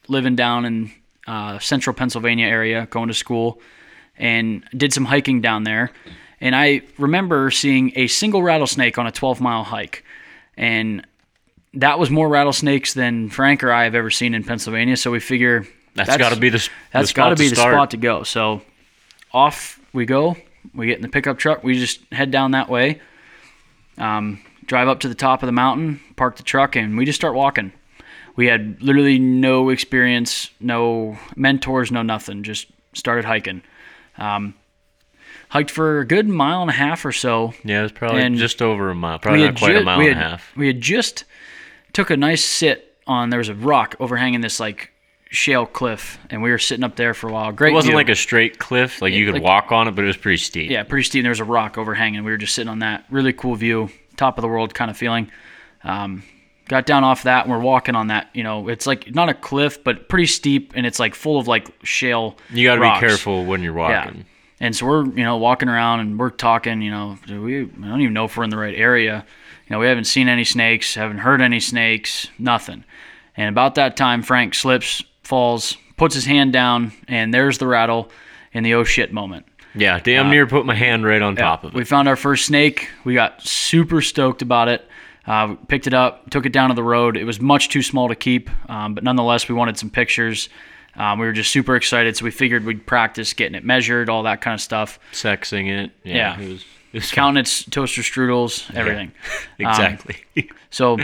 living 0.09 0.37
down 0.37 0.65
in 0.65 0.91
uh, 1.27 1.59
central 1.59 1.93
Pennsylvania 1.95 2.47
area, 2.47 2.87
going 2.91 3.09
to 3.09 3.15
school, 3.15 3.61
and 4.19 4.65
did 4.77 4.93
some 4.93 5.05
hiking 5.05 5.41
down 5.41 5.65
there. 5.65 5.93
And 6.41 6.55
I 6.55 6.83
remember 6.99 7.51
seeing 7.51 7.93
a 7.97 8.07
single 8.09 8.43
rattlesnake 8.43 8.99
on 8.99 9.07
a 9.07 9.13
12 9.13 9.41
mile 9.41 9.65
hike. 9.65 10.05
And 10.57 11.07
that 11.75 11.99
was 11.99 12.11
more 12.11 12.29
rattlesnakes 12.29 12.95
than 12.95 13.31
Frank 13.31 13.63
or 13.63 13.73
I 13.73 13.85
have 13.85 13.95
ever 13.95 14.11
seen 14.11 14.35
in 14.35 14.45
Pennsylvania. 14.45 14.97
So 14.97 15.11
we 15.11 15.21
figure 15.21 15.67
That's, 15.95 16.09
that's 16.09 16.19
got 16.19 16.33
to 16.33 16.41
be 16.41 16.51
the 16.51 16.69
that's 16.93 17.13
got 17.13 17.31
to 17.31 17.37
spot 17.37 17.39
be 17.39 17.49
the 17.49 17.57
spot 17.57 17.91
to 17.91 17.97
go. 17.97 18.23
So 18.23 18.63
off 19.33 19.81
we 19.93 20.07
go. 20.07 20.37
We 20.75 20.87
get 20.87 20.97
in 20.97 21.03
the 21.03 21.09
pickup 21.09 21.39
truck. 21.39 21.63
We 21.63 21.79
just 21.79 22.01
head 22.13 22.31
down 22.31 22.53
that 22.53 22.69
way. 22.69 23.01
Um, 23.99 24.41
drive 24.67 24.89
up 24.89 25.01
to 25.01 25.09
the 25.09 25.15
top 25.15 25.43
of 25.43 25.47
the 25.47 25.53
mountain, 25.53 26.01
park 26.17 26.37
the 26.37 26.43
truck, 26.43 26.77
and 26.77 26.99
we 26.99 27.05
just 27.05 27.17
start 27.17 27.35
walking. 27.35 27.73
We 28.35 28.47
had 28.47 28.83
literally 28.83 29.19
no 29.19 29.71
experience, 29.71 30.51
no 30.61 31.19
mentors, 31.37 31.91
no 31.91 32.03
nothing. 32.03 32.43
Just 32.43 32.67
started 32.93 33.25
hiking. 33.25 33.63
Um, 34.19 34.55
hiked 35.49 35.71
for 35.71 36.01
a 36.01 36.07
good 36.07 36.29
mile 36.29 36.61
and 36.63 36.71
a 36.71 36.75
half 36.75 37.05
or 37.05 37.13
so. 37.13 37.55
Yeah, 37.65 37.81
it 37.81 37.83
was 37.85 37.93
probably 37.93 38.23
And 38.23 38.37
just 38.37 38.63
over 38.63 38.91
a 38.91 38.95
mile. 38.95 39.19
Probably 39.19 39.41
not 39.41 39.47
had 39.47 39.59
quite 39.59 39.77
a 39.77 39.83
mile 39.83 39.99
we 39.99 40.09
and 40.09 40.19
a 40.19 40.23
half. 40.23 40.53
We 40.57 40.67
had 40.67 40.81
just 40.81 41.25
took 41.93 42.11
a 42.11 42.17
nice 42.17 42.45
sit 42.45 42.95
on. 43.07 43.31
There 43.31 43.39
was 43.39 43.49
a 43.49 43.55
rock 43.55 43.97
overhanging 44.01 44.41
this 44.41 44.59
like 44.61 44.91
shale 45.31 45.67
cliff, 45.67 46.19
and 46.31 46.43
we 46.43 46.51
were 46.51 46.59
sitting 46.59 46.85
up 46.85 46.97
there 46.97 47.15
for 47.15 47.29
a 47.29 47.33
while. 47.33 47.53
Great. 47.53 47.73
It 47.73 47.75
wasn't 47.75 47.91
view. 47.93 47.97
like 47.97 48.09
a 48.09 48.15
straight 48.15 48.59
cliff, 48.59 49.03
like 49.03 49.13
you 49.13 49.25
could 49.27 49.35
like- 49.35 49.43
walk 49.43 49.73
on 49.73 49.89
it, 49.89 49.93
but 49.93 50.05
it 50.05 50.07
was 50.09 50.17
pretty 50.17 50.39
steep. 50.39 50.71
yeah, 50.71 50.83
pretty 50.83 51.05
steep. 51.05 51.21
And 51.21 51.27
there 51.27 51.31
was 51.31 51.41
a 51.41 51.45
rock 51.45 51.79
overhanging. 51.79 52.25
We 52.25 52.31
were 52.31 52.37
just 52.37 52.55
sitting 52.55 52.69
on 52.71 52.79
that. 52.81 53.05
Really 53.11 53.33
cool 53.33 53.55
view, 53.55 53.91
top 54.17 54.39
of 54.39 54.43
the 54.43 54.49
world 54.49 54.75
kind 54.75 54.91
of 54.91 54.97
feeling. 54.97 55.31
Um, 55.85 56.23
got 56.69 56.87
down 56.87 57.05
off 57.05 57.23
that, 57.25 57.45
and 57.45 57.53
we're 57.53 57.61
walking 57.61 57.95
on 57.95 58.09
that. 58.09 58.31
You 58.35 58.43
know, 58.43 58.69
it's 58.69 58.87
like 58.87 59.15
not 59.15 59.29
a 59.29 59.35
cliff, 59.35 59.83
but 59.83 60.09
pretty 60.09 60.27
steep, 60.27 60.73
and 60.75 60.87
it's 60.87 60.99
like 60.99 61.15
full 61.15 61.39
of 61.39 61.49
like 61.49 61.69
shale. 61.83 62.37
You 62.51 62.67
got 62.67 62.77
to 62.77 62.81
be 62.81 63.07
careful 63.07 63.45
when 63.45 63.63
you're 63.63 63.73
walking 63.73 64.19
Yeah. 64.19 64.23
And 64.59 64.75
so 64.75 64.87
we're, 64.87 65.05
you 65.05 65.23
know, 65.23 65.37
walking 65.37 65.69
around 65.69 66.01
and 66.01 66.19
we're 66.19 66.31
talking, 66.31 66.81
you 66.81 66.91
know, 66.91 67.19
we 67.29 67.63
I 67.63 67.67
don't 67.67 68.01
even 68.01 68.15
know 68.15 68.25
if 68.25 68.37
we're 68.37 68.45
in 68.45 68.51
the 68.51 68.57
right 68.57 68.75
area. 68.75 69.25
You 69.69 69.75
know, 69.75 69.81
we 69.81 69.87
haven't 69.87 70.05
seen 70.05 70.29
any 70.29 70.45
snakes, 70.45 70.95
haven't 70.95 71.19
heard 71.19 71.43
any 71.43 71.61
snakes, 71.61 72.29
nothing. 72.39 72.85
And 73.37 73.51
about 73.51 73.75
that 73.75 73.97
time, 73.97 74.23
Frank 74.23 74.55
slips, 74.55 75.03
falls, 75.23 75.77
puts 75.97 76.15
his 76.15 76.25
hand 76.25 76.53
down, 76.53 76.93
and 77.07 77.35
there's 77.35 77.59
the 77.59 77.67
rattle 77.67 78.11
in 78.53 78.65
the 78.65 78.75
oh 78.75 78.85
shit 78.85 79.13
moment. 79.13 79.45
Yeah, 79.75 80.01
damn 80.01 80.29
uh, 80.29 80.31
near 80.31 80.47
put 80.47 80.65
my 80.65 80.75
hand 80.75 81.05
right 81.05 81.21
on 81.21 81.37
top 81.37 81.65
of 81.65 81.73
it. 81.73 81.77
We 81.77 81.85
found 81.85 82.09
our 82.09 82.17
first 82.17 82.47
snake. 82.47 82.89
We 83.05 83.13
got 83.13 83.43
super 83.43 84.01
stoked 84.01 84.41
about 84.41 84.69
it. 84.69 84.89
Uh, 85.27 85.55
picked 85.67 85.87
it 85.87 85.95
up, 85.95 86.31
took 86.31 86.47
it 86.47 86.53
down 86.53 86.69
to 86.69 86.75
the 86.75 86.83
road. 86.85 87.17
It 87.17 87.25
was 87.25 87.41
much 87.41 87.69
too 87.69 87.83
small 87.83 88.09
to 88.09 88.15
keep, 88.15 88.49
um, 88.71 88.95
but 88.95 89.03
nonetheless, 89.03 89.49
we 89.49 89.55
wanted 89.55 89.77
some 89.77 89.91
pictures. 89.91 90.49
Um, 90.95 91.19
we 91.19 91.27
were 91.27 91.33
just 91.33 91.51
super 91.51 91.77
excited, 91.77 92.17
so 92.17 92.25
we 92.25 92.31
figured 92.31 92.65
we'd 92.65 92.87
practice 92.87 93.33
getting 93.33 93.55
it 93.55 93.65
measured, 93.65 94.09
all 94.09 94.23
that 94.23 94.41
kind 94.41 94.55
of 94.55 94.61
stuff. 94.61 94.99
Sexing 95.13 95.69
it. 95.69 95.91
Yeah. 96.05 96.15
Yeah. 96.15 96.41
It 96.41 96.53
was, 96.53 96.65
it 96.93 96.95
was 96.95 97.11
Counting 97.11 97.41
its 97.41 97.65
toaster 97.65 98.03
strudels, 98.03 98.73
everything. 98.75 99.13
exactly. 99.59 100.17
So 100.71 100.99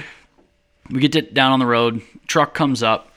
we 0.90 1.00
get 1.00 1.14
it 1.16 1.34
down 1.34 1.52
on 1.52 1.58
the 1.58 1.66
road. 1.66 2.00
Truck 2.26 2.54
comes 2.54 2.82
up 2.82 3.12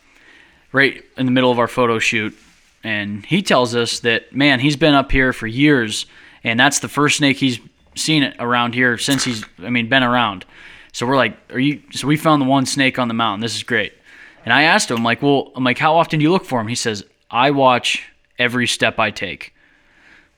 right 0.72 1.04
in 1.18 1.26
the 1.26 1.32
middle 1.32 1.52
of 1.52 1.60
our 1.60 1.68
photo 1.68 2.00
shoot, 2.00 2.36
and 2.84 3.26
he 3.26 3.42
tells 3.42 3.76
us 3.76 4.00
that 4.02 4.36
man, 4.36 4.60
he's 4.60 4.76
been 4.76 4.94
up 4.96 5.12
here 5.12 5.32
for 5.34 5.48
years, 5.48 6.06
and 6.44 6.60
that's 6.60 6.80
the 6.80 6.90
first 6.90 7.18
snake 7.18 7.38
he's 7.38 7.60
seen 7.96 8.24
it 8.24 8.36
around 8.40 8.74
here 8.74 8.98
since 8.98 9.24
he's, 9.24 9.46
I 9.60 9.70
mean, 9.70 9.88
been 9.88 10.04
around. 10.04 10.46
So 10.96 11.06
we're 11.06 11.18
like, 11.18 11.36
are 11.52 11.60
you? 11.60 11.82
So 11.92 12.08
we 12.08 12.16
found 12.16 12.42
the 12.42 12.46
one 12.46 12.66
snake 12.66 12.98
on 12.98 13.10
the 13.10 13.14
mountain. 13.14 13.42
This 13.42 13.54
is 13.54 13.64
great. 13.64 13.92
And 14.46 14.54
I 14.54 14.62
asked 14.62 14.90
him, 14.90 15.04
like, 15.04 15.22
well, 15.22 15.52
I'm 15.54 15.62
like, 15.62 15.78
how 15.78 15.98
often 15.98 16.20
do 16.20 16.24
you 16.24 16.32
look 16.32 16.46
for 16.46 16.62
him? 16.62 16.70
He 16.70 16.76
says, 16.76 17.04
I 17.30 17.52
watch 17.52 18.06
every 18.40 18.66
step 18.66 18.98
I 18.98 19.12
take. 19.12 19.54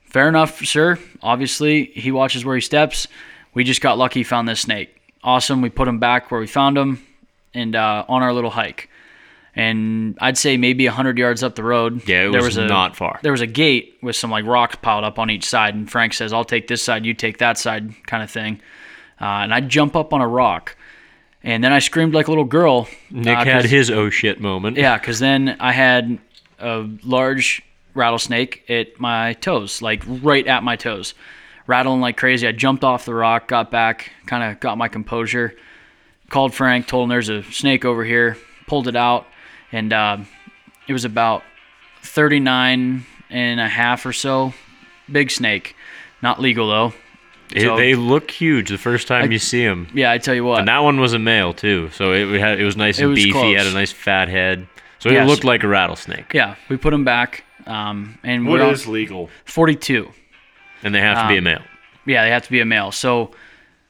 Fair 0.02 0.28
enough, 0.28 0.66
sir. 0.66 0.98
Obviously, 1.22 1.86
he 1.94 2.12
watches 2.12 2.44
where 2.44 2.56
he 2.56 2.62
steps. 2.62 3.08
We 3.54 3.66
just 3.66 3.82
got 3.82 4.00
lucky, 4.00 4.24
found 4.24 4.50
this 4.50 4.62
snake. 4.62 5.00
Awesome. 5.24 5.62
We 5.62 5.70
put 5.70 5.88
him 5.88 6.00
back 6.00 6.32
where 6.32 6.40
we 6.40 6.48
found 6.48 6.76
him, 6.76 7.06
and 7.54 7.76
uh, 7.76 8.06
on 8.10 8.24
our 8.24 8.34
little 8.34 8.50
hike. 8.50 8.90
And 9.56 10.18
I'd 10.20 10.40
say 10.40 10.58
maybe 10.58 10.88
hundred 10.88 11.20
yards 11.20 11.44
up 11.44 11.54
the 11.54 11.64
road. 11.64 12.10
Yeah, 12.10 12.30
it 12.30 12.32
there 12.32 12.42
was 12.42 12.58
a, 12.58 12.66
not 12.66 12.96
far. 12.96 13.20
There 13.22 13.32
was 13.32 13.42
a 13.42 13.48
gate 13.48 14.00
with 14.02 14.16
some 14.16 14.32
like 14.32 14.46
rocks 14.46 14.78
piled 14.82 15.04
up 15.04 15.20
on 15.20 15.30
each 15.30 15.46
side, 15.46 15.76
and 15.76 15.88
Frank 15.88 16.16
says, 16.16 16.34
"I'll 16.34 16.44
take 16.44 16.68
this 16.68 16.82
side, 16.82 17.06
you 17.06 17.14
take 17.14 17.38
that 17.38 17.60
side," 17.60 17.94
kind 18.08 18.24
of 18.24 18.32
thing. 18.32 18.60
Uh, 19.20 19.26
and 19.44 19.54
I 19.54 19.62
jump 19.62 19.96
up 19.96 20.14
on 20.14 20.22
a 20.22 20.28
rock, 20.28 20.76
and 21.44 21.64
then 21.64 21.74
I 21.74 21.80
screamed 21.80 22.14
like 22.14 22.28
a 22.28 22.32
little 22.32 22.44
girl. 22.44 22.88
Nick 23.10 23.38
uh, 23.38 23.46
had 23.46 23.66
his 23.66 23.90
oh 23.90 24.10
shit 24.10 24.40
moment. 24.40 24.78
yeah, 24.78 24.98
because 24.98 25.20
then 25.20 25.58
I 25.60 25.72
had 25.72 26.20
a 26.60 26.88
large 27.04 27.64
rattlesnake 27.94 28.64
at 28.70 29.00
my 29.00 29.34
toes, 29.34 29.82
like 29.82 30.04
right 30.06 30.46
at 30.46 30.64
my 30.64 30.76
toes, 30.76 31.14
rattling 31.66 32.02
like 32.02 32.18
crazy. 32.18 32.48
I 32.48 32.52
jumped 32.52 32.84
off 32.84 33.06
the 33.06 33.14
rock, 33.14 33.48
got 33.48 33.72
back, 33.72 34.12
kind 34.26 34.44
of 34.44 34.60
got 34.60 34.78
my 34.78 34.88
composure, 34.88 35.56
called 36.30 36.54
Frank, 36.54 36.88
told 36.88 37.06
him 37.06 37.10
there's 37.10 37.30
a 37.30 37.44
snake 37.44 37.86
over 37.86 38.04
here, 38.04 38.38
pulled 38.68 38.88
it 38.88 38.96
out, 38.96 39.26
and 39.72 39.92
uh, 39.92 40.18
it 40.88 40.94
was 40.94 41.06
about 41.06 41.44
39 42.04 43.06
and 43.30 43.60
a 43.60 43.68
half 43.68 44.06
or 44.06 44.14
so. 44.14 44.54
Big 45.12 45.32
snake. 45.32 45.76
Not 46.22 46.40
legal 46.40 46.68
though. 46.70 46.94
It- 47.54 47.62
So- 47.62 47.78
they 47.78 47.96
look 47.96 48.30
huge 48.32 48.70
the 48.70 48.78
first 48.78 49.08
time 49.08 49.32
you 49.32 49.40
see 49.40 49.66
them. 49.66 49.88
Yeah, 49.94 50.12
I 50.12 50.18
tell 50.18 50.36
you 50.36 50.44
what. 50.44 50.60
And 50.60 50.68
that 50.68 50.80
one 50.80 51.00
was 51.00 51.14
a 51.14 51.20
male 51.20 51.54
too, 51.54 51.90
so 51.94 52.12
it 52.12 52.40
had 52.40 52.60
it 52.60 52.64
was 52.66 52.76
nice 52.76 53.00
and 53.00 53.10
was 53.10 53.18
beefy. 53.18 53.32
close. 53.32 53.58
Had 53.58 53.68
a 53.68 53.74
nice 53.74 53.92
fat 53.92 54.28
head. 54.30 54.68
So 55.00 55.10
So 55.10 55.16
it 55.16 55.26
looked 55.26 55.44
like 55.44 55.64
a 55.64 55.68
rattlesnake, 55.68 56.34
Yeah, 56.34 56.56
we 56.70 56.76
put 56.78 56.90
them 56.92 57.04
back, 57.06 57.44
um, 57.68 58.18
and 58.24 58.48
What 58.48 58.60
we're 58.60 58.66
on 58.66 58.74
is 58.74 58.88
legal? 58.88 59.30
42. 59.46 60.10
and 60.84 60.94
they 60.94 61.00
have 61.02 61.18
to 61.18 61.22
Um, 61.24 61.28
be 61.30 61.38
a 61.38 61.42
male. 61.42 61.62
Yeah, 62.06 62.24
they 62.24 62.32
have 62.32 62.44
to 62.44 62.52
be 62.52 62.60
a 62.60 62.66
male. 62.66 62.92
So, 62.92 63.22
like 63.22 63.32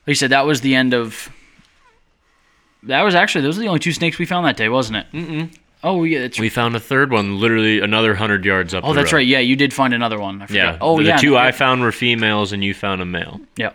you 0.08 0.16
said, 0.16 0.30
that 0.32 0.46
was 0.46 0.62
the 0.62 0.76
end 0.76 0.94
of. 0.94 1.30
That 2.84 3.02
was 3.04 3.16
actually 3.16 3.42
those 3.42 3.58
are 3.58 3.62
the 3.62 3.68
only 3.68 3.80
two 3.80 3.92
snakes 3.92 4.18
we 4.20 4.26
found 4.26 4.46
that 4.46 4.56
day, 4.58 4.70
wasn't 4.70 4.98
it? 4.98 5.08
Mm-mm. 5.14 5.50
Oh 5.84 6.04
yeah, 6.04 6.20
it's, 6.20 6.40
We 6.40 6.50
found 6.50 6.76
a 6.76 6.80
third 6.80 7.12
one, 7.12 7.40
literally 7.40 7.80
another 7.80 8.16
hundred 8.16 8.44
yards 8.46 8.74
up. 8.74 8.84
oh 8.84 8.94
the 8.94 9.02
that's 9.02 9.14
road. 9.14 9.18
right. 9.20 9.28
Yeah, 9.28 9.40
you 9.40 9.56
did 9.56 9.74
find 9.74 9.94
another 9.94 10.20
one. 10.20 10.42
I 10.42 10.48
forgot. 10.48 10.74
Yeah. 10.74 10.78
Oh 10.82 10.98
the, 10.98 11.04
yeah. 11.04 11.16
The 11.18 11.22
two 11.22 11.32
no, 11.32 11.38
I 11.38 11.52
found 11.52 11.82
were 11.82 11.92
females, 11.92 12.52
and 12.52 12.64
you 12.64 12.74
found 12.74 13.02
a 13.02 13.06
male. 13.06 13.40
Yeah. 13.58 13.74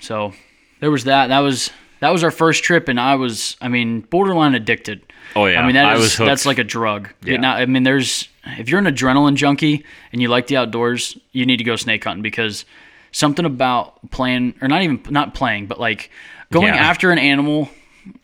So 0.00 0.32
there 0.80 0.90
was 0.90 1.04
that. 1.04 1.28
That 1.28 1.40
was 1.40 1.70
that 2.00 2.10
was 2.10 2.24
our 2.24 2.30
first 2.30 2.62
trip, 2.64 2.88
and 2.88 2.98
I 3.00 3.14
was, 3.16 3.56
I 3.60 3.68
mean, 3.68 4.00
borderline 4.00 4.54
addicted. 4.54 5.02
Oh 5.36 5.46
yeah, 5.46 5.60
I 5.62 5.66
mean, 5.66 5.74
that 5.74 5.86
I 5.86 5.94
is 5.94 6.00
was 6.00 6.16
that's 6.18 6.46
like 6.46 6.58
a 6.58 6.64
drug. 6.64 7.10
Yeah. 7.24 7.36
Now, 7.38 7.54
I 7.54 7.66
mean, 7.66 7.82
there's 7.84 8.28
if 8.44 8.68
you're 8.68 8.78
an 8.78 8.86
adrenaline 8.86 9.36
junkie 9.36 9.84
and 10.12 10.20
you 10.22 10.28
like 10.28 10.46
the 10.46 10.56
outdoors, 10.58 11.16
you 11.32 11.46
need 11.46 11.58
to 11.58 11.64
go 11.64 11.76
snake 11.76 12.04
hunting 12.04 12.22
because 12.22 12.64
something 13.12 13.44
about 13.44 14.10
playing 14.10 14.54
or 14.60 14.68
not 14.68 14.82
even 14.82 15.00
not 15.10 15.34
playing, 15.34 15.66
but 15.66 15.78
like 15.80 16.10
going 16.52 16.68
Yeah. 16.68 16.76
after 16.76 17.10
an 17.10 17.18
animal 17.18 17.68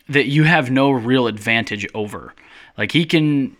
that 0.09 0.25
you 0.27 0.43
have 0.43 0.69
no 0.71 0.91
real 0.91 1.27
advantage 1.27 1.85
over. 1.93 2.33
Like 2.77 2.91
he 2.91 3.05
can 3.05 3.55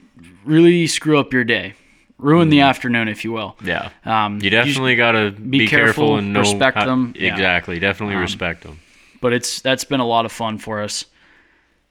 really 0.45 0.87
screw 0.87 1.17
up 1.19 1.33
your 1.33 1.43
day, 1.43 1.73
ruin 2.17 2.49
the 2.49 2.61
afternoon, 2.61 3.07
if 3.07 3.23
you 3.23 3.31
will. 3.31 3.55
yeah. 3.63 3.89
Um. 4.05 4.39
You 4.41 4.49
definitely 4.49 4.95
gotta 4.95 5.31
be, 5.31 5.67
careful, 5.67 5.85
careful, 5.85 6.17
and 6.17 6.33
know 6.33 6.39
respect 6.41 6.77
how- 6.77 6.85
them. 6.85 7.13
Yeah. 7.17 7.29
Um, 7.29 7.33
Exactly, 7.33 7.79
definitely 7.79 8.15
respect 8.15 8.63
them. 8.63 8.79
but 9.21 9.33
it's 9.33 9.61
that's 9.61 9.83
been 9.83 9.99
a 9.99 10.05
lot 10.07 10.25
of 10.25 10.31
fun 10.31 10.57
for 10.57 10.81
us. 10.81 11.05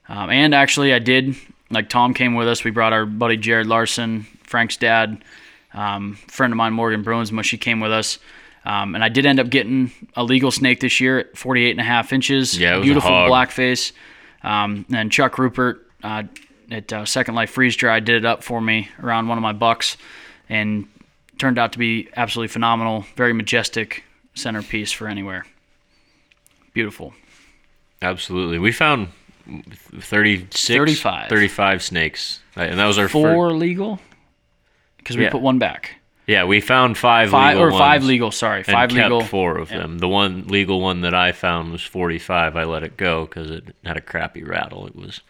Um, 0.08 0.30
and 0.30 0.54
actually, 0.54 0.94
I 0.94 1.00
did 1.00 1.34
like 1.70 1.88
Tom 1.88 2.14
came 2.14 2.34
with 2.34 2.46
us. 2.48 2.62
We 2.62 2.70
brought 2.70 2.92
our 2.92 3.04
buddy 3.06 3.36
Jared 3.36 3.66
Larson, 3.66 4.22
Frank's 4.44 4.76
dad, 4.76 5.22
um, 5.74 6.14
friend 6.28 6.52
of 6.52 6.56
mine 6.56 6.72
Morgan 6.74 7.02
Bruinsma. 7.04 7.42
She 7.42 7.58
came 7.58 7.80
with 7.80 7.90
us, 7.90 8.20
um, 8.64 8.94
and 8.94 9.02
I 9.02 9.08
did 9.08 9.26
end 9.26 9.40
up 9.40 9.50
getting 9.50 9.90
a 10.14 10.22
legal 10.22 10.52
snake 10.52 10.78
this 10.78 11.00
year 11.00 11.18
at 11.18 11.36
48 11.36 11.72
and 11.72 11.80
a 11.80 11.84
half 11.84 12.12
inches. 12.12 12.56
Yeah, 12.56 12.74
it 12.74 12.78
was 12.78 12.82
a 12.82 12.84
beautiful 12.86 13.26
black 13.26 13.50
phase. 13.50 13.92
Um, 14.44 14.86
and 14.92 15.10
Chuck 15.10 15.38
Rupert 15.38 15.90
uh, 16.04 16.22
at 16.70 16.92
uh, 16.92 17.04
Second 17.04 17.34
Life 17.34 17.50
Freeze 17.50 17.76
Dry 17.76 18.00
did 18.00 18.16
it 18.16 18.24
up 18.24 18.42
for 18.42 18.60
me 18.60 18.88
around 19.02 19.28
one 19.28 19.38
of 19.38 19.42
my 19.42 19.52
bucks, 19.52 19.96
and 20.48 20.86
turned 21.38 21.58
out 21.58 21.72
to 21.72 21.78
be 21.78 22.08
absolutely 22.16 22.48
phenomenal. 22.52 23.04
Very 23.16 23.32
majestic 23.32 24.04
centerpiece 24.34 24.92
for 24.92 25.08
anywhere. 25.08 25.44
Beautiful. 26.72 27.14
Absolutely, 28.02 28.58
we 28.58 28.72
found 28.72 29.08
36, 29.94 30.66
35. 30.66 31.28
35 31.28 31.82
snakes, 31.82 32.40
and 32.54 32.78
that 32.78 32.86
was 32.86 32.98
our 32.98 33.08
four 33.08 33.48
first. 33.50 33.56
legal 33.56 33.98
because 34.98 35.16
we 35.16 35.24
Yeah. 35.24 35.30
put 35.30 35.40
one 35.40 35.58
back. 35.58 35.96
Yeah, 36.26 36.44
we 36.44 36.60
found 36.60 36.98
five, 36.98 37.30
Five 37.30 37.56
legal 37.56 37.68
or 37.74 37.78
five 37.78 38.02
legal. 38.02 38.32
Sorry, 38.32 38.58
and 38.58 38.66
five 38.66 38.90
kept 38.90 38.94
legal. 39.12 39.20
four 39.22 39.58
of 39.58 39.68
them. 39.68 39.98
The 39.98 40.08
one 40.08 40.48
legal 40.48 40.80
one 40.80 41.02
that 41.02 41.14
I 41.14 41.30
found 41.30 41.70
was 41.70 41.82
45. 41.84 42.56
I 42.56 42.64
let 42.64 42.82
it 42.82 42.96
go 42.96 43.26
because 43.26 43.48
it 43.48 43.76
had 43.84 43.96
a 43.96 44.00
crappy 44.00 44.42
rattle. 44.42 44.88
It 44.88 44.96
was 44.96 45.20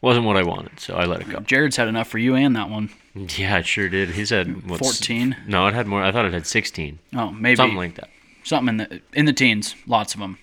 wasn't 0.00 0.26
what 0.26 0.36
I 0.36 0.42
wanted, 0.42 0.78
so 0.80 0.94
I 0.94 1.04
let 1.04 1.20
it 1.20 1.28
go. 1.28 1.40
Jared's 1.40 1.76
had 1.76 1.88
enough 1.88 2.08
for 2.08 2.18
you 2.18 2.34
and 2.34 2.54
that 2.56 2.70
one. 2.70 2.90
Yeah, 3.14 3.58
it 3.58 3.66
sure 3.66 3.88
did. 3.88 4.10
He's 4.10 4.30
had 4.30 4.68
what, 4.68 4.78
14? 4.78 5.36
No, 5.46 5.66
it 5.66 5.74
had 5.74 5.86
more. 5.86 6.02
I 6.02 6.12
thought 6.12 6.24
it 6.24 6.32
had 6.32 6.46
16. 6.46 6.98
Oh, 7.14 7.30
maybe 7.32 7.56
Something 7.56 7.76
like 7.76 7.96
that. 7.96 8.08
something 8.44 8.68
in 8.68 8.76
the 8.76 9.00
in 9.12 9.24
the 9.24 9.32
teens. 9.32 9.74
Lots 9.86 10.14
of 10.14 10.20
them. 10.20 10.38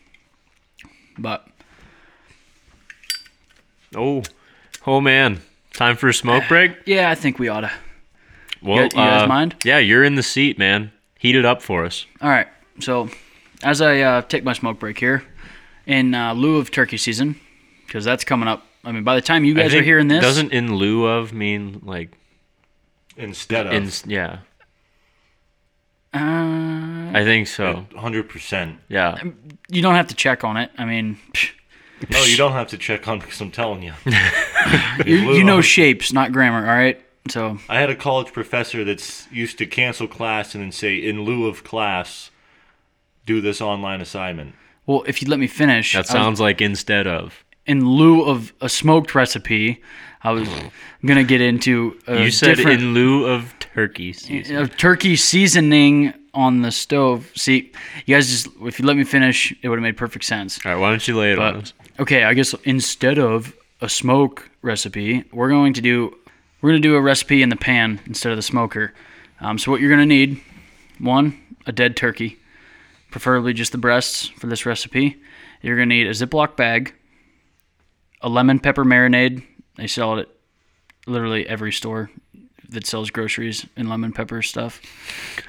But 1.17 1.47
Oh, 3.95 4.23
oh 4.85 4.99
man, 4.99 5.41
time 5.73 5.95
for 5.95 6.09
a 6.09 6.13
smoke 6.13 6.43
break. 6.47 6.73
yeah, 6.85 7.09
I 7.09 7.15
think 7.15 7.39
we 7.39 7.47
ought 7.47 7.61
to. 7.61 7.71
Well, 8.61 8.83
you 8.83 8.89
guys 8.89 9.23
uh, 9.23 9.27
mind? 9.27 9.55
Yeah, 9.63 9.77
you're 9.77 10.03
in 10.03 10.15
the 10.15 10.23
seat, 10.23 10.57
man. 10.57 10.91
Heat 11.19 11.35
it 11.35 11.45
up 11.45 11.61
for 11.61 11.85
us. 11.85 12.05
All 12.21 12.29
right. 12.29 12.47
So, 12.79 13.09
as 13.63 13.81
I 13.81 14.01
uh, 14.01 14.21
take 14.23 14.43
my 14.43 14.53
smoke 14.53 14.79
break 14.79 14.99
here, 14.99 15.23
in 15.85 16.13
uh, 16.13 16.33
lieu 16.33 16.57
of 16.57 16.71
turkey 16.71 16.97
season, 16.97 17.39
because 17.85 18.03
that's 18.03 18.23
coming 18.23 18.47
up. 18.49 18.65
I 18.85 18.91
mean, 18.91 19.03
by 19.03 19.15
the 19.15 19.21
time 19.21 19.43
you 19.43 19.53
I 19.57 19.63
guys 19.63 19.73
are 19.75 19.81
hearing 19.81 20.07
this, 20.07 20.21
doesn't 20.21 20.51
in 20.53 20.75
lieu 20.75 21.05
of 21.05 21.33
mean 21.33 21.81
like 21.83 22.17
Instead 23.17 23.67
of 23.67 23.73
in 23.73 23.89
yeah? 24.09 24.39
uh, 26.13 27.11
I 27.13 27.23
think 27.23 27.47
so. 27.47 27.85
hundred 27.97 28.29
percent. 28.29 28.79
Yeah. 28.87 29.19
you 29.69 29.81
don't 29.81 29.95
have 29.95 30.07
to 30.07 30.15
check 30.15 30.43
on 30.43 30.57
it. 30.57 30.69
I 30.77 30.85
mean, 30.85 31.17
psh, 31.33 31.51
No, 32.11 32.23
you 32.23 32.37
don't 32.37 32.51
have 32.53 32.67
to 32.67 32.77
check 32.77 33.07
on 33.07 33.19
because 33.19 33.39
I'm 33.41 33.51
telling 33.51 33.81
you. 33.83 33.93
you, 35.05 35.33
you 35.33 35.43
know 35.43 35.59
of- 35.59 35.65
shapes, 35.65 36.11
not 36.13 36.31
grammar. 36.31 36.59
All 36.69 36.75
right. 36.75 37.01
So 37.29 37.57
I 37.69 37.79
had 37.79 37.89
a 37.89 37.95
college 37.95 38.33
professor 38.33 38.83
that's 38.83 39.27
used 39.31 39.57
to 39.57 39.65
cancel 39.65 40.07
class 40.07 40.53
and 40.53 40.63
then 40.63 40.71
say, 40.71 40.95
in 40.95 41.23
lieu 41.23 41.47
of 41.47 41.63
class, 41.63 42.29
do 43.25 43.41
this 43.41 43.61
online 43.61 43.99
assignment. 43.99 44.53
Well, 44.85 45.03
if 45.07 45.21
you'd 45.21 45.29
let 45.29 45.39
me 45.39 45.47
finish, 45.47 45.93
That 45.93 45.97
I 45.97 46.01
was- 46.01 46.09
sounds 46.09 46.39
like 46.39 46.61
instead 46.61 47.07
of. 47.07 47.43
In 47.65 47.85
lieu 47.87 48.23
of 48.23 48.53
a 48.61 48.69
smoked 48.69 49.15
recipe, 49.15 49.81
I 50.23 50.31
was 50.31 50.47
gonna 51.05 51.23
get 51.23 51.41
into 51.41 51.99
a 52.07 52.23
You 52.23 52.31
said 52.31 52.59
in 52.59 52.93
lieu 52.93 53.25
of 53.25 53.53
turkey 53.59 54.13
season. 54.13 54.57
of 54.57 54.77
turkey 54.77 55.15
seasoning 55.15 56.13
on 56.33 56.61
the 56.61 56.71
stove. 56.71 57.31
See, 57.35 57.71
you 58.05 58.15
guys 58.15 58.29
just 58.29 58.47
if 58.63 58.79
you 58.79 58.85
let 58.85 58.97
me 58.97 59.03
finish, 59.03 59.53
it 59.61 59.69
would 59.69 59.77
have 59.77 59.83
made 59.83 59.97
perfect 59.97 60.25
sense. 60.25 60.59
All 60.65 60.71
right, 60.73 60.79
why 60.79 60.89
don't 60.89 61.07
you 61.07 61.17
lay 61.17 61.31
it 61.31 61.39
on 61.39 61.57
us? 61.57 61.73
okay, 61.99 62.23
I 62.23 62.33
guess 62.33 62.53
instead 62.63 63.17
of 63.19 63.53
a 63.81 63.89
smoke 63.89 64.49
recipe, 64.61 65.23
we're 65.31 65.49
going 65.49 65.73
to 65.73 65.81
do 65.81 66.15
we're 66.61 66.71
gonna 66.71 66.79
do 66.79 66.95
a 66.95 67.01
recipe 67.01 67.41
in 67.41 67.49
the 67.49 67.55
pan 67.55 67.99
instead 68.05 68.31
of 68.31 68.37
the 68.37 68.41
smoker. 68.41 68.93
Um, 69.41 69.57
so 69.57 69.69
what 69.71 69.81
you're 69.81 69.89
gonna 69.89 70.05
need, 70.05 70.41
one, 70.99 71.39
a 71.67 71.71
dead 71.71 71.95
turkey, 71.95 72.37
preferably 73.11 73.53
just 73.53 73.71
the 73.71 73.77
breasts 73.77 74.27
for 74.39 74.47
this 74.47 74.65
recipe. 74.65 75.17
You're 75.61 75.75
gonna 75.75 75.87
need 75.87 76.07
a 76.07 76.11
Ziploc 76.11 76.55
bag, 76.55 76.93
a 78.25 78.29
lemon 78.29 78.59
pepper 78.59 78.83
marinade. 78.83 79.43
They 79.77 79.87
sell 79.87 80.17
it 80.17 80.21
at 80.21 80.29
literally 81.07 81.47
every 81.47 81.71
store 81.71 82.09
that 82.69 82.87
sells 82.87 83.11
groceries 83.11 83.65
and 83.77 83.87
lemon 83.89 84.11
pepper 84.11 84.41
stuff. 84.41 84.81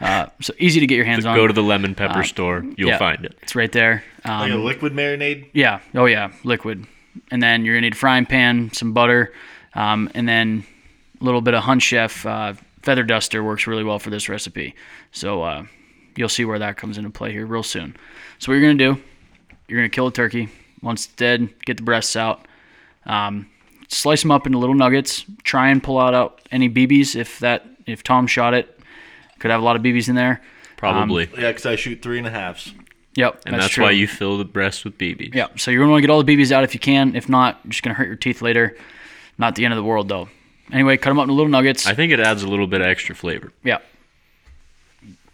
Uh, 0.00 0.26
so 0.42 0.52
easy 0.58 0.80
to 0.80 0.86
get 0.86 0.96
your 0.96 1.06
hands 1.06 1.24
on. 1.24 1.34
Go 1.34 1.46
to 1.46 1.52
the 1.54 1.62
lemon 1.62 1.94
pepper 1.94 2.22
store. 2.22 2.62
You'll 2.76 2.90
Uh, 2.90 2.92
yeah. 2.92 2.98
find 2.98 3.24
it. 3.24 3.38
it's 3.42 3.54
right 3.56 3.72
there. 3.72 4.04
Um, 4.24 4.40
Like 4.40 4.52
a 4.52 4.56
liquid 4.56 4.92
marinade? 4.92 5.46
yeah. 5.54 5.80
Oh 5.94 6.04
yeah, 6.04 6.30
liquid. 6.44 6.84
And 7.30 7.42
then 7.42 7.64
you're 7.64 7.74
gonna 7.74 7.86
need 7.86 7.94
a 7.94 7.96
frying 7.96 8.26
pan, 8.26 8.70
some 8.74 8.92
butter, 8.92 9.32
um, 9.74 10.10
and 10.14 10.28
then 10.28 10.64
a 11.20 11.24
little 11.24 11.40
bit 11.40 11.54
of 11.54 11.62
Hunt 11.64 11.80
Chef 11.82 12.26
uh, 12.26 12.52
feather 12.82 13.02
duster 13.02 13.42
works 13.42 13.66
really 13.66 13.82
well 13.84 13.98
for 13.98 14.10
this 14.10 14.28
recipe. 14.28 14.74
So 15.12 15.42
uh, 15.42 15.64
you'll 16.16 16.28
see 16.28 16.44
where 16.44 16.58
that 16.58 16.76
comes 16.76 16.98
into 16.98 17.08
play 17.10 17.32
here 17.32 17.46
real 17.46 17.62
soon. 17.62 17.96
So 18.38 18.52
what 18.52 18.58
you're 18.58 18.70
gonna 18.70 18.94
do, 18.94 19.02
you're 19.68 19.78
gonna 19.80 19.88
kill 19.88 20.08
a 20.08 20.12
turkey. 20.12 20.50
Once 20.82 21.06
it's 21.06 21.14
dead, 21.14 21.48
get 21.64 21.78
the 21.78 21.82
breasts 21.82 22.14
out. 22.16 22.46
Um, 23.06 23.48
slice 23.88 24.22
them 24.22 24.30
up 24.30 24.46
into 24.46 24.58
little 24.58 24.74
nuggets. 24.74 25.24
Try 25.42 25.68
and 25.70 25.82
pull 25.82 25.98
out, 25.98 26.14
out 26.14 26.40
any 26.50 26.68
BBs 26.68 27.16
if 27.16 27.38
that 27.40 27.66
if 27.86 28.02
Tom 28.02 28.26
shot 28.26 28.54
it. 28.54 28.78
Could 29.38 29.50
have 29.50 29.60
a 29.60 29.64
lot 29.64 29.76
of 29.76 29.82
BBs 29.82 30.08
in 30.08 30.14
there. 30.14 30.42
Probably. 30.76 31.28
Yeah, 31.36 31.52
because 31.52 31.66
I 31.66 31.76
shoot 31.76 32.02
three 32.02 32.18
and 32.18 32.26
a 32.26 32.30
halves. 32.30 32.72
Yep, 33.14 33.42
and 33.46 33.54
that's, 33.54 33.68
true. 33.68 33.84
why 33.84 33.92
you 33.92 34.06
fill 34.06 34.36
the 34.36 34.44
breast 34.44 34.84
with 34.84 34.98
BBs. 34.98 35.34
Yeah, 35.34 35.48
so 35.56 35.70
you're 35.70 35.80
gonna 35.80 35.90
want 35.90 36.02
to 36.02 36.06
get 36.06 36.12
all 36.12 36.22
the 36.22 36.36
BBs 36.36 36.52
out 36.52 36.64
if 36.64 36.74
you 36.74 36.80
can. 36.80 37.16
If 37.16 37.30
not, 37.30 37.60
you're 37.64 37.70
just 37.70 37.82
gonna 37.82 37.94
hurt 37.94 38.08
your 38.08 38.16
teeth 38.16 38.42
later. 38.42 38.76
Not 39.38 39.54
the 39.54 39.64
end 39.64 39.72
of 39.72 39.76
the 39.76 39.84
world 39.84 40.08
though. 40.08 40.28
Anyway, 40.70 40.98
cut 40.98 41.10
them 41.10 41.18
up 41.18 41.24
into 41.24 41.32
little 41.32 41.50
nuggets. 41.50 41.86
I 41.86 41.94
think 41.94 42.12
it 42.12 42.20
adds 42.20 42.42
a 42.42 42.48
little 42.48 42.66
bit 42.66 42.80
of 42.82 42.86
extra 42.86 43.14
flavor. 43.14 43.52
yeah. 43.64 43.78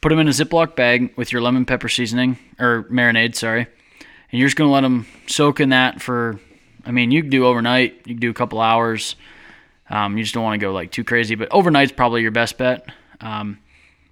Put 0.01 0.09
them 0.09 0.19
in 0.19 0.27
a 0.27 0.33
Ziploc 0.33 0.75
bag 0.75 1.13
with 1.17 1.33
your 1.33 1.41
lemon 1.43 1.65
pepper 1.65 1.89
seasoning 1.89 2.37
or 2.59 2.85
marinade, 2.91 3.37
sorry, 3.37 3.63
and 3.63 4.39
you're 4.39 4.49
just 4.49 4.57
gonna 4.57 4.71
let 4.71 4.81
them 4.83 5.07
soak 5.27 5.59
in 5.61 5.71
that 5.71 6.01
for. 6.01 6.39
I 6.85 6.91
mean, 6.91 7.11
you 7.11 7.23
can 7.23 7.31
do 7.31 7.47
overnight. 7.47 7.95
You 8.07 8.15
can 8.15 8.21
do 8.21 8.31
a 8.31 8.35
couple 8.35 8.61
hours. 8.61 9.17
Um, 9.89 10.17
you 10.17 10.25
just 10.25 10.35
don't 10.35 10.43
want 10.45 10.59
to 10.59 10.65
go 10.65 10.73
like 10.73 10.91
too 10.91 11.05
crazy, 11.05 11.35
but 11.35 11.49
overnight's 11.51 11.93
probably 11.93 12.23
your 12.23 12.31
best 12.31 12.59
bet. 12.59 12.89
Um, 13.21 13.59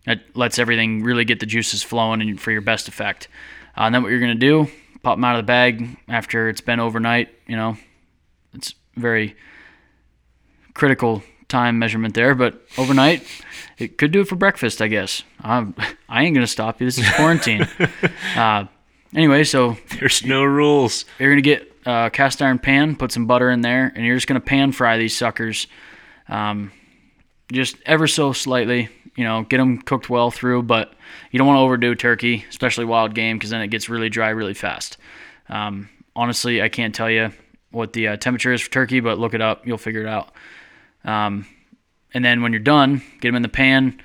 it 0.07 0.37
lets 0.37 0.59
everything 0.59 1.03
really 1.03 1.25
get 1.25 1.41
the 1.41 1.47
juices 1.47 1.83
flowing 1.83 2.21
and 2.21 2.41
for 2.41 2.51
your 2.51 2.61
best 2.61 2.89
effect. 2.89 3.29
Uh, 3.77 3.83
and 3.83 3.95
then 3.95 4.03
what 4.03 4.11
you're 4.11 4.21
gonna 4.21 4.35
do, 4.35 4.69
pop 5.03 5.17
them 5.17 5.25
out 5.25 5.37
of 5.37 5.43
the 5.43 5.47
bag 5.47 5.97
after 6.09 6.49
it's 6.49 6.61
been 6.61 6.81
overnight. 6.81 7.29
You 7.47 7.57
know, 7.57 7.77
it's 8.55 8.75
very 8.97 9.37
critical 10.75 11.23
time 11.49 11.79
measurement 11.79 12.15
there, 12.15 12.35
but 12.35 12.63
overnight 12.79 13.27
it 13.79 13.99
could 13.99 14.11
do 14.13 14.21
it 14.21 14.29
for 14.29 14.37
breakfast, 14.37 14.81
I 14.81 14.89
guess. 14.89 15.23
I'm, 15.41 15.75
I 16.09 16.25
ain't 16.25 16.35
gonna 16.35 16.47
stop 16.47 16.81
you. 16.81 16.87
This 16.87 16.99
is 16.99 17.09
quarantine. 17.15 17.67
uh, 18.37 18.67
anyway, 19.15 19.45
so 19.45 19.77
There's 19.99 20.25
no 20.25 20.45
rules. 20.45 21.05
you're 21.19 21.31
gonna 21.31 21.41
get 21.43 21.70
a 21.87 22.11
cast 22.13 22.43
iron 22.43 22.59
pan, 22.59 22.97
put 22.97 23.13
some 23.13 23.27
butter 23.27 23.51
in 23.51 23.61
there, 23.61 23.93
and 23.95 24.05
you're 24.05 24.17
just 24.17 24.27
gonna 24.27 24.41
pan 24.41 24.73
fry 24.73 24.99
these 24.99 25.17
suckers, 25.17 25.67
um, 26.29 26.73
just 27.53 27.77
ever 27.87 28.07
so 28.07 28.33
slightly. 28.33 28.89
You 29.17 29.25
know, 29.25 29.43
get 29.43 29.59
them 29.59 29.83
cooked 29.83 30.09
well 30.09 30.31
through, 30.31 30.63
but 30.63 30.95
you 31.31 31.39
don't 31.39 31.47
want 31.47 31.57
to 31.59 31.63
overdo 31.63 31.95
turkey, 31.95 32.45
especially 32.49 32.85
wild 32.85 33.15
game, 33.15 33.37
because 33.37 33.51
then 33.51 33.61
it 33.61 33.69
gets 33.69 33.89
really 33.89 34.09
dry 34.09 34.31
really 34.31 34.55
fast. 34.55 34.97
Um, 35.49 35.89
honestly, 36.15 36.63
I 36.63 36.69
can't 36.69 36.95
tell 36.95 37.11
you 37.11 37.33
what 37.71 37.93
the 37.93 38.09
uh, 38.09 38.17
temperature 38.17 38.53
is 38.53 38.61
for 38.61 38.71
turkey, 38.71 39.01
but 39.01 39.19
look 39.19 39.35
it 39.35 39.41
up, 39.41 39.67
you'll 39.67 39.79
figure 39.79 40.03
it 40.03 40.09
out. 40.09 40.33
Um, 41.05 41.47
and 42.13 42.25
then 42.25 42.43
when 42.43 42.53
you're 42.53 42.61
done, 42.61 43.03
get 43.21 43.29
them 43.29 43.37
in 43.37 43.43
the 43.43 43.49
pan. 43.49 44.01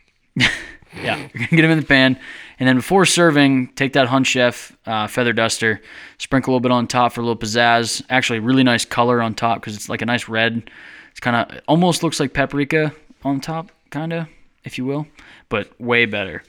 yeah, 0.36 1.28
get 1.50 1.62
them 1.62 1.70
in 1.70 1.80
the 1.80 1.86
pan. 1.86 2.18
And 2.60 2.68
then 2.68 2.76
before 2.76 3.06
serving, 3.06 3.68
take 3.74 3.92
that 3.92 4.08
Hunt 4.08 4.26
Chef 4.26 4.76
uh, 4.84 5.06
feather 5.06 5.32
duster, 5.32 5.80
sprinkle 6.18 6.50
a 6.50 6.54
little 6.54 6.60
bit 6.60 6.72
on 6.72 6.86
top 6.88 7.12
for 7.12 7.20
a 7.20 7.24
little 7.24 7.38
pizzazz. 7.38 8.02
Actually, 8.10 8.40
really 8.40 8.64
nice 8.64 8.84
color 8.84 9.22
on 9.22 9.34
top 9.34 9.60
because 9.60 9.76
it's 9.76 9.88
like 9.88 10.02
a 10.02 10.06
nice 10.06 10.28
red. 10.28 10.68
It's 11.12 11.20
kind 11.20 11.36
of 11.36 11.60
almost 11.68 12.02
looks 12.02 12.18
like 12.18 12.32
paprika 12.32 12.92
on 13.24 13.40
top, 13.40 13.70
kind 13.90 14.12
of, 14.12 14.26
if 14.64 14.76
you 14.78 14.84
will, 14.84 15.06
but 15.48 15.68
way 15.80 16.04
better. 16.06 16.42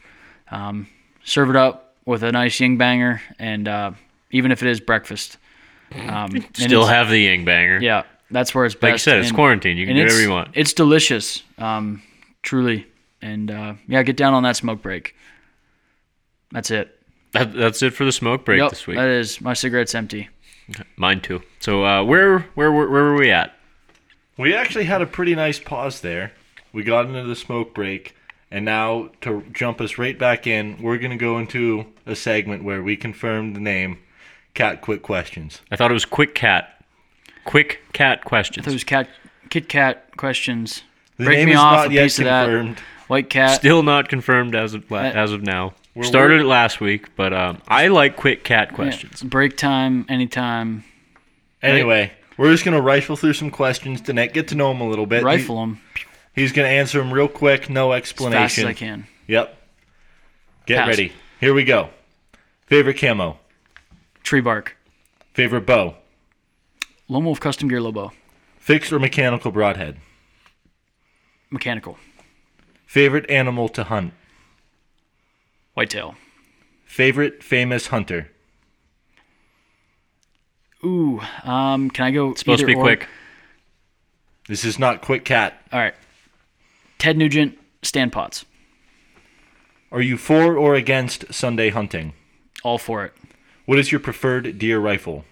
Um, 0.52 0.88
serve 1.24 1.50
it 1.52 1.56
up 1.56 1.94
with 2.06 2.24
a 2.24 2.32
nice 2.32 2.60
ying 2.60 2.78
banger, 2.78 3.22
and 3.38 3.68
uh, 3.68 3.92
even 4.32 4.52
if 4.52 4.64
it 4.64 4.70
is 4.70 4.80
breakfast, 4.80 5.38
um, 6.08 6.44
Still 6.54 6.86
have 6.86 7.10
the 7.10 7.20
Ying 7.20 7.46
banger. 7.46 7.80
yeah, 7.82 8.04
that's 8.32 8.54
where 8.54 8.66
it's 8.66 8.76
best. 8.76 8.84
Like 8.84 8.94
you 8.94 8.98
said, 9.00 9.18
it's 9.20 9.30
and- 9.30 9.36
quarantine. 9.36 9.78
You 9.78 9.86
can 9.86 9.96
do 9.96 10.04
whatever 10.04 10.22
you 10.22 10.30
want. 10.30 10.50
It's 10.54 10.74
delicious, 10.74 11.44
um, 11.58 12.02
truly, 12.44 12.86
and 13.22 13.50
uh, 13.50 13.74
yeah, 13.88 14.04
get 14.04 14.18
down 14.18 14.34
on 14.34 14.44
that 14.44 14.56
smoke 14.56 14.82
break. 14.82 15.16
That's 16.52 16.72
it. 16.72 16.96
That, 17.32 17.54
that's 17.54 17.82
it 17.84 17.94
for 17.94 18.06
the 18.06 18.12
smoke 18.12 18.44
break 18.46 18.60
Yep, 18.60 18.70
this 18.72 18.88
week. 18.88 18.98
that 18.98 19.08
is 19.08 19.40
my 19.40 19.54
cigarette's 19.54 19.94
empty. 19.94 20.30
Mine 20.98 21.22
too. 21.22 21.42
So 21.60 21.86
uh, 21.86 22.04
where 22.04 22.40
where 22.56 22.72
where 22.72 22.90
where 22.90 23.04
were 23.04 23.16
we 23.16 23.32
at? 23.32 23.56
We 24.38 24.54
actually 24.56 24.86
had 24.86 25.02
a 25.02 25.06
pretty 25.06 25.36
nice 25.36 25.60
pause 25.60 26.02
there. 26.02 26.32
We 26.74 26.84
got 26.84 27.06
into 27.06 27.24
the 27.24 27.36
smoke 27.36 27.74
break, 27.74 28.16
and 28.52 28.66
now 28.66 29.10
to 29.22 29.44
jump 29.52 29.82
us 29.82 29.98
right 29.98 30.18
back 30.18 30.48
in, 30.48 30.82
we're 30.82 30.98
gonna 30.98 31.18
go 31.18 31.38
into 31.40 31.86
a 32.06 32.16
segment 32.16 32.64
where 32.64 32.82
we 32.82 32.96
confirm 32.98 33.54
the 33.54 33.60
name. 33.60 34.00
Cat 34.56 34.82
quick 34.82 35.02
questions. 35.04 35.62
I 35.72 35.76
thought 35.76 35.92
it 35.92 35.94
was 35.96 36.06
quick 36.06 36.34
cat. 36.36 36.84
Quick 37.46 37.82
cat 37.94 38.24
questions. 38.26 38.66
Those 38.66 38.84
cat 38.84 39.08
Kit 39.50 39.68
Kat 39.70 40.16
questions. 40.18 40.84
The 41.18 41.26
Break 41.26 41.38
name 41.40 41.46
me 41.48 41.54
is 41.54 41.60
off 41.60 41.74
not 41.78 41.88
a 41.90 41.94
yet 41.94 42.04
piece 42.04 42.20
of 42.20 42.26
that. 42.26 42.46
confirmed. 42.46 42.80
White 43.08 43.30
cat. 43.32 43.56
Still 43.56 43.82
not 43.82 44.08
confirmed 44.10 44.54
as 44.56 44.74
of 44.76 44.92
Uh, 44.92 44.96
as 44.98 45.32
of 45.32 45.42
now. 45.42 45.74
We're- 46.00 46.08
Started 46.08 46.42
it 46.42 46.46
last 46.46 46.80
week, 46.82 47.16
but 47.16 47.34
um, 47.34 47.62
I 47.68 47.88
like 47.88 48.16
quick 48.16 48.44
cat 48.44 48.70
Yeah, 48.72 48.76
questions. 48.76 49.22
break 49.24 49.58
time, 49.58 50.06
anytime. 50.10 50.84
Anyway, 51.62 52.12
we're 52.38 52.52
just 52.52 52.64
gonna 52.66 52.82
rifle 52.82 53.16
through 53.16 53.34
some 53.34 53.52
questions 53.52 54.02
to 54.02 54.14
get 54.28 54.48
to 54.50 54.56
know 54.56 54.72
him 54.72 54.82
a 54.82 54.88
little 54.90 55.06
bit. 55.06 55.24
Rifle 55.24 55.60
them 55.62 55.82
He- 55.96 56.42
he's 56.42 56.52
gonna 56.52 56.68
answer 56.70 56.98
them 57.00 57.12
real 57.14 57.28
quick, 57.28 57.70
no 57.70 57.92
as 57.92 58.12
fast 58.12 58.22
as 58.22 58.34
explanation. 58.34 58.68
I 58.68 58.74
can. 58.74 59.08
Yep. 59.28 59.58
Get 60.66 60.78
Pass. 60.80 60.88
ready. 60.88 61.12
Here 61.40 61.54
we 61.54 61.64
go. 61.64 61.90
Favorite 62.68 62.98
camo. 62.98 63.40
Tree 64.24 64.42
bark. 64.42 64.76
Favorite 65.34 65.66
bow. 65.66 65.96
Lone 67.08 67.26
Wolf 67.26 67.40
Custom 67.40 67.68
Gear 67.68 67.82
Lobo. 67.82 68.12
Fixed 68.60 68.92
or 68.94 69.00
mechanical 69.00 69.52
broadhead. 69.52 69.98
Mechanical. 71.50 71.98
Favorite 72.86 73.30
animal 73.30 73.70
to 73.70 73.84
hunt. 73.86 74.14
Whitetail. 75.80 76.16
Favorite 76.84 77.42
famous 77.42 77.88
hunter. 77.88 78.30
Ooh. 80.84 81.22
Um. 81.46 81.90
Can 81.90 82.04
I 82.04 82.12
go? 82.12 82.34
Supposed 82.34 82.60
to 82.60 82.66
be 82.66 82.76
or? 82.76 82.82
quick. 82.82 83.08
This 84.50 84.66
is 84.66 84.78
not 84.78 85.00
quick 85.00 85.24
cat. 85.24 85.62
All 85.72 85.80
right. 85.80 85.94
Ted 86.98 87.16
Nugent. 87.16 87.58
Stan 87.82 88.10
Potts. 88.10 88.44
Are 89.90 90.02
you 90.02 90.18
for 90.18 90.58
or 90.58 90.76
against 90.76 91.34
Sunday 91.34 91.70
hunting? 91.70 92.12
All 92.62 92.78
for 92.78 93.06
it. 93.06 93.14
What 93.66 93.80
is 93.80 93.90
your 93.90 94.02
preferred 94.02 94.60
deer 94.60 94.80
rifle? 94.80 95.24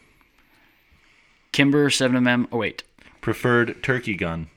Kimber 1.51 1.89
7mm. 1.89 2.47
Oh 2.53 2.57
wait. 2.59 2.83
Preferred 3.19 3.83
turkey 3.83 4.15
gun? 4.15 4.47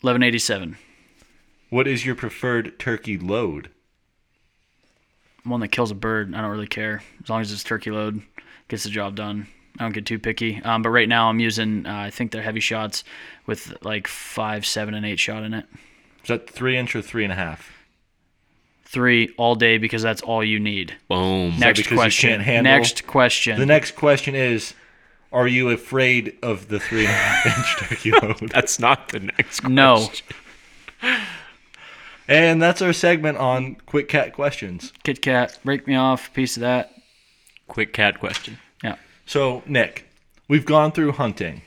1187. 0.00 0.78
What 1.70 1.86
is 1.88 2.04
your 2.04 2.14
preferred 2.14 2.78
turkey 2.78 3.16
load? 3.16 3.70
One 5.44 5.60
that 5.60 5.68
kills 5.68 5.90
a 5.90 5.94
bird. 5.94 6.34
I 6.34 6.40
don't 6.42 6.50
really 6.50 6.66
care 6.66 7.02
as 7.22 7.30
long 7.30 7.40
as 7.40 7.50
it's 7.52 7.64
turkey 7.64 7.90
load. 7.90 8.22
Gets 8.68 8.84
the 8.84 8.90
job 8.90 9.16
done. 9.16 9.46
I 9.78 9.84
don't 9.84 9.92
get 9.92 10.04
too 10.04 10.18
picky. 10.18 10.60
Um, 10.62 10.82
but 10.82 10.90
right 10.90 11.08
now 11.08 11.28
I'm 11.28 11.40
using. 11.40 11.86
Uh, 11.86 11.94
I 11.96 12.10
think 12.10 12.32
they're 12.32 12.42
heavy 12.42 12.60
shots 12.60 13.04
with 13.46 13.74
like 13.82 14.06
five, 14.06 14.66
seven, 14.66 14.94
and 14.94 15.06
eight 15.06 15.18
shot 15.18 15.42
in 15.44 15.54
it. 15.54 15.64
Is 16.22 16.28
that 16.28 16.50
three 16.50 16.76
inch 16.76 16.94
or 16.94 17.00
three 17.02 17.24
and 17.24 17.32
a 17.32 17.36
half? 17.36 17.72
Three 18.84 19.32
all 19.38 19.54
day 19.54 19.78
because 19.78 20.02
that's 20.02 20.20
all 20.20 20.44
you 20.44 20.58
need. 20.58 20.96
Boom. 21.08 21.58
Next 21.58 21.86
question. 21.88 22.40
handle- 22.40 22.72
Next 22.72 23.06
question. 23.06 23.58
The 23.58 23.64
next 23.66 23.92
question 23.94 24.34
is 24.34 24.74
Are 25.32 25.46
you 25.46 25.70
afraid 25.70 26.36
of 26.42 26.68
the 26.68 26.80
three 26.80 27.06
and 27.06 27.08
a 27.08 27.12
half 27.12 27.46
inch 27.46 27.88
turkey 27.88 28.10
load? 28.42 28.50
That's 28.52 28.78
not 28.80 29.08
the 29.10 29.20
next. 29.20 29.60
Question. 29.60 29.74
no. 29.76 30.10
And 32.30 32.62
that's 32.62 32.80
our 32.80 32.92
segment 32.92 33.38
on 33.38 33.74
quick 33.86 34.08
cat 34.08 34.32
questions. 34.32 34.92
Kit 35.02 35.20
Kat. 35.20 35.58
Break 35.64 35.88
me 35.88 35.96
off. 35.96 36.32
Piece 36.32 36.56
of 36.56 36.60
that. 36.60 36.94
Quick 37.66 37.92
cat 37.92 38.20
question. 38.20 38.56
Yeah. 38.84 38.94
So, 39.26 39.64
Nick, 39.66 40.08
we've 40.46 40.64
gone 40.64 40.92
through 40.92 41.10
hunting. 41.12 41.62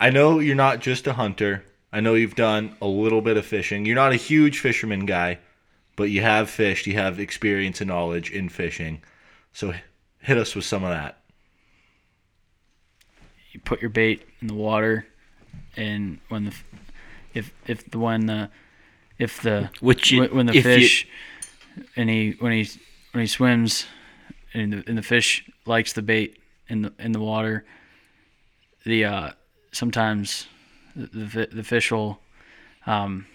I 0.00 0.10
know 0.10 0.40
you're 0.40 0.56
not 0.56 0.80
just 0.80 1.06
a 1.06 1.12
hunter. 1.12 1.64
I 1.92 2.00
know 2.00 2.14
you've 2.14 2.34
done 2.34 2.76
a 2.82 2.88
little 2.88 3.22
bit 3.22 3.36
of 3.36 3.46
fishing. 3.46 3.86
You're 3.86 3.94
not 3.94 4.10
a 4.10 4.16
huge 4.16 4.58
fisherman 4.58 5.06
guy, 5.06 5.38
but 5.94 6.10
you 6.10 6.20
have 6.20 6.50
fished. 6.50 6.88
You 6.88 6.94
have 6.94 7.20
experience 7.20 7.80
and 7.80 7.88
knowledge 7.88 8.32
in 8.32 8.48
fishing. 8.48 9.02
So, 9.52 9.72
hit 10.18 10.36
us 10.36 10.56
with 10.56 10.64
some 10.64 10.82
of 10.82 10.90
that. 10.90 11.22
you 13.52 13.60
put 13.60 13.80
your 13.80 13.90
bait 13.90 14.26
in 14.40 14.48
the 14.48 14.54
water, 14.54 15.06
and 15.76 16.18
when 16.28 16.46
the 16.46 16.54
if 17.34 17.52
if 17.68 17.88
the 17.88 18.00
when 18.00 18.26
the 18.26 18.50
if 19.18 19.40
the 19.42 19.70
Which 19.80 20.10
you- 20.10 20.24
when 20.24 20.46
the 20.46 20.52
if 20.56 20.56
you- 20.56 20.62
fish 20.62 21.08
and 21.96 22.08
he 22.10 22.36
when 22.38 22.52
he 22.52 22.68
when 23.12 23.22
he 23.22 23.26
swims 23.26 23.86
and 24.54 24.72
the, 24.72 24.84
and 24.86 24.96
the 24.98 25.02
fish 25.02 25.44
likes 25.66 25.92
the 25.92 26.02
bait 26.02 26.38
in 26.68 26.82
the 26.82 26.92
in 26.98 27.12
the 27.12 27.20
water, 27.20 27.64
the 28.84 29.04
uh 29.04 29.30
sometimes 29.72 30.46
the 30.96 31.06
the, 31.06 31.48
the 31.52 31.64
fish 31.64 31.90
will 31.90 32.20
um 32.86 33.26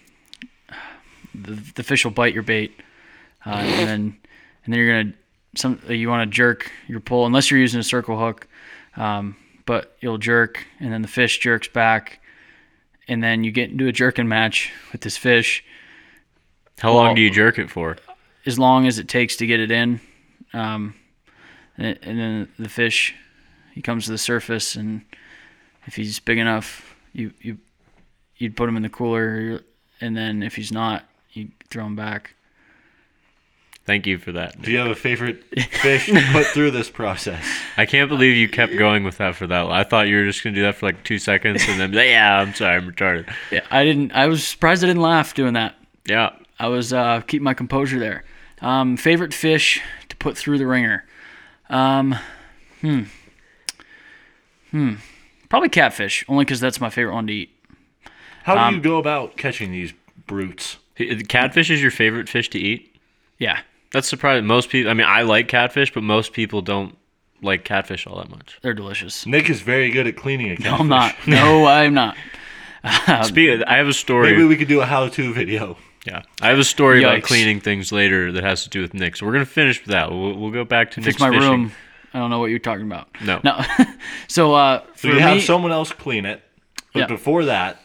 the, 1.34 1.52
the 1.74 1.82
fish 1.82 2.04
will 2.04 2.12
bite 2.12 2.32
your 2.34 2.42
bait, 2.42 2.72
uh, 3.44 3.50
and 3.50 3.88
then 3.88 4.16
and 4.64 4.72
then 4.72 4.78
you're 4.80 5.02
gonna 5.02 5.14
some 5.56 5.80
you 5.88 6.08
want 6.08 6.28
to 6.30 6.34
jerk 6.34 6.70
your 6.88 7.00
pull 7.00 7.26
unless 7.26 7.50
you're 7.50 7.60
using 7.60 7.80
a 7.80 7.84
circle 7.84 8.18
hook. 8.18 8.46
Um, 8.96 9.36
but 9.66 9.96
you'll 10.00 10.18
jerk, 10.18 10.64
and 10.78 10.92
then 10.92 11.02
the 11.02 11.08
fish 11.08 11.38
jerks 11.38 11.66
back, 11.68 12.20
and 13.08 13.22
then 13.22 13.44
you 13.44 13.50
get 13.52 13.70
into 13.70 13.86
a 13.86 13.92
jerking 13.92 14.28
match 14.28 14.72
with 14.92 15.02
this 15.02 15.16
fish 15.16 15.64
How 16.78 16.92
long 16.92 17.14
do 17.14 17.20
you 17.22 17.30
jerk 17.30 17.58
it 17.58 17.70
for? 17.70 17.96
as 18.46 18.58
long 18.58 18.86
as 18.86 18.98
it 18.98 19.08
takes 19.08 19.36
to 19.36 19.46
get 19.46 19.60
it 19.60 19.70
in. 19.70 20.00
Um, 20.52 20.94
and, 21.76 21.98
and 22.02 22.18
then 22.18 22.48
the 22.58 22.68
fish, 22.68 23.14
he 23.72 23.82
comes 23.82 24.04
to 24.04 24.10
the 24.12 24.18
surface, 24.18 24.76
and 24.76 25.02
if 25.86 25.96
he's 25.96 26.20
big 26.20 26.38
enough, 26.38 26.94
you 27.12 27.32
you 27.40 27.58
you'd 28.36 28.56
put 28.56 28.68
him 28.68 28.76
in 28.76 28.82
the 28.82 28.88
cooler, 28.88 29.60
and 30.00 30.16
then 30.16 30.42
if 30.42 30.54
he's 30.56 30.70
not, 30.72 31.04
you 31.32 31.48
throw 31.70 31.86
him 31.86 31.96
back. 31.96 32.34
Thank 33.86 34.06
you 34.06 34.16
for 34.18 34.32
that. 34.32 34.60
Do 34.62 34.70
you 34.72 34.78
have 34.78 34.86
a 34.90 34.94
favorite 34.94 35.44
fish 35.70 36.06
to 36.06 36.22
put 36.32 36.46
through 36.46 36.70
this 36.70 36.88
process? 36.88 37.44
I 37.76 37.84
can't 37.84 38.08
believe 38.08 38.34
you 38.34 38.48
kept 38.48 38.76
going 38.78 39.04
with 39.04 39.18
that 39.18 39.34
for 39.36 39.46
that. 39.46 39.60
long. 39.60 39.72
I 39.72 39.84
thought 39.84 40.08
you 40.08 40.16
were 40.16 40.24
just 40.24 40.42
gonna 40.42 40.56
do 40.56 40.62
that 40.62 40.76
for 40.76 40.86
like 40.86 41.04
two 41.04 41.18
seconds 41.18 41.62
and 41.68 41.78
then 41.78 41.92
yeah, 42.08 42.38
I'm 42.40 42.54
sorry, 42.54 42.76
I'm 42.76 42.90
retarded. 42.90 43.30
Yeah, 43.50 43.60
I 43.70 43.84
didn't. 43.84 44.12
I 44.12 44.26
was 44.26 44.42
surprised 44.46 44.82
I 44.82 44.86
didn't 44.86 45.02
laugh 45.02 45.34
doing 45.34 45.52
that. 45.52 45.74
Yeah, 46.06 46.30
I 46.58 46.68
was 46.68 46.92
uh, 46.94 47.20
keeping 47.22 47.44
my 47.44 47.52
composure 47.54 47.98
there. 47.98 48.24
Um, 48.62 48.96
favorite 48.96 49.34
fish 49.34 49.82
to 50.08 50.16
put 50.16 50.38
through 50.38 50.56
the 50.58 50.66
ringer. 50.66 51.04
Um, 51.68 52.14
hmm. 52.80 53.02
Hmm. 54.70 54.94
Probably 55.50 55.68
catfish, 55.68 56.24
only 56.28 56.44
because 56.44 56.60
that's 56.60 56.80
my 56.80 56.88
favorite 56.90 57.14
one 57.14 57.26
to 57.26 57.32
eat. 57.32 57.50
How 58.44 58.54
do 58.54 58.60
Um, 58.60 58.74
you 58.76 58.80
go 58.80 58.96
about 58.98 59.36
catching 59.36 59.70
these 59.72 59.92
brutes? 60.26 60.78
catfish 61.28 61.70
is 61.70 61.82
your 61.82 61.90
favorite 61.90 62.28
fish 62.28 62.48
to 62.50 62.58
eat. 62.58 62.96
Yeah. 63.38 63.60
That's 63.94 64.06
surprising. 64.08 64.44
Most 64.44 64.68
people. 64.68 64.90
I 64.90 64.94
mean, 64.94 65.06
I 65.08 65.22
like 65.22 65.48
catfish, 65.48 65.94
but 65.94 66.02
most 66.02 66.34
people 66.34 66.60
don't 66.60 66.98
like 67.40 67.64
catfish 67.64 68.06
all 68.06 68.18
that 68.18 68.28
much. 68.28 68.58
They're 68.60 68.74
delicious. 68.74 69.24
Nick 69.24 69.48
is 69.48 69.62
very 69.62 69.90
good 69.90 70.06
at 70.06 70.16
cleaning 70.16 70.50
a 70.50 70.56
catfish. 70.56 70.70
No, 70.72 70.76
I'm 70.78 70.88
not. 70.88 71.14
No, 71.26 71.64
I'm 71.80 71.94
not. 71.94 72.16
Speaking, 73.26 73.62
I 73.64 73.76
have 73.76 73.88
a 73.88 73.92
story. 73.94 74.32
Maybe 74.32 74.44
we 74.44 74.56
could 74.56 74.68
do 74.68 74.80
a 74.82 74.84
how-to 74.84 75.32
video. 75.32 75.78
yeah, 76.06 76.22
I 76.42 76.48
have 76.48 76.58
a 76.58 76.64
story 76.64 77.02
about 77.02 77.22
cleaning 77.22 77.60
things 77.60 77.92
later 77.92 78.30
that 78.32 78.44
has 78.44 78.64
to 78.64 78.68
do 78.68 78.82
with 78.82 78.92
Nick. 78.92 79.16
So 79.16 79.24
we're 79.26 79.32
gonna 79.32 79.46
finish 79.46 79.80
with 79.80 79.92
that. 79.92 80.10
We'll, 80.10 80.34
we'll 80.34 80.50
go 80.50 80.64
back 80.64 80.90
to 80.92 81.00
It's 81.00 81.06
Nick's 81.06 81.20
my 81.20 81.30
fishing. 81.30 81.48
room. 81.50 81.72
I 82.12 82.18
don't 82.18 82.30
know 82.30 82.38
what 82.40 82.50
you're 82.50 82.58
talking 82.58 82.84
about. 82.86 83.08
No. 83.24 83.40
No. 83.42 83.60
so 84.28 84.54
uh, 84.54 84.82
So 84.96 85.08
you 85.08 85.14
me, 85.14 85.20
have 85.20 85.42
someone 85.42 85.72
else 85.72 85.92
clean 85.92 86.26
it. 86.26 86.42
But 86.92 87.00
Yeah. 87.00 87.06
before 87.06 87.46
that, 87.46 87.80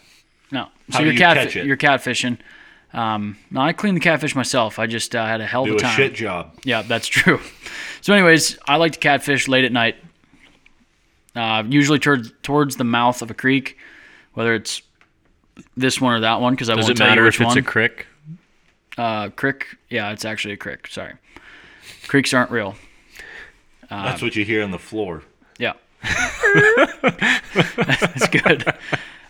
no. 0.52 0.68
So 0.90 0.98
How 0.98 1.04
you're 1.04 1.14
you 1.14 1.20
cat 1.20 1.38
catch 1.38 1.56
it? 1.56 1.66
you're 1.66 1.78
catfishing. 1.78 2.38
Um, 2.94 3.38
no, 3.52 3.62
I 3.62 3.74
clean 3.74 3.94
the 3.94 4.00
catfish 4.00 4.36
myself. 4.36 4.80
I 4.80 4.88
just 4.88 5.16
uh, 5.16 5.24
had 5.26 5.42
a 5.42 5.46
hell 5.46 5.62
of 5.64 5.68
do 5.68 5.74
a 5.74 5.78
a 5.78 5.80
time. 5.80 5.96
shit 5.96 6.14
job. 6.16 6.54
Yeah, 6.64 6.82
that's 6.82 7.08
true. 7.08 7.40
So, 8.02 8.14
anyways, 8.14 8.58
I 8.66 8.78
like 8.78 8.94
to 8.94 9.00
catfish 9.00 9.50
late 9.50 9.66
at 9.66 9.74
night. 9.74 9.98
uh, 11.36 11.64
usually 11.68 12.00
towards 12.00 12.32
towards 12.44 12.78
the 12.78 12.86
mouth 12.86 13.22
of 13.22 13.30
a 13.30 13.34
creek, 13.34 13.78
whether 14.36 14.54
it's 14.56 14.82
this 15.76 16.00
one 16.00 16.14
or 16.14 16.22
that 16.22 16.40
one. 16.40 16.54
Because 16.54 16.70
I 16.70 16.76
Does 16.76 16.86
won't 16.86 16.92
it 16.92 16.98
tell 16.98 17.08
you 17.08 17.12
matter 17.12 17.26
which 17.26 17.36
if 17.36 17.42
it's 17.42 17.48
one. 17.50 17.58
a 17.58 17.62
crick? 17.62 18.08
uh, 18.98 19.30
crick? 19.36 19.76
Yeah, 19.90 20.12
it's 20.14 20.24
actually 20.24 20.54
a 20.54 20.58
crick. 20.58 20.88
Sorry, 20.88 21.14
creeks 22.08 22.34
aren't 22.34 22.52
real. 22.52 22.76
That's 23.90 24.22
what 24.22 24.36
you 24.38 24.46
hear 24.46 24.64
on 24.64 24.72
the 24.72 24.80
floor. 24.80 25.24
Yeah. 25.58 25.74
That's 27.76 28.28
good. 28.30 28.74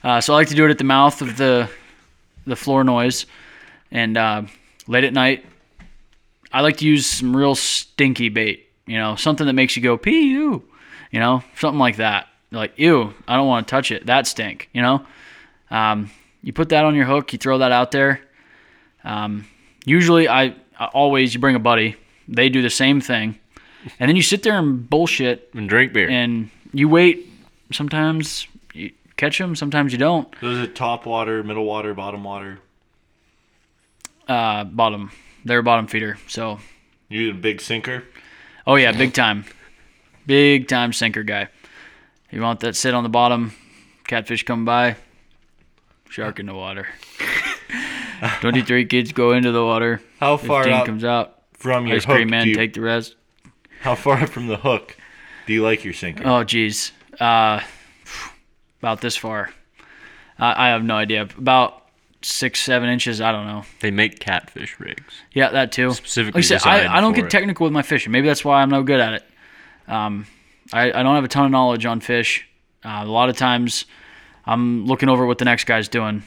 Uh, 0.03 0.21
so 0.21 0.33
I 0.33 0.35
like 0.37 0.47
to 0.49 0.55
do 0.55 0.65
it 0.65 0.69
at 0.71 0.77
the 0.77 0.83
mouth 0.83 1.21
of 1.23 1.37
the 1.37 1.69
the 2.45 2.55
floor 2.55 2.83
noise, 2.83 3.25
and 3.91 4.17
uh, 4.17 4.43
late 4.87 5.03
at 5.03 5.13
night, 5.13 5.45
I 6.51 6.61
like 6.61 6.77
to 6.77 6.85
use 6.87 7.05
some 7.05 7.35
real 7.35 7.55
stinky 7.55 8.29
bait. 8.29 8.67
You 8.85 8.97
know, 8.97 9.15
something 9.15 9.45
that 9.47 9.53
makes 9.53 9.75
you 9.75 9.83
go 9.83 9.97
pee 9.97 10.31
ew. 10.31 10.63
You 11.11 11.19
know, 11.19 11.43
something 11.55 11.79
like 11.79 11.97
that. 11.97 12.27
Like 12.51 12.73
ew, 12.77 13.13
I 13.27 13.35
don't 13.35 13.47
want 13.47 13.67
to 13.67 13.71
touch 13.71 13.91
it. 13.91 14.05
That 14.07 14.25
stink. 14.27 14.69
You 14.73 14.81
know, 14.81 15.05
um, 15.69 16.09
you 16.41 16.53
put 16.53 16.69
that 16.69 16.85
on 16.85 16.95
your 16.95 17.05
hook. 17.05 17.31
You 17.33 17.39
throw 17.39 17.59
that 17.59 17.71
out 17.71 17.91
there. 17.91 18.21
Um, 19.03 19.45
usually, 19.85 20.27
I, 20.27 20.55
I 20.79 20.85
always 20.87 21.33
you 21.33 21.39
bring 21.39 21.55
a 21.55 21.59
buddy. 21.59 21.95
They 22.27 22.49
do 22.49 22.61
the 22.61 22.69
same 22.69 23.01
thing, 23.01 23.37
and 23.99 24.09
then 24.09 24.15
you 24.15 24.21
sit 24.21 24.43
there 24.43 24.57
and 24.57 24.87
bullshit 24.89 25.49
And 25.53 25.67
drink 25.69 25.93
beer. 25.93 26.09
and 26.09 26.49
you 26.73 26.87
wait. 26.89 27.27
Sometimes 27.71 28.47
you 28.73 28.91
catch 29.17 29.37
them, 29.37 29.55
sometimes 29.55 29.91
you 29.91 29.97
don't. 29.99 30.27
So 30.41 30.47
is 30.47 30.59
it 30.59 30.75
top 30.75 31.05
water, 31.05 31.43
middle 31.43 31.65
water, 31.65 31.93
bottom 31.93 32.23
water? 32.23 32.59
Uh, 34.29 34.63
bottom, 34.63 35.11
they're 35.43 35.59
a 35.59 35.63
bottom 35.63 35.87
feeder. 35.87 36.17
So, 36.27 36.59
You 37.09 37.31
a 37.31 37.33
big 37.33 37.59
sinker? 37.61 38.03
oh 38.67 38.75
yeah, 38.75 38.91
big 38.91 39.13
time, 39.13 39.45
big 40.27 40.67
time 40.67 40.93
sinker 40.93 41.23
guy. 41.23 41.47
You 42.31 42.41
want 42.41 42.59
that 42.59 42.75
sit 42.75 42.93
on 42.93 43.01
the 43.03 43.09
bottom, 43.09 43.53
catfish 44.07 44.43
come 44.43 44.65
by, 44.65 44.97
shark 46.09 46.39
in 46.39 46.45
the 46.45 46.53
water. 46.53 46.87
Twenty-three 48.41 48.85
kids 48.85 49.11
go 49.13 49.31
into 49.31 49.51
the 49.51 49.63
water. 49.65 50.01
How 50.19 50.37
far 50.37 50.67
out 50.67 50.85
comes 50.85 51.03
out. 51.03 51.37
from 51.53 51.87
your 51.87 51.97
Ice 51.97 52.05
hook? 52.05 52.15
cream 52.17 52.29
man, 52.29 52.47
you, 52.47 52.53
take 52.55 52.73
the 52.73 52.81
rest. 52.81 53.15
how 53.81 53.95
far 53.95 54.27
from 54.33 54.47
the 54.47 54.57
hook 54.57 54.95
do 55.47 55.53
you 55.53 55.63
like 55.63 55.83
your 55.83 55.93
sinker? 55.93 56.23
Oh, 56.27 56.43
geez. 56.43 56.91
Uh, 57.19 57.61
about 58.81 59.01
this 59.01 59.15
far. 59.15 59.49
I 60.37 60.67
I 60.67 60.69
have 60.69 60.83
no 60.83 60.95
idea. 60.95 61.23
About 61.23 61.78
six, 62.21 62.61
seven 62.61 62.89
inches. 62.89 63.21
I 63.21 63.31
don't 63.31 63.45
know. 63.47 63.63
they 63.81 63.91
make 63.91 64.19
catfish 64.19 64.79
rigs. 64.79 65.13
Yeah, 65.33 65.49
that 65.49 65.71
too. 65.71 65.91
Specifically 65.93 66.41
like 66.41 66.51
I, 66.51 66.57
said, 66.57 66.67
I, 66.67 66.97
I 66.97 67.01
don't 67.01 67.13
get 67.13 67.25
it. 67.25 67.31
technical 67.31 67.63
with 67.65 67.73
my 67.73 67.81
fishing. 67.81 68.11
Maybe 68.11 68.27
that's 68.27 68.43
why 68.43 68.61
I'm 68.61 68.69
no 68.69 68.83
good 68.83 68.99
at 68.99 69.13
it. 69.13 69.25
Um, 69.87 70.27
I, 70.71 70.91
I 70.91 71.03
don't 71.03 71.15
have 71.15 71.23
a 71.23 71.29
ton 71.29 71.45
of 71.45 71.51
knowledge 71.51 71.85
on 71.85 71.99
fish. 71.99 72.47
Uh, 72.83 73.01
a 73.03 73.05
lot 73.05 73.29
of 73.29 73.37
times, 73.37 73.85
I'm 74.45 74.85
looking 74.85 75.09
over 75.09 75.25
what 75.25 75.37
the 75.37 75.45
next 75.45 75.65
guy's 75.65 75.87
doing 75.87 76.23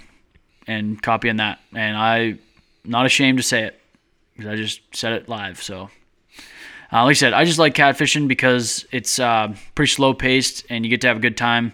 and 0.67 1.01
copying 1.03 1.37
that. 1.37 1.61
And 1.75 1.97
I'm 1.97 2.39
not 2.85 3.07
ashamed 3.07 3.39
to 3.39 3.43
say 3.45 3.65
it 3.65 3.81
because 4.37 4.51
I 4.51 4.57
just 4.57 4.81
said 4.93 5.13
it 5.13 5.29
live. 5.29 5.63
So, 5.63 5.91
uh, 6.93 7.05
like 7.05 7.11
I 7.11 7.13
said, 7.15 7.33
I 7.33 7.45
just 7.45 7.59
like 7.59 7.75
catfishing 7.75 8.29
because 8.29 8.87
it's 8.93 9.19
uh, 9.19 9.55
pretty 9.75 9.91
slow 9.91 10.15
paced 10.15 10.65
and 10.69 10.85
you 10.85 10.91
get 10.91 11.01
to 11.03 11.09
have 11.09 11.17
a 11.19 11.21
good 11.21 11.37
time 11.37 11.73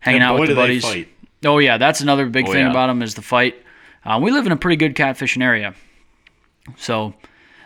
hanging 0.00 0.22
And 0.22 0.30
out 0.30 0.36
boy, 0.36 0.40
with 0.40 0.48
the 0.50 0.54
do 0.54 0.60
they 0.60 0.80
buddies. 0.80 1.06
Fight. 1.42 1.48
Oh 1.48 1.58
yeah, 1.58 1.78
that's 1.78 2.00
another 2.00 2.26
big 2.26 2.48
Oh, 2.48 2.52
thing 2.52 2.64
yeah. 2.66 2.70
about 2.70 2.86
them 2.88 3.02
is 3.02 3.14
the 3.14 3.22
fight. 3.22 3.56
Uh, 4.04 4.18
we 4.22 4.30
live 4.30 4.46
in 4.46 4.52
a 4.52 4.56
pretty 4.56 4.76
good 4.76 4.94
catfishing 4.94 5.42
area, 5.42 5.74
so 6.76 7.06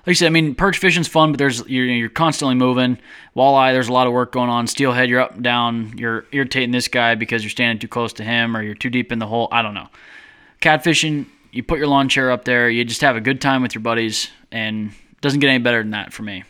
like 0.06 0.08
I 0.08 0.12
said, 0.14 0.26
I 0.26 0.30
mean 0.30 0.54
perch 0.54 0.78
fishing's 0.78 1.06
fun, 1.08 1.30
but 1.32 1.38
there's 1.38 1.66
you're, 1.68 1.86
you're 1.86 2.08
constantly 2.08 2.54
moving. 2.56 2.98
Walleye, 3.36 3.72
there's 3.72 3.88
a 3.88 3.92
lot 3.92 4.06
of 4.06 4.12
work 4.12 4.32
going 4.32 4.50
on. 4.50 4.66
Steelhead, 4.66 5.08
you're 5.08 5.20
up 5.20 5.34
and 5.34 5.44
down. 5.44 5.96
You're 5.96 6.24
irritating 6.32 6.72
this 6.72 6.88
guy 6.88 7.14
because 7.14 7.42
you're 7.44 7.50
standing 7.50 7.78
too 7.78 7.88
close 7.88 8.12
to 8.14 8.24
him, 8.24 8.56
or 8.56 8.62
you're 8.62 8.74
too 8.74 8.90
deep 8.90 9.12
in 9.12 9.18
the 9.20 9.26
hole. 9.26 9.48
I 9.52 9.62
don't 9.62 9.74
know. 9.74 9.88
Catfishing, 10.60 11.26
you 11.52 11.62
put 11.62 11.78
your 11.78 11.86
lawn 11.88 12.08
chair 12.08 12.30
up 12.30 12.44
there. 12.44 12.68
You 12.68 12.84
just 12.84 13.00
have 13.02 13.16
a 13.16 13.20
good 13.20 13.40
time 13.40 13.62
with 13.62 13.74
your 13.74 13.82
buddies, 13.82 14.30
and 14.50 14.90
it 14.90 15.20
doesn't 15.20 15.40
get 15.40 15.48
any 15.50 15.62
better 15.62 15.82
than 15.82 15.90
that 15.90 16.12
for 16.12 16.22
me. 16.22 16.44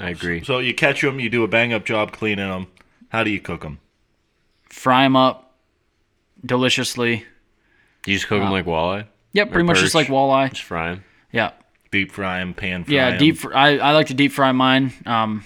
I 0.00 0.10
agree. 0.10 0.42
So 0.44 0.58
you 0.60 0.74
catch 0.74 1.02
them, 1.02 1.20
you 1.20 1.28
do 1.28 1.44
a 1.44 1.48
bang 1.48 1.72
up 1.72 1.84
job 1.84 2.12
cleaning 2.12 2.48
them. 2.48 2.66
How 3.10 3.22
do 3.22 3.30
you 3.30 3.40
cook 3.40 3.60
them? 3.62 3.78
Fry 4.70 5.04
them 5.04 5.14
up 5.16 5.43
deliciously. 6.44 7.24
You 8.06 8.14
just 8.14 8.26
cook 8.28 8.40
them 8.40 8.50
like 8.50 8.66
walleye? 8.66 9.06
Yep, 9.32 9.50
pretty 9.50 9.66
much 9.66 9.78
just 9.78 9.94
like 9.94 10.08
walleye. 10.08 10.50
Just 10.50 10.62
fry 10.62 10.90
them? 10.90 11.04
Yeah. 11.32 11.52
Deep 11.90 12.12
fry 12.12 12.38
them, 12.40 12.54
pan 12.54 12.84
fry 12.84 12.94
Yeah, 12.94 13.06
'em? 13.08 13.18
deep. 13.18 13.38
Fr- 13.38 13.54
I, 13.54 13.78
I 13.78 13.92
like 13.92 14.08
to 14.08 14.14
deep 14.14 14.32
fry 14.32 14.52
mine. 14.52 14.92
Um, 15.06 15.44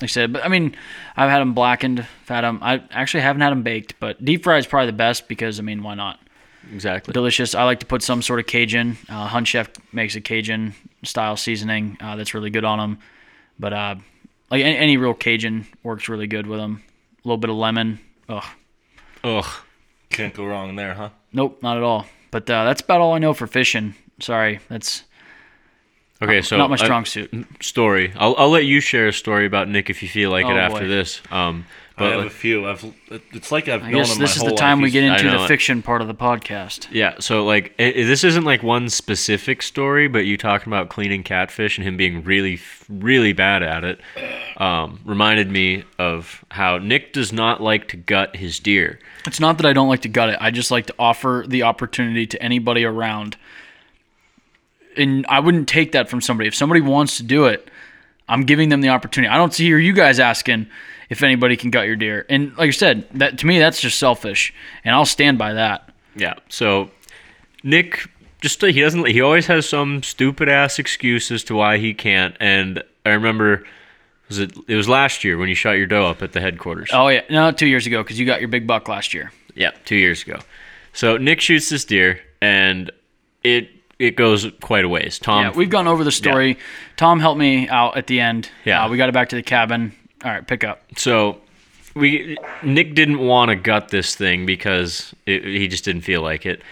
like 0.00 0.04
I 0.04 0.06
said, 0.06 0.32
but 0.32 0.44
I 0.44 0.48
mean, 0.48 0.74
I've 1.16 1.30
had 1.30 1.40
them 1.40 1.52
blackened. 1.52 2.00
I've 2.00 2.28
had 2.28 2.42
them. 2.42 2.58
I 2.62 2.82
actually 2.90 3.22
haven't 3.22 3.42
had 3.42 3.50
them 3.50 3.62
baked, 3.62 3.98
but 4.00 4.24
deep 4.24 4.44
fry 4.44 4.58
is 4.58 4.66
probably 4.66 4.86
the 4.86 4.92
best 4.96 5.28
because 5.28 5.58
I 5.58 5.62
mean, 5.62 5.82
why 5.82 5.94
not? 5.94 6.18
Exactly. 6.72 7.12
Delicious. 7.12 7.54
I 7.54 7.64
like 7.64 7.80
to 7.80 7.86
put 7.86 8.02
some 8.02 8.22
sort 8.22 8.38
of 8.40 8.46
Cajun. 8.46 8.96
Uh, 9.08 9.26
Hunt 9.26 9.48
Chef 9.48 9.68
makes 9.92 10.14
a 10.16 10.20
Cajun 10.20 10.74
style 11.04 11.36
seasoning 11.36 11.96
uh, 12.00 12.16
that's 12.16 12.34
really 12.34 12.50
good 12.50 12.64
on 12.64 12.78
them. 12.78 12.98
But 13.58 13.72
uh, 13.72 13.94
like 14.50 14.62
any, 14.62 14.76
any 14.76 14.96
real 14.96 15.14
Cajun 15.14 15.66
works 15.82 16.08
really 16.08 16.26
good 16.26 16.46
with 16.46 16.60
them. 16.60 16.82
A 17.24 17.28
little 17.28 17.38
bit 17.38 17.50
of 17.50 17.56
lemon. 17.56 17.98
Ugh. 18.28 18.44
Ugh. 19.24 19.46
Can't 20.10 20.34
go 20.34 20.44
wrong 20.44 20.76
there, 20.76 20.94
huh? 20.94 21.10
Nope, 21.32 21.62
not 21.62 21.76
at 21.76 21.82
all. 21.82 22.06
But 22.30 22.48
uh, 22.50 22.64
that's 22.64 22.80
about 22.82 23.00
all 23.00 23.12
I 23.14 23.18
know 23.18 23.32
for 23.34 23.46
fishing. 23.46 23.94
Sorry, 24.20 24.60
that's 24.68 25.04
Okay, 26.22 26.42
so 26.42 26.58
not 26.58 26.68
my 26.68 26.76
strong 26.76 27.04
suit. 27.06 27.30
story. 27.60 28.12
I'll 28.16 28.34
I'll 28.36 28.50
let 28.50 28.64
you 28.66 28.80
share 28.80 29.08
a 29.08 29.12
story 29.12 29.46
about 29.46 29.68
Nick 29.68 29.88
if 29.88 30.02
you 30.02 30.08
feel 30.08 30.30
like 30.30 30.44
it 30.44 30.52
Oh, 30.52 30.56
after 30.58 30.80
boy. 30.80 30.88
this. 30.88 31.22
Um, 31.30 31.64
I 32.00 32.04
but 32.10 32.16
have 32.16 32.26
a 32.26 32.30
few. 32.30 32.66
I've. 32.68 32.84
It's 33.32 33.52
like 33.52 33.68
I've 33.68 33.82
I 33.82 33.90
guess 33.92 34.16
this 34.16 34.36
is 34.36 34.42
the 34.42 34.54
time 34.54 34.80
we 34.80 34.90
get 34.90 35.04
into 35.04 35.30
the 35.30 35.46
fiction 35.46 35.82
part 35.82 36.00
of 36.00 36.08
the 36.08 36.14
podcast. 36.14 36.88
yeah, 36.90 37.16
so 37.20 37.44
like 37.44 37.74
i 37.78 37.84
i- 37.84 37.92
this 37.92 38.24
isn't 38.24 38.44
like 38.44 38.62
one 38.62 38.88
specific 38.88 39.62
story, 39.62 40.08
but 40.08 40.20
you 40.20 40.36
talking 40.36 40.72
about 40.72 40.88
cleaning 40.88 41.22
catfish 41.22 41.76
and 41.78 41.86
him 41.86 41.96
being 41.96 42.24
really 42.24 42.58
really 42.88 43.32
bad 43.32 43.62
at 43.62 43.84
it 43.84 44.00
um, 44.56 45.00
reminded 45.04 45.50
me 45.50 45.84
of 45.98 46.44
how 46.50 46.78
Nick 46.78 47.12
does 47.12 47.32
not 47.32 47.62
like 47.62 47.88
to 47.88 47.96
gut 47.96 48.36
his 48.36 48.58
deer. 48.58 48.98
It's 49.26 49.40
not 49.40 49.58
that 49.58 49.66
I 49.66 49.72
don't 49.72 49.88
like 49.88 50.02
to 50.02 50.08
gut 50.08 50.30
it. 50.30 50.38
I 50.40 50.50
just 50.50 50.70
like 50.70 50.86
to 50.86 50.94
offer 50.98 51.44
the 51.46 51.62
opportunity 51.62 52.26
to 52.26 52.42
anybody 52.42 52.84
around. 52.84 53.36
And 54.96 55.24
I 55.28 55.40
wouldn't 55.40 55.68
take 55.68 55.92
that 55.92 56.08
from 56.08 56.20
somebody. 56.20 56.48
If 56.48 56.54
somebody 56.54 56.80
wants 56.80 57.16
to 57.18 57.22
do 57.22 57.44
it, 57.46 57.70
I'm 58.28 58.42
giving 58.44 58.68
them 58.68 58.80
the 58.80 58.88
opportunity. 58.88 59.30
I 59.32 59.36
don't 59.36 59.52
see 59.54 59.66
you 59.66 59.92
guys 59.92 60.18
asking 60.18 60.66
if 61.10 61.22
anybody 61.22 61.56
can 61.56 61.70
gut 61.70 61.86
your 61.86 61.96
deer. 61.96 62.24
And 62.30 62.56
like 62.56 62.68
I 62.68 62.70
said, 62.70 63.06
that 63.14 63.38
to 63.38 63.46
me 63.46 63.58
that's 63.58 63.80
just 63.80 63.98
selfish, 63.98 64.54
and 64.84 64.94
I'll 64.94 65.04
stand 65.04 65.36
by 65.36 65.52
that. 65.52 65.90
Yeah. 66.16 66.34
So 66.48 66.90
Nick 67.62 68.08
just 68.40 68.62
he 68.62 68.80
doesn't 68.80 69.06
he 69.08 69.20
always 69.20 69.46
has 69.46 69.68
some 69.68 70.02
stupid 70.02 70.48
ass 70.48 70.78
excuse 70.78 71.30
as 71.30 71.44
to 71.44 71.54
why 71.54 71.76
he 71.76 71.92
can't. 71.92 72.34
And 72.40 72.82
I 73.04 73.10
remember 73.10 73.64
was 74.28 74.38
it 74.38 74.56
it 74.68 74.76
was 74.76 74.88
last 74.88 75.24
year 75.24 75.36
when 75.36 75.48
you 75.48 75.54
shot 75.54 75.72
your 75.72 75.86
doe 75.86 76.06
up 76.06 76.22
at 76.22 76.32
the 76.32 76.40
headquarters. 76.40 76.90
Oh 76.92 77.08
yeah, 77.08 77.22
no, 77.28 77.52
two 77.52 77.66
years 77.66 77.86
ago 77.86 78.02
because 78.02 78.18
you 78.18 78.26
got 78.26 78.40
your 78.40 78.48
big 78.48 78.66
buck 78.66 78.88
last 78.88 79.12
year. 79.12 79.32
Yeah, 79.54 79.72
two 79.84 79.96
years 79.96 80.22
ago. 80.22 80.38
So 80.92 81.16
Nick 81.16 81.40
shoots 81.40 81.68
this 81.68 81.84
deer 81.84 82.20
and 82.40 82.90
it 83.42 83.68
it 83.98 84.16
goes 84.16 84.50
quite 84.62 84.84
a 84.84 84.88
ways. 84.88 85.18
Tom 85.18 85.44
Yeah, 85.44 85.50
we've 85.50 85.68
gone 85.68 85.86
over 85.86 86.04
the 86.04 86.12
story. 86.12 86.56
Tom 86.96 87.20
helped 87.20 87.38
me 87.38 87.68
out 87.68 87.96
at 87.96 88.06
the 88.06 88.20
end. 88.20 88.50
Yeah. 88.64 88.84
uh, 88.84 88.88
we 88.88 88.96
got 88.96 89.08
it 89.08 89.12
back 89.12 89.28
to 89.30 89.36
the 89.36 89.42
cabin. 89.42 89.92
All 90.24 90.30
right, 90.30 90.46
pick 90.46 90.64
up. 90.64 90.82
So 90.96 91.40
we 91.94 92.36
Nick 92.62 92.94
didn't 92.94 93.18
want 93.18 93.50
to 93.50 93.56
gut 93.56 93.88
this 93.88 94.14
thing 94.14 94.46
because 94.46 95.14
it, 95.26 95.44
he 95.44 95.68
just 95.68 95.84
didn't 95.84 96.02
feel 96.02 96.22
like 96.22 96.46
it, 96.46 96.62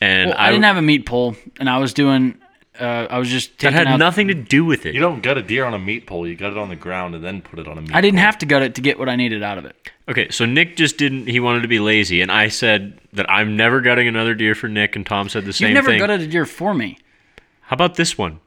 and 0.00 0.30
Well, 0.30 0.38
I, 0.38 0.50
didn't 0.50 0.64
have 0.64 0.76
a 0.76 0.82
meat 0.82 1.06
pole, 1.06 1.36
and 1.58 1.68
I 1.68 1.78
was 1.78 1.92
doing. 1.92 2.38
Uh, 2.78 3.08
I 3.10 3.18
was 3.18 3.28
just 3.28 3.58
that 3.58 3.72
had 3.72 3.88
out 3.88 3.98
nothing 3.98 4.28
to 4.28 4.34
do 4.34 4.64
with 4.64 4.86
it. 4.86 4.94
You 4.94 5.00
don't 5.00 5.20
gut 5.20 5.36
a 5.36 5.42
deer 5.42 5.64
on 5.64 5.74
a 5.74 5.80
meat 5.80 6.06
pole. 6.06 6.28
You 6.28 6.36
gut 6.36 6.52
it 6.52 6.58
on 6.58 6.68
the 6.68 6.76
ground 6.76 7.16
and 7.16 7.24
then 7.24 7.42
put 7.42 7.58
it 7.58 7.66
on 7.66 7.76
a 7.76 7.80
meat. 7.80 7.92
I 7.92 8.00
didn't 8.00 8.18
pole. 8.18 8.26
have 8.26 8.38
to 8.38 8.46
gut 8.46 8.62
it 8.62 8.76
to 8.76 8.80
get 8.80 9.00
what 9.00 9.08
I 9.08 9.16
needed 9.16 9.42
out 9.42 9.58
of 9.58 9.64
it. 9.64 9.90
Okay, 10.08 10.30
so 10.30 10.44
Nick 10.44 10.76
just 10.76 10.96
didn't. 10.96 11.26
He 11.26 11.40
wanted 11.40 11.62
to 11.62 11.68
be 11.68 11.80
lazy, 11.80 12.20
and 12.20 12.30
I 12.30 12.48
said 12.48 13.00
that 13.14 13.28
I'm 13.28 13.56
never 13.56 13.80
gutting 13.80 14.06
another 14.06 14.34
deer 14.34 14.54
for 14.54 14.68
Nick, 14.68 14.94
and 14.94 15.04
Tom 15.04 15.28
said 15.28 15.44
the 15.44 15.52
same 15.52 15.68
thing. 15.68 15.76
You've 15.76 15.86
never 15.86 15.98
gutted 15.98 16.20
a 16.20 16.26
deer 16.28 16.46
for 16.46 16.72
me. 16.72 16.98
How 17.62 17.74
about 17.74 17.96
this 17.96 18.16
one? 18.16 18.38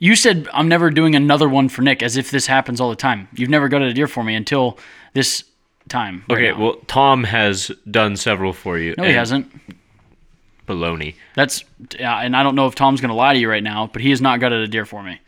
You 0.00 0.14
said 0.14 0.48
I'm 0.52 0.68
never 0.68 0.90
doing 0.90 1.14
another 1.14 1.48
one 1.48 1.68
for 1.68 1.82
Nick, 1.82 2.02
as 2.02 2.16
if 2.16 2.30
this 2.30 2.46
happens 2.46 2.80
all 2.80 2.90
the 2.90 2.96
time. 2.96 3.28
You've 3.34 3.50
never 3.50 3.68
gutted 3.68 3.88
a 3.88 3.94
deer 3.94 4.06
for 4.06 4.22
me 4.22 4.34
until 4.34 4.78
this 5.12 5.44
time. 5.88 6.24
right 6.28 6.36
Okay, 6.38 6.50
now. 6.52 6.60
well 6.64 6.76
Tom 6.86 7.24
has 7.24 7.70
done 7.90 8.16
several 8.16 8.52
for 8.52 8.78
you. 8.78 8.94
no, 8.96 9.04
he 9.04 9.10
and- 9.10 9.18
hasn't. 9.18 9.52
Baloney. 10.66 11.14
That's 11.34 11.64
yeah, 11.98 12.20
and 12.20 12.36
I 12.36 12.42
don't 12.42 12.54
know 12.54 12.66
if 12.66 12.74
Tom's 12.74 13.00
gonna 13.00 13.14
lie 13.14 13.32
to 13.32 13.38
you 13.38 13.48
right 13.48 13.62
now, 13.62 13.88
but 13.92 14.02
he 14.02 14.10
has 14.10 14.20
not 14.20 14.38
gutted 14.38 14.60
a 14.60 14.68
deer 14.68 14.84
for 14.84 15.02
me. 15.02 15.18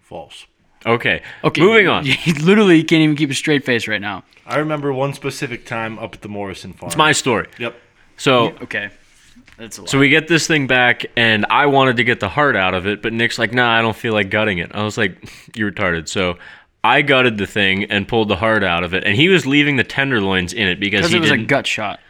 False. 0.00 0.46
Okay. 0.86 1.20
Okay, 1.44 1.60
Moving 1.60 1.88
on. 1.88 2.04
He 2.06 2.32
literally 2.34 2.82
can't 2.84 3.02
even 3.02 3.16
keep 3.16 3.30
a 3.30 3.34
straight 3.34 3.64
face 3.64 3.86
right 3.88 4.00
now. 4.00 4.22
I 4.46 4.58
remember 4.58 4.92
one 4.92 5.12
specific 5.14 5.66
time 5.66 5.98
up 5.98 6.14
at 6.14 6.22
the 6.22 6.28
Morrison 6.28 6.72
farm. 6.72 6.88
It's 6.88 6.96
my 6.96 7.12
story. 7.12 7.48
Yep. 7.58 7.76
So 8.16 8.52
Okay, 8.62 8.90
that's 9.60 9.78
a 9.78 9.82
lot. 9.82 9.90
So 9.90 9.98
we 9.98 10.08
get 10.08 10.26
this 10.26 10.46
thing 10.46 10.66
back, 10.66 11.06
and 11.16 11.46
I 11.50 11.66
wanted 11.66 11.96
to 11.98 12.04
get 12.04 12.18
the 12.20 12.28
heart 12.28 12.56
out 12.56 12.74
of 12.74 12.86
it, 12.86 13.02
but 13.02 13.12
Nick's 13.12 13.38
like, 13.38 13.52
"Nah, 13.52 13.70
I 13.78 13.82
don't 13.82 13.96
feel 13.96 14.12
like 14.12 14.30
gutting 14.30 14.58
it." 14.58 14.70
I 14.74 14.82
was 14.82 14.98
like, 14.98 15.16
"You're 15.56 15.70
retarded." 15.70 16.08
So 16.08 16.38
I 16.82 17.02
gutted 17.02 17.36
the 17.38 17.46
thing 17.46 17.84
and 17.84 18.08
pulled 18.08 18.28
the 18.28 18.36
heart 18.36 18.64
out 18.64 18.82
of 18.84 18.94
it, 18.94 19.04
and 19.04 19.14
he 19.14 19.28
was 19.28 19.46
leaving 19.46 19.76
the 19.76 19.84
tenderloins 19.84 20.52
in 20.52 20.66
it 20.66 20.80
because 20.80 21.10
he 21.10 21.16
it 21.16 21.20
was 21.20 21.30
a 21.30 21.36
didn't. 21.36 21.48
gut 21.48 21.66
shot. 21.66 22.00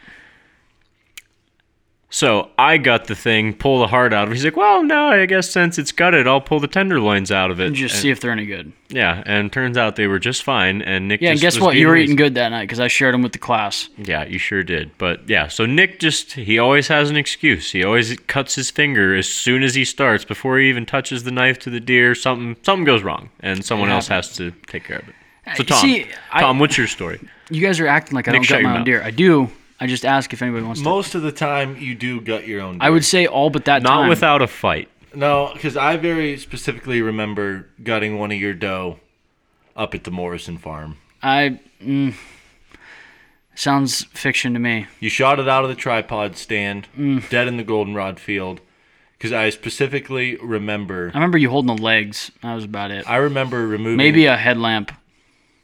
So 2.13 2.49
I 2.59 2.77
gut 2.77 3.05
the 3.05 3.15
thing, 3.15 3.53
pull 3.53 3.79
the 3.79 3.87
heart 3.87 4.13
out 4.13 4.25
of 4.27 4.31
it. 4.31 4.35
He's 4.35 4.43
like, 4.45 4.57
"Well, 4.57 4.83
no, 4.83 5.07
I 5.09 5.25
guess 5.25 5.49
since 5.49 5.79
it's 5.79 5.91
gutted, 5.91 6.27
I'll 6.27 6.41
pull 6.41 6.59
the 6.59 6.67
tenderloins 6.67 7.31
out 7.31 7.49
of 7.49 7.59
it." 7.59 7.67
And 7.67 7.75
just 7.75 7.95
And- 7.95 8.01
see 8.01 8.09
if 8.11 8.19
they're 8.19 8.31
any 8.31 8.45
good. 8.45 8.73
Yeah, 8.89 9.23
and 9.25 9.51
turns 9.51 9.77
out 9.77 9.95
they 9.95 10.05
were 10.07 10.19
just 10.19 10.43
fine. 10.43 10.81
And 10.81 11.07
Nick. 11.07 11.21
Yeah, 11.21 11.31
and 11.31 11.39
guess 11.39 11.57
what? 11.59 11.75
You 11.77 11.87
were 11.87 11.95
eating 11.95 12.17
good 12.17 12.35
that 12.35 12.49
night 12.49 12.63
because 12.63 12.81
I 12.81 12.89
shared 12.89 13.13
them 13.13 13.21
with 13.21 13.31
the 13.31 13.37
class. 13.39 13.87
Yeah, 13.97 14.25
you 14.25 14.37
sure 14.37 14.63
did. 14.63 14.91
But 14.97 15.21
yeah, 15.29 15.47
so 15.47 15.65
Nick 15.65 15.99
just 15.99 16.33
he 16.33 16.59
always 16.59 16.89
has 16.89 17.09
an 17.09 17.15
excuse. 17.15 17.71
He 17.71 17.83
always 17.83 18.15
cuts 18.27 18.55
his 18.55 18.69
finger 18.69 19.15
as 19.15 19.27
soon 19.29 19.63
as 19.63 19.73
he 19.75 19.85
starts 19.85 20.25
before 20.25 20.59
he 20.59 20.67
even 20.69 20.85
touches 20.85 21.23
the 21.23 21.31
knife 21.31 21.57
to 21.59 21.69
the 21.69 21.79
deer. 21.79 22.13
Something 22.13 22.57
something 22.63 22.83
goes 22.83 23.01
wrong, 23.01 23.29
and 23.39 23.63
someone 23.63 23.89
else 23.89 24.09
has 24.09 24.35
to 24.35 24.51
take 24.67 24.83
care 24.83 24.97
of 24.99 25.07
it. 25.07 25.15
So 25.55 25.63
Uh, 25.63 25.65
Tom, 25.67 25.79
see, 25.79 26.05
I- 26.33 26.41
Tom, 26.41 26.59
what's 26.59 26.77
your 26.77 26.87
story? 26.87 27.19
You 27.49 27.61
guys 27.61 27.79
are 27.79 27.87
acting 27.87 28.15
like 28.15 28.27
I 28.27 28.33
Nick, 28.33 28.41
don't 28.43 28.49
gut 28.57 28.63
my 28.63 28.69
own 28.71 28.75
mouth. 28.79 28.85
deer. 28.85 29.01
I 29.03 29.09
do. 29.11 29.49
I 29.81 29.87
just 29.87 30.05
ask 30.05 30.31
if 30.31 30.41
anybody 30.43 30.63
wants 30.63 30.79
to. 30.79 30.83
Most 30.85 31.15
of 31.15 31.23
the 31.23 31.31
time, 31.31 31.75
you 31.75 31.95
do 31.95 32.21
gut 32.21 32.47
your 32.47 32.61
own. 32.61 32.77
I 32.79 32.89
would 32.91 33.03
say 33.03 33.25
all 33.25 33.49
but 33.49 33.65
that 33.65 33.81
Not 33.81 34.01
time. 34.01 34.09
without 34.09 34.41
a 34.43 34.47
fight. 34.47 34.87
No, 35.13 35.49
because 35.53 35.75
I 35.75 35.97
very 35.97 36.37
specifically 36.37 37.01
remember 37.01 37.67
gutting 37.83 38.17
one 38.19 38.31
of 38.31 38.37
your 38.39 38.53
doe 38.53 38.99
up 39.75 39.93
at 39.95 40.03
the 40.03 40.11
Morrison 40.11 40.57
farm. 40.57 40.97
I. 41.23 41.59
Mm, 41.83 42.13
sounds 43.55 44.03
fiction 44.13 44.53
to 44.53 44.59
me. 44.59 44.85
You 44.99 45.09
shot 45.09 45.39
it 45.39 45.49
out 45.49 45.63
of 45.63 45.69
the 45.69 45.75
tripod 45.75 46.37
stand, 46.37 46.87
Mm. 46.97 47.27
dead 47.29 47.47
in 47.47 47.57
the 47.57 47.63
goldenrod 47.63 48.19
field. 48.19 48.61
Because 49.17 49.33
I 49.33 49.49
specifically 49.51 50.35
remember, 50.37 51.11
I 51.13 51.17
remember 51.17 51.37
you 51.37 51.49
holding 51.49 51.75
the 51.75 51.81
legs. 51.81 52.31
That 52.41 52.55
was 52.55 52.63
about 52.65 52.89
it. 52.91 53.07
I 53.09 53.17
remember 53.17 53.67
removing. 53.67 53.97
Maybe 53.97 54.25
a 54.25 54.35
headlamp. 54.37 54.91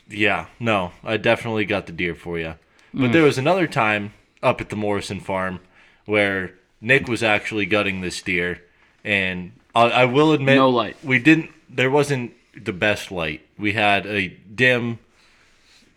Yeah, 0.10 0.46
no, 0.60 0.92
I 1.04 1.18
definitely 1.18 1.66
got 1.66 1.86
the 1.88 1.92
deer 1.92 2.14
for 2.14 2.38
you. 2.38 2.54
Mm. 2.94 3.02
But 3.02 3.14
there 3.14 3.24
was 3.24 3.38
another 3.38 3.68
time 3.68 4.14
up 4.42 4.62
at 4.62 4.70
the 4.70 4.76
Morrison 4.76 5.20
farm 5.20 5.60
where 6.06 6.54
Nick 6.80 7.08
was 7.08 7.24
actually 7.24 7.66
gutting 7.66 8.02
this 8.02 8.22
deer, 8.22 8.64
and 9.04 9.52
I, 9.76 9.84
I 9.90 10.06
will 10.06 10.32
admit, 10.32 10.56
No 10.58 10.70
light. 10.70 10.98
We 11.04 11.20
didn't. 11.20 11.52
There 11.70 11.92
wasn't 11.92 12.34
the 12.56 12.74
best 12.74 13.12
light. 13.12 13.46
We 13.58 13.74
had 13.74 14.06
a 14.06 14.30
dim 14.30 15.00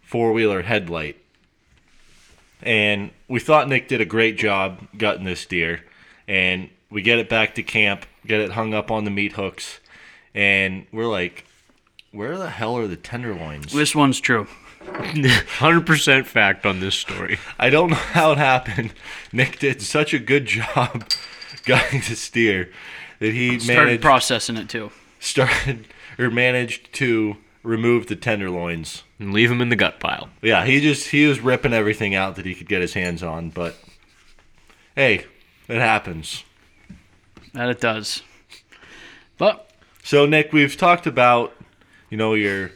four 0.02 0.32
wheeler 0.32 0.62
headlight, 0.62 1.16
and 2.62 3.10
we 3.28 3.40
thought 3.40 3.68
Nick 3.68 3.88
did 3.88 4.00
a 4.00 4.06
great 4.06 4.36
job 4.36 4.80
gutting 4.96 5.24
this 5.24 5.46
deer. 5.46 5.84
And 6.26 6.70
we 6.90 7.02
get 7.02 7.18
it 7.18 7.28
back 7.28 7.54
to 7.56 7.62
camp, 7.62 8.06
get 8.26 8.40
it 8.40 8.52
hung 8.52 8.74
up 8.74 8.90
on 8.90 9.04
the 9.04 9.10
meat 9.10 9.32
hooks, 9.32 9.80
and 10.34 10.86
we're 10.92 11.08
like, 11.08 11.44
"Where 12.12 12.36
the 12.36 12.50
hell 12.50 12.76
are 12.76 12.86
the 12.86 12.96
tenderloins?" 12.96 13.72
This 13.72 13.94
one's 13.94 14.20
true. 14.20 14.46
100% 14.94 16.26
fact 16.26 16.66
on 16.66 16.80
this 16.80 16.94
story. 16.94 17.38
I 17.58 17.70
don't 17.70 17.90
know 17.90 17.96
how 17.96 18.32
it 18.32 18.38
happened. 18.38 18.92
Nick 19.32 19.58
did 19.58 19.82
such 19.82 20.12
a 20.14 20.18
good 20.18 20.46
job 20.46 21.08
gutting 21.64 22.00
the 22.00 22.16
steer 22.16 22.70
that 23.18 23.32
he 23.32 23.58
Started 23.58 23.84
managed 23.84 24.02
processing 24.02 24.56
it 24.56 24.68
too. 24.68 24.90
started 25.18 25.86
or 26.18 26.30
managed 26.30 26.92
to 26.94 27.36
remove 27.62 28.06
the 28.06 28.16
tenderloins. 28.16 29.02
And 29.18 29.32
leave 29.32 29.48
them 29.50 29.60
in 29.60 29.68
the 29.68 29.76
gut 29.76 30.00
pile. 30.00 30.30
Yeah, 30.42 30.64
he 30.64 30.80
just 30.80 31.08
he 31.10 31.26
was 31.26 31.40
ripping 31.40 31.74
everything 31.74 32.14
out 32.14 32.36
that 32.36 32.46
he 32.46 32.54
could 32.54 32.68
get 32.68 32.80
his 32.80 32.94
hands 32.94 33.22
on, 33.22 33.50
but 33.50 33.76
hey, 34.96 35.26
it 35.68 35.78
happens. 35.78 36.44
That 37.52 37.68
it 37.68 37.80
does. 37.80 38.22
But 39.36 39.70
So 40.02 40.24
Nick, 40.24 40.52
we've 40.52 40.76
talked 40.76 41.06
about 41.06 41.54
you 42.08 42.16
know 42.16 42.32
your 42.34 42.70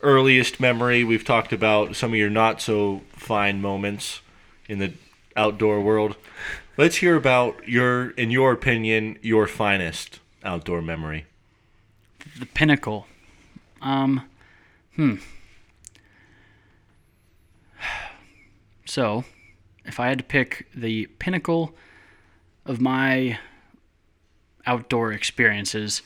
earliest 0.00 0.60
memory. 0.60 1.04
We've 1.04 1.24
talked 1.24 1.52
about 1.52 1.96
some 1.96 2.12
of 2.12 2.18
your 2.18 2.30
not 2.30 2.60
so 2.60 3.02
fine 3.10 3.60
moments 3.60 4.20
in 4.68 4.78
the 4.78 4.92
outdoor 5.36 5.80
world. 5.80 6.16
Let's 6.76 6.96
hear 6.96 7.16
about 7.16 7.68
your 7.68 8.10
in 8.10 8.30
your 8.30 8.52
opinion 8.52 9.18
your 9.22 9.46
finest 9.46 10.20
outdoor 10.44 10.82
memory. 10.82 11.26
the 12.38 12.46
pinnacle. 12.46 13.06
Um, 13.80 14.28
hmm. 14.94 15.16
So, 18.84 19.24
if 19.84 20.00
I 20.00 20.08
had 20.08 20.18
to 20.18 20.24
pick 20.24 20.66
the 20.74 21.06
pinnacle 21.18 21.74
of 22.64 22.80
my 22.80 23.38
outdoor 24.66 25.12
experiences, 25.12 26.02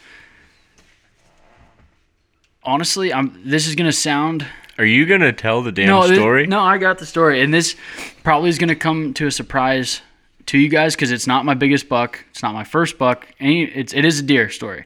honestly, 2.65 3.13
I'm. 3.13 3.41
This 3.45 3.67
is 3.67 3.75
gonna 3.75 3.93
sound 3.93 4.47
Are 4.79 4.85
you 4.85 5.07
going 5.07 5.21
to 5.21 5.33
tell 5.33 5.63
the 5.63 5.73
damn 5.73 5.89
no 5.89 6.13
story? 6.13 6.47
no, 6.47 6.61
I 6.61 6.79
got 6.79 6.99
the 6.99 7.07
story, 7.07 7.43
and 7.43 7.53
this 7.53 7.77
probably 8.23 8.49
is 8.49 8.59
gonna 8.59 8.77
come 8.77 9.15
to 9.15 9.27
a 9.27 9.31
surprise 9.31 10.01
to 10.47 10.59
you 10.59 10.69
guys 10.69 10.95
because 10.95 11.11
it's 11.11 11.27
not 11.27 11.45
my 11.45 11.55
biggest 11.55 11.89
buck. 11.89 12.25
It's 12.31 12.43
not 12.43 12.55
my 12.55 12.65
first 12.65 12.99
buck. 12.99 13.27
Any, 13.39 13.65
it's 13.65 13.93
it 13.93 14.05
is 14.05 14.21
a 14.21 14.23
deer 14.23 14.51
story. 14.51 14.85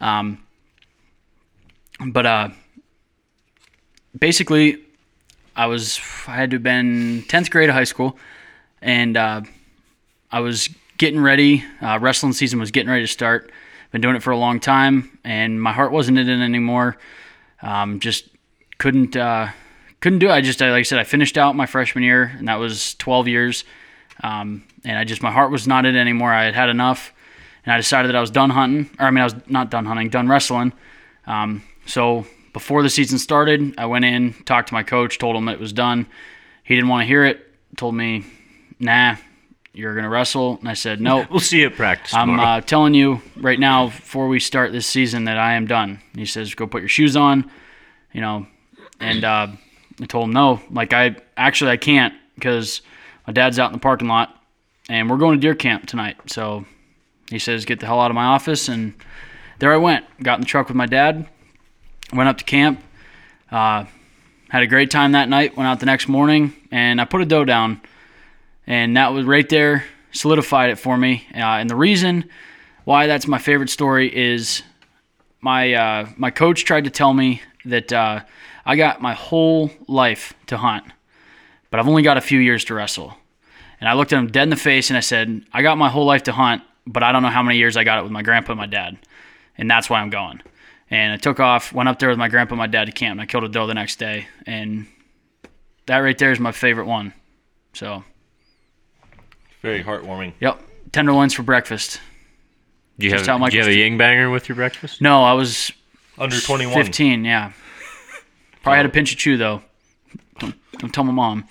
Um, 0.00 0.42
but 2.06 2.26
uh, 2.26 2.48
basically, 4.18 4.82
I 5.54 5.66
was 5.66 5.98
I 6.26 6.36
had 6.36 6.50
to 6.50 6.56
have 6.56 6.62
been 6.62 7.24
tenth 7.28 7.50
grade 7.50 7.68
of 7.68 7.74
high 7.74 7.84
school, 7.84 8.18
and 8.80 9.16
uh, 9.16 9.42
I 10.30 10.40
was 10.40 10.68
getting 10.98 11.20
ready. 11.20 11.64
Uh, 11.80 11.98
wrestling 12.00 12.32
season 12.32 12.58
was 12.58 12.70
getting 12.70 12.90
ready 12.90 13.04
to 13.04 13.12
start. 13.12 13.50
Been 13.96 14.02
doing 14.02 14.16
it 14.16 14.22
for 14.22 14.30
a 14.30 14.36
long 14.36 14.60
time, 14.60 15.18
and 15.24 15.58
my 15.58 15.72
heart 15.72 15.90
wasn't 15.90 16.18
in 16.18 16.28
it 16.28 16.44
anymore. 16.44 16.98
Um, 17.62 17.98
just 17.98 18.28
couldn't 18.76 19.16
uh, 19.16 19.48
couldn't 20.02 20.18
do 20.18 20.28
it. 20.28 20.32
I 20.32 20.42
just 20.42 20.60
like 20.60 20.70
I 20.70 20.82
said, 20.82 20.98
I 20.98 21.04
finished 21.04 21.38
out 21.38 21.56
my 21.56 21.64
freshman 21.64 22.04
year, 22.04 22.24
and 22.24 22.46
that 22.46 22.56
was 22.56 22.94
12 22.96 23.26
years. 23.26 23.64
Um, 24.22 24.64
and 24.84 24.98
I 24.98 25.04
just 25.04 25.22
my 25.22 25.30
heart 25.30 25.50
was 25.50 25.66
not 25.66 25.86
in 25.86 25.96
it 25.96 25.98
anymore. 25.98 26.30
I 26.30 26.44
had 26.44 26.54
had 26.54 26.68
enough, 26.68 27.14
and 27.64 27.72
I 27.72 27.78
decided 27.78 28.10
that 28.10 28.16
I 28.16 28.20
was 28.20 28.30
done 28.30 28.50
hunting. 28.50 28.94
Or 28.98 29.06
I 29.06 29.10
mean, 29.10 29.22
I 29.22 29.24
was 29.24 29.34
not 29.46 29.70
done 29.70 29.86
hunting, 29.86 30.10
done 30.10 30.28
wrestling. 30.28 30.74
Um, 31.26 31.62
so 31.86 32.26
before 32.52 32.82
the 32.82 32.90
season 32.90 33.18
started, 33.18 33.76
I 33.78 33.86
went 33.86 34.04
in, 34.04 34.34
talked 34.44 34.68
to 34.68 34.74
my 34.74 34.82
coach, 34.82 35.16
told 35.16 35.36
him 35.36 35.48
it 35.48 35.58
was 35.58 35.72
done. 35.72 36.06
He 36.64 36.74
didn't 36.74 36.90
want 36.90 37.00
to 37.00 37.06
hear 37.06 37.24
it. 37.24 37.40
Told 37.78 37.94
me, 37.94 38.26
"Nah, 38.78 39.16
you're 39.76 39.94
gonna 39.94 40.08
wrestle." 40.08 40.58
And 40.60 40.68
I 40.68 40.74
said, 40.74 41.00
"Nope." 41.00 41.28
We'll 41.30 41.40
see 41.40 41.60
you 41.60 41.66
at 41.66 41.74
practice 41.74 42.14
I'm 42.14 42.38
uh, 42.38 42.60
telling 42.62 42.94
you 42.94 43.22
right 43.36 43.58
now, 43.58 43.86
before 43.86 44.28
we 44.28 44.40
start 44.40 44.72
this 44.72 44.86
season, 44.86 45.24
that 45.24 45.38
I 45.38 45.54
am 45.54 45.66
done. 45.66 46.00
And 46.12 46.18
he 46.18 46.26
says, 46.26 46.54
"Go 46.54 46.66
put 46.66 46.82
your 46.82 46.88
shoes 46.88 47.16
on," 47.16 47.50
you 48.12 48.20
know. 48.20 48.46
And 48.98 49.24
uh, 49.24 49.48
I 50.00 50.06
told 50.06 50.24
him 50.24 50.32
no. 50.32 50.60
Like 50.70 50.92
I 50.92 51.16
actually 51.36 51.70
I 51.70 51.76
can't 51.76 52.14
because 52.34 52.82
my 53.26 53.32
dad's 53.32 53.58
out 53.58 53.66
in 53.66 53.72
the 53.72 53.78
parking 53.78 54.08
lot, 54.08 54.34
and 54.88 55.10
we're 55.10 55.18
going 55.18 55.38
to 55.38 55.40
deer 55.40 55.54
camp 55.54 55.86
tonight. 55.86 56.16
So 56.26 56.64
he 57.30 57.38
says, 57.38 57.64
"Get 57.64 57.80
the 57.80 57.86
hell 57.86 58.00
out 58.00 58.10
of 58.10 58.14
my 58.14 58.24
office." 58.24 58.68
And 58.68 58.94
there 59.58 59.72
I 59.72 59.76
went. 59.76 60.04
Got 60.22 60.36
in 60.36 60.40
the 60.40 60.46
truck 60.46 60.68
with 60.68 60.76
my 60.76 60.86
dad. 60.86 61.28
Went 62.12 62.28
up 62.28 62.38
to 62.38 62.44
camp. 62.44 62.82
Uh, 63.50 63.84
had 64.48 64.62
a 64.62 64.66
great 64.66 64.90
time 64.90 65.12
that 65.12 65.28
night. 65.28 65.56
Went 65.56 65.68
out 65.68 65.80
the 65.80 65.86
next 65.86 66.08
morning, 66.08 66.54
and 66.70 67.00
I 67.00 67.04
put 67.04 67.20
a 67.20 67.26
doe 67.26 67.44
down 67.44 67.80
and 68.66 68.96
that 68.96 69.12
was 69.12 69.24
right 69.24 69.48
there 69.48 69.84
solidified 70.16 70.70
it 70.70 70.76
for 70.76 70.96
me. 70.96 71.26
Uh, 71.34 71.60
and 71.60 71.70
the 71.70 71.76
reason 71.76 72.28
why 72.84 73.06
that's 73.06 73.26
my 73.26 73.38
favorite 73.38 73.70
story 73.70 74.14
is 74.14 74.62
my 75.40 75.74
uh, 75.74 76.08
my 76.16 76.30
coach 76.30 76.64
tried 76.64 76.84
to 76.84 76.90
tell 76.90 77.12
me 77.12 77.42
that 77.64 77.92
uh, 77.92 78.20
I 78.64 78.76
got 78.76 79.00
my 79.00 79.14
whole 79.14 79.70
life 79.86 80.34
to 80.46 80.56
hunt, 80.56 80.84
but 81.70 81.78
I've 81.80 81.88
only 81.88 82.02
got 82.02 82.16
a 82.16 82.20
few 82.20 82.40
years 82.40 82.64
to 82.66 82.74
wrestle. 82.74 83.14
And 83.80 83.88
I 83.88 83.92
looked 83.92 84.12
at 84.12 84.18
him 84.18 84.28
dead 84.28 84.44
in 84.44 84.50
the 84.50 84.56
face 84.56 84.88
and 84.88 84.96
I 84.96 85.00
said, 85.00 85.44
I 85.52 85.62
got 85.62 85.76
my 85.76 85.90
whole 85.90 86.06
life 86.06 86.22
to 86.24 86.32
hunt, 86.32 86.62
but 86.86 87.02
I 87.02 87.12
don't 87.12 87.22
know 87.22 87.28
how 87.28 87.42
many 87.42 87.58
years 87.58 87.76
I 87.76 87.84
got 87.84 87.98
it 87.98 88.02
with 88.02 88.12
my 88.12 88.22
grandpa 88.22 88.52
and 88.52 88.58
my 88.58 88.66
dad, 88.66 88.96
and 89.58 89.70
that's 89.70 89.90
why 89.90 90.00
I'm 90.00 90.10
going. 90.10 90.40
And 90.88 91.12
I 91.12 91.16
took 91.16 91.40
off, 91.40 91.72
went 91.72 91.88
up 91.88 91.98
there 91.98 92.08
with 92.08 92.18
my 92.18 92.28
grandpa 92.28 92.54
and 92.54 92.58
my 92.58 92.68
dad 92.68 92.86
to 92.86 92.92
camp, 92.92 93.12
and 93.12 93.20
I 93.20 93.26
killed 93.26 93.44
a 93.44 93.48
doe 93.48 93.66
the 93.66 93.74
next 93.74 93.98
day. 93.98 94.28
And 94.46 94.86
that 95.86 95.98
right 95.98 96.16
there 96.16 96.30
is 96.30 96.40
my 96.40 96.52
favorite 96.52 96.86
one. 96.86 97.12
So. 97.72 98.04
Very 99.66 99.82
heartwarming. 99.82 100.32
Yep. 100.38 100.62
Tenderloins 100.92 101.34
for 101.34 101.42
breakfast. 101.42 102.00
do 103.00 103.06
you 103.06 103.12
just 103.12 103.26
have, 103.26 103.40
how 103.40 103.48
do 103.48 103.56
you 103.56 103.62
have 103.64 103.68
a 103.70 103.74
Ying 103.74 103.98
banger 103.98 104.30
with 104.30 104.48
your 104.48 104.54
breakfast? 104.54 105.02
No, 105.02 105.24
I 105.24 105.32
was 105.32 105.72
Under 106.16 106.38
21. 106.40 106.72
15, 106.72 107.24
yeah. 107.24 107.50
Probably 108.62 108.76
had 108.76 108.86
a 108.86 108.90
pinch 108.90 109.10
of 109.10 109.18
chew, 109.18 109.36
though. 109.36 109.62
Don't, 110.38 110.54
don't 110.78 110.94
tell 110.94 111.02
my 111.02 111.10
mom. 111.12 111.48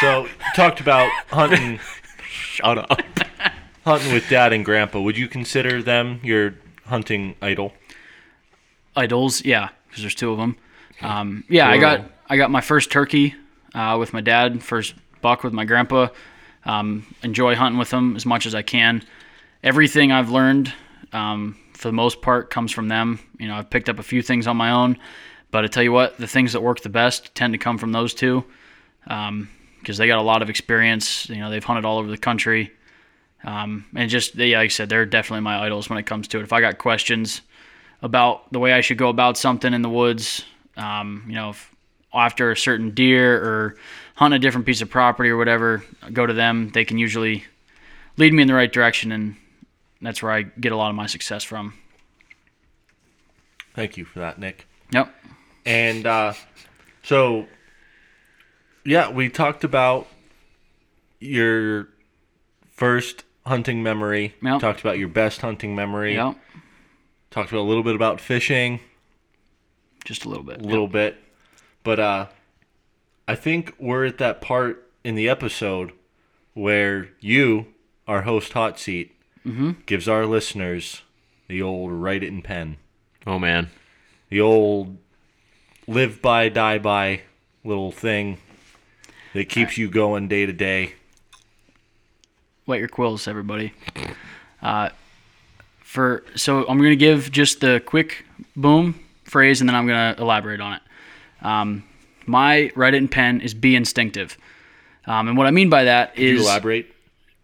So, 0.00 0.24
you 0.24 0.30
talked 0.56 0.80
about 0.80 1.10
hunting 1.28 1.80
Shut 2.30 2.78
up. 2.78 2.98
hunting 3.84 4.14
with 4.14 4.26
dad 4.30 4.54
and 4.54 4.64
grandpa. 4.64 5.00
Would 5.02 5.18
you 5.18 5.28
consider 5.28 5.82
them 5.82 6.20
your 6.22 6.54
hunting 6.86 7.34
idol? 7.42 7.74
Idols, 8.96 9.44
yeah, 9.44 9.68
because 9.88 10.02
there's 10.02 10.14
two 10.14 10.30
of 10.32 10.38
them. 10.38 10.56
Um, 11.02 11.44
yeah, 11.50 11.68
I 11.68 11.76
got 11.78 12.10
I 12.28 12.36
got 12.38 12.50
my 12.50 12.60
first 12.62 12.90
turkey 12.90 13.34
uh, 13.74 13.96
with 14.00 14.12
my 14.12 14.20
dad, 14.20 14.62
first 14.62 14.94
buck 15.20 15.44
with 15.44 15.52
my 15.52 15.64
grandpa. 15.64 16.08
Um, 16.68 17.06
enjoy 17.22 17.54
hunting 17.54 17.78
with 17.78 17.88
them 17.88 18.14
as 18.14 18.26
much 18.26 18.44
as 18.44 18.54
I 18.54 18.60
can. 18.62 19.02
Everything 19.62 20.12
I've 20.12 20.30
learned 20.30 20.72
um, 21.14 21.58
for 21.72 21.88
the 21.88 21.92
most 21.92 22.20
part 22.20 22.50
comes 22.50 22.72
from 22.72 22.88
them. 22.88 23.18
You 23.38 23.48
know, 23.48 23.56
I've 23.56 23.70
picked 23.70 23.88
up 23.88 23.98
a 23.98 24.02
few 24.02 24.20
things 24.20 24.46
on 24.46 24.56
my 24.56 24.70
own, 24.70 24.98
but 25.50 25.64
I 25.64 25.68
tell 25.68 25.82
you 25.82 25.92
what, 25.92 26.18
the 26.18 26.26
things 26.26 26.52
that 26.52 26.60
work 26.60 26.80
the 26.80 26.90
best 26.90 27.34
tend 27.34 27.54
to 27.54 27.58
come 27.58 27.78
from 27.78 27.92
those 27.92 28.12
two, 28.12 28.44
because 29.02 29.96
they 29.96 30.06
got 30.06 30.18
a 30.18 30.22
lot 30.22 30.42
of 30.42 30.50
experience. 30.50 31.28
You 31.30 31.36
know, 31.36 31.48
they've 31.48 31.64
hunted 31.64 31.86
all 31.86 31.98
over 31.98 32.10
the 32.10 32.18
country, 32.18 32.70
um, 33.44 33.86
and 33.96 34.10
just 34.10 34.36
they, 34.36 34.54
like 34.54 34.66
I 34.66 34.68
said, 34.68 34.90
they're 34.90 35.06
definitely 35.06 35.44
my 35.44 35.64
idols 35.64 35.88
when 35.88 35.98
it 35.98 36.04
comes 36.04 36.28
to 36.28 36.38
it. 36.38 36.42
If 36.42 36.52
I 36.52 36.60
got 36.60 36.76
questions 36.76 37.40
about 38.02 38.52
the 38.52 38.58
way 38.58 38.74
I 38.74 38.82
should 38.82 38.98
go 38.98 39.08
about 39.08 39.38
something 39.38 39.72
in 39.72 39.80
the 39.80 39.88
woods, 39.88 40.44
um, 40.76 41.24
you 41.26 41.34
know, 41.34 41.50
if, 41.50 41.74
after 42.12 42.50
a 42.50 42.56
certain 42.56 42.90
deer 42.90 43.42
or 43.42 43.76
hunt 44.18 44.34
a 44.34 44.38
different 44.40 44.66
piece 44.66 44.82
of 44.82 44.90
property 44.90 45.30
or 45.30 45.36
whatever, 45.36 45.84
go 46.12 46.26
to 46.26 46.32
them. 46.32 46.70
They 46.70 46.84
can 46.84 46.98
usually 46.98 47.44
lead 48.16 48.32
me 48.32 48.42
in 48.42 48.48
the 48.48 48.54
right 48.54 48.72
direction, 48.72 49.12
and 49.12 49.36
that's 50.02 50.20
where 50.24 50.32
I 50.32 50.42
get 50.42 50.72
a 50.72 50.76
lot 50.76 50.90
of 50.90 50.96
my 50.96 51.06
success 51.06 51.44
from. 51.44 51.74
Thank 53.74 53.96
you 53.96 54.04
for 54.04 54.18
that, 54.18 54.40
Nick. 54.40 54.66
Yep. 54.90 55.14
And 55.64 56.04
uh, 56.04 56.32
so, 57.04 57.46
yeah, 58.84 59.08
we 59.08 59.28
talked 59.28 59.62
about 59.62 60.08
your 61.20 61.88
first 62.72 63.22
hunting 63.46 63.84
memory. 63.84 64.34
Yep. 64.42 64.60
Talked 64.60 64.80
about 64.80 64.98
your 64.98 65.06
best 65.08 65.42
hunting 65.42 65.76
memory. 65.76 66.14
Yep. 66.16 66.36
Talked 67.30 67.50
about 67.52 67.60
a 67.60 67.68
little 67.68 67.84
bit 67.84 67.94
about 67.94 68.20
fishing, 68.20 68.80
Just 70.04 70.24
a 70.24 70.28
little 70.28 70.42
bit. 70.42 70.60
a 70.60 70.64
little 70.64 70.88
bit. 70.88 71.16
But 71.84 72.00
uh, 72.00 72.26
I 73.28 73.34
think 73.36 73.74
we're 73.78 74.06
at 74.06 74.18
that 74.18 74.40
part 74.40 74.90
in 75.04 75.14
the 75.14 75.28
episode 75.28 75.92
where 76.54 77.10
you, 77.20 77.66
our 78.08 78.22
host 78.22 78.52
hot 78.54 78.80
seat, 78.80 79.14
gives 79.86 80.08
our 80.08 80.26
listeners 80.26 81.02
the 81.46 81.62
old 81.62 81.92
write 81.92 82.22
it 82.22 82.28
in 82.28 82.42
pen. 82.42 82.76
Oh 83.26 83.38
man. 83.38 83.70
the 84.28 84.40
old 84.40 84.98
live 85.86 86.20
by 86.20 86.48
die 86.48 86.78
by 86.78 87.22
little 87.64 87.92
thing 87.92 88.38
that 89.34 89.48
keeps 89.48 89.78
you 89.78 89.88
going 89.88 90.28
day 90.28 90.44
to 90.46 90.52
day 90.52 90.94
Wet 92.66 92.80
your 92.80 92.88
quills, 92.88 93.26
everybody. 93.26 93.72
Uh, 94.60 94.90
for 95.80 96.22
so 96.34 96.66
I'm 96.68 96.76
gonna 96.76 96.96
give 96.96 97.32
just 97.32 97.60
the 97.62 97.80
quick 97.84 98.26
boom 98.54 99.00
phrase, 99.24 99.62
and 99.62 99.68
then 99.68 99.74
I'm 99.74 99.86
gonna 99.86 100.14
elaborate 100.18 100.60
on 100.60 100.74
it. 100.74 100.82
Um, 101.40 101.84
my 102.28 102.70
write 102.74 102.94
it 102.94 102.98
in 102.98 103.08
pen 103.08 103.40
is 103.40 103.54
be 103.54 103.74
instinctive, 103.76 104.36
um, 105.06 105.28
and 105.28 105.36
what 105.36 105.46
I 105.46 105.50
mean 105.50 105.70
by 105.70 105.84
that 105.84 106.18
you 106.18 106.36
is 106.36 106.42
elaborate 106.42 106.94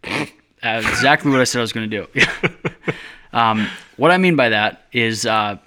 exactly 0.63 1.31
what 1.31 1.41
I 1.41 1.43
said 1.43 1.59
I 1.59 1.61
was 1.61 1.73
going 1.73 1.89
to 1.89 2.07
do. 2.07 2.21
um, 3.33 3.67
what 3.97 4.11
I 4.11 4.17
mean 4.17 4.35
by 4.35 4.49
that 4.49 4.83
is, 4.91 5.25
uh, 5.25 5.57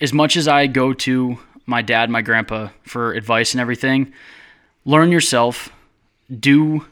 as 0.00 0.12
much 0.12 0.36
as 0.36 0.48
I 0.48 0.66
go 0.66 0.92
to 0.92 1.38
my 1.66 1.82
dad, 1.82 2.10
my 2.10 2.22
grandpa 2.22 2.68
for 2.82 3.12
advice 3.12 3.52
and 3.52 3.60
everything, 3.60 4.12
learn 4.84 5.12
yourself. 5.12 5.70
Do 6.38 6.84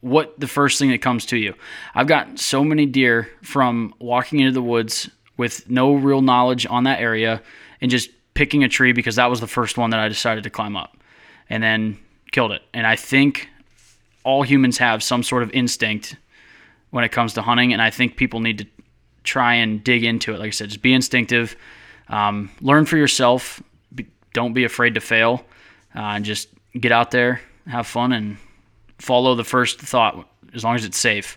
what 0.00 0.38
the 0.38 0.46
first 0.46 0.78
thing 0.78 0.90
that 0.90 1.00
comes 1.00 1.24
to 1.26 1.36
you. 1.38 1.54
I've 1.94 2.06
got 2.06 2.38
so 2.38 2.62
many 2.62 2.84
deer 2.84 3.28
from 3.42 3.94
walking 3.98 4.40
into 4.40 4.52
the 4.52 4.62
woods 4.62 5.10
with 5.36 5.68
no 5.68 5.94
real 5.94 6.20
knowledge 6.20 6.66
on 6.66 6.84
that 6.84 7.00
area 7.00 7.42
and 7.80 7.90
just 7.90 8.10
picking 8.34 8.64
a 8.64 8.68
tree 8.68 8.92
because 8.92 9.16
that 9.16 9.30
was 9.30 9.40
the 9.40 9.46
first 9.46 9.78
one 9.78 9.90
that 9.90 10.00
I 10.00 10.08
decided 10.08 10.44
to 10.44 10.50
climb 10.50 10.76
up 10.76 10.96
and 11.48 11.62
then 11.62 11.98
killed 12.32 12.52
it. 12.52 12.62
And 12.72 12.86
I 12.86 12.96
think 12.96 13.48
all 14.24 14.42
humans 14.42 14.78
have 14.78 15.02
some 15.02 15.22
sort 15.22 15.42
of 15.42 15.50
instinct 15.52 16.16
when 16.90 17.04
it 17.04 17.10
comes 17.10 17.34
to 17.34 17.42
hunting, 17.42 17.72
and 17.72 17.82
I 17.82 17.90
think 17.90 18.16
people 18.16 18.40
need 18.40 18.58
to 18.58 18.66
try 19.24 19.54
and 19.54 19.82
dig 19.82 20.04
into 20.04 20.32
it. 20.34 20.38
Like 20.38 20.48
I 20.48 20.50
said, 20.50 20.68
just 20.68 20.82
be 20.82 20.92
instinctive, 20.92 21.56
um, 22.08 22.50
learn 22.60 22.86
for 22.86 22.96
yourself. 22.96 23.62
Be, 23.94 24.06
don't 24.32 24.52
be 24.52 24.64
afraid 24.64 24.94
to 24.94 25.00
fail, 25.00 25.44
uh, 25.94 26.00
and 26.00 26.24
just 26.24 26.48
get 26.78 26.92
out 26.92 27.10
there, 27.10 27.40
have 27.66 27.86
fun, 27.86 28.12
and 28.12 28.36
follow 28.98 29.34
the 29.34 29.44
first 29.44 29.80
thought 29.80 30.28
as 30.54 30.62
long 30.62 30.76
as 30.76 30.84
it's 30.84 30.98
safe 30.98 31.36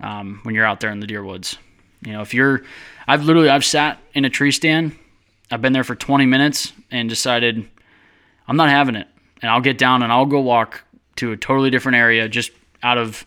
um, 0.00 0.40
when 0.42 0.54
you're 0.54 0.66
out 0.66 0.80
there 0.80 0.90
in 0.90 1.00
the 1.00 1.06
deer 1.06 1.24
woods. 1.24 1.56
You 2.04 2.12
know, 2.12 2.22
if 2.22 2.34
you're, 2.34 2.62
I've 3.06 3.24
literally 3.24 3.48
I've 3.48 3.64
sat 3.64 4.00
in 4.14 4.24
a 4.24 4.30
tree 4.30 4.50
stand, 4.50 4.96
I've 5.50 5.62
been 5.62 5.72
there 5.72 5.84
for 5.84 5.94
20 5.94 6.26
minutes 6.26 6.72
and 6.90 7.08
decided 7.08 7.68
I'm 8.46 8.56
not 8.56 8.68
having 8.68 8.94
it, 8.94 9.08
and 9.42 9.50
I'll 9.50 9.60
get 9.60 9.78
down 9.78 10.02
and 10.02 10.12
I'll 10.12 10.26
go 10.26 10.40
walk 10.40 10.84
to 11.16 11.32
a 11.32 11.36
totally 11.36 11.70
different 11.70 11.96
area 11.96 12.28
just 12.28 12.52
out 12.82 12.98
of 12.98 13.26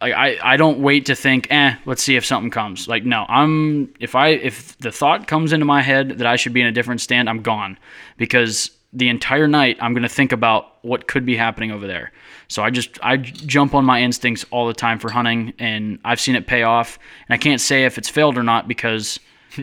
like 0.00 0.12
I, 0.12 0.38
I 0.42 0.56
don't 0.56 0.80
wait 0.80 1.06
to 1.06 1.14
think, 1.14 1.48
eh, 1.50 1.74
let's 1.86 2.02
see 2.02 2.16
if 2.16 2.24
something 2.24 2.50
comes. 2.50 2.86
Like 2.86 3.04
no, 3.04 3.24
I'm 3.28 3.92
if 3.98 4.14
I 4.14 4.28
if 4.28 4.76
the 4.78 4.92
thought 4.92 5.26
comes 5.26 5.52
into 5.52 5.64
my 5.64 5.82
head 5.82 6.18
that 6.18 6.26
I 6.26 6.36
should 6.36 6.52
be 6.52 6.60
in 6.60 6.66
a 6.66 6.72
different 6.72 7.00
stand, 7.00 7.28
I'm 7.28 7.42
gone. 7.42 7.78
Because 8.16 8.70
the 8.92 9.08
entire 9.08 9.48
night 9.48 9.78
I'm 9.80 9.94
gonna 9.94 10.08
think 10.08 10.32
about 10.32 10.84
what 10.84 11.08
could 11.08 11.24
be 11.24 11.36
happening 11.36 11.70
over 11.70 11.86
there. 11.86 12.12
So 12.48 12.62
I 12.62 12.70
just 12.70 12.98
I 13.02 13.16
jump 13.16 13.74
on 13.74 13.84
my 13.84 14.02
instincts 14.02 14.44
all 14.50 14.66
the 14.66 14.74
time 14.74 14.98
for 14.98 15.10
hunting 15.10 15.54
and 15.58 15.98
I've 16.04 16.20
seen 16.20 16.36
it 16.36 16.46
pay 16.46 16.62
off. 16.62 16.98
And 17.28 17.34
I 17.34 17.38
can't 17.38 17.60
say 17.60 17.84
if 17.84 17.96
it's 17.98 18.08
failed 18.08 18.36
or 18.36 18.42
not 18.42 18.68
because 18.68 19.18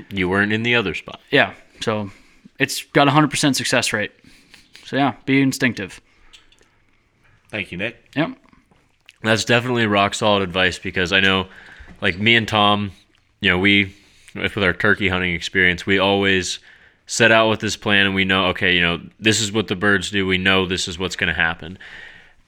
You 0.10 0.30
weren't 0.30 0.52
in 0.54 0.64
the 0.64 0.76
other 0.76 0.94
spot. 0.94 1.20
yeah, 1.32 1.54
so 1.82 2.12
it's 2.60 2.84
got 2.84 3.08
a 3.08 3.12
hundred 3.12 3.32
percent 3.32 3.56
success 3.56 3.94
rate. 3.94 4.12
So 4.86 4.96
yeah, 4.98 5.16
be 5.26 5.42
instinctive. 5.42 6.02
thank 7.50 7.72
you 7.72 7.78
nick 7.78 7.98
Yep. 8.16 8.38
That's 9.22 9.46
definitely 9.46 9.88
rock 9.88 10.14
solid 10.14 10.44
advice 10.44 10.78
because 10.78 11.14
I 11.14 11.22
know, 11.22 11.48
like 12.02 12.20
me 12.20 12.36
and 12.36 12.46
Tom, 12.48 12.92
you 13.40 13.50
know, 13.50 13.58
we 13.58 13.96
with 14.36 14.58
our 14.58 14.74
turkey 14.74 15.08
hunting 15.08 15.34
experience, 15.34 15.86
we 15.86 16.00
always 16.00 16.60
set 17.06 17.32
out 17.32 17.50
with 17.50 17.60
this 17.60 17.78
plan 17.78 18.06
and 18.06 18.16
we 18.16 18.26
know, 18.26 18.48
okay, 18.48 18.76
you 18.76 18.82
know, 18.82 19.00
this 19.20 19.40
is 19.40 19.52
what 19.52 19.68
the 19.68 19.76
birds 19.76 20.10
do. 20.12 20.26
We 20.26 20.38
know 20.38 20.66
this 20.66 20.88
is 20.88 20.98
what's 21.00 21.16
going 21.16 21.28
to 21.28 21.40
happen, 21.40 21.78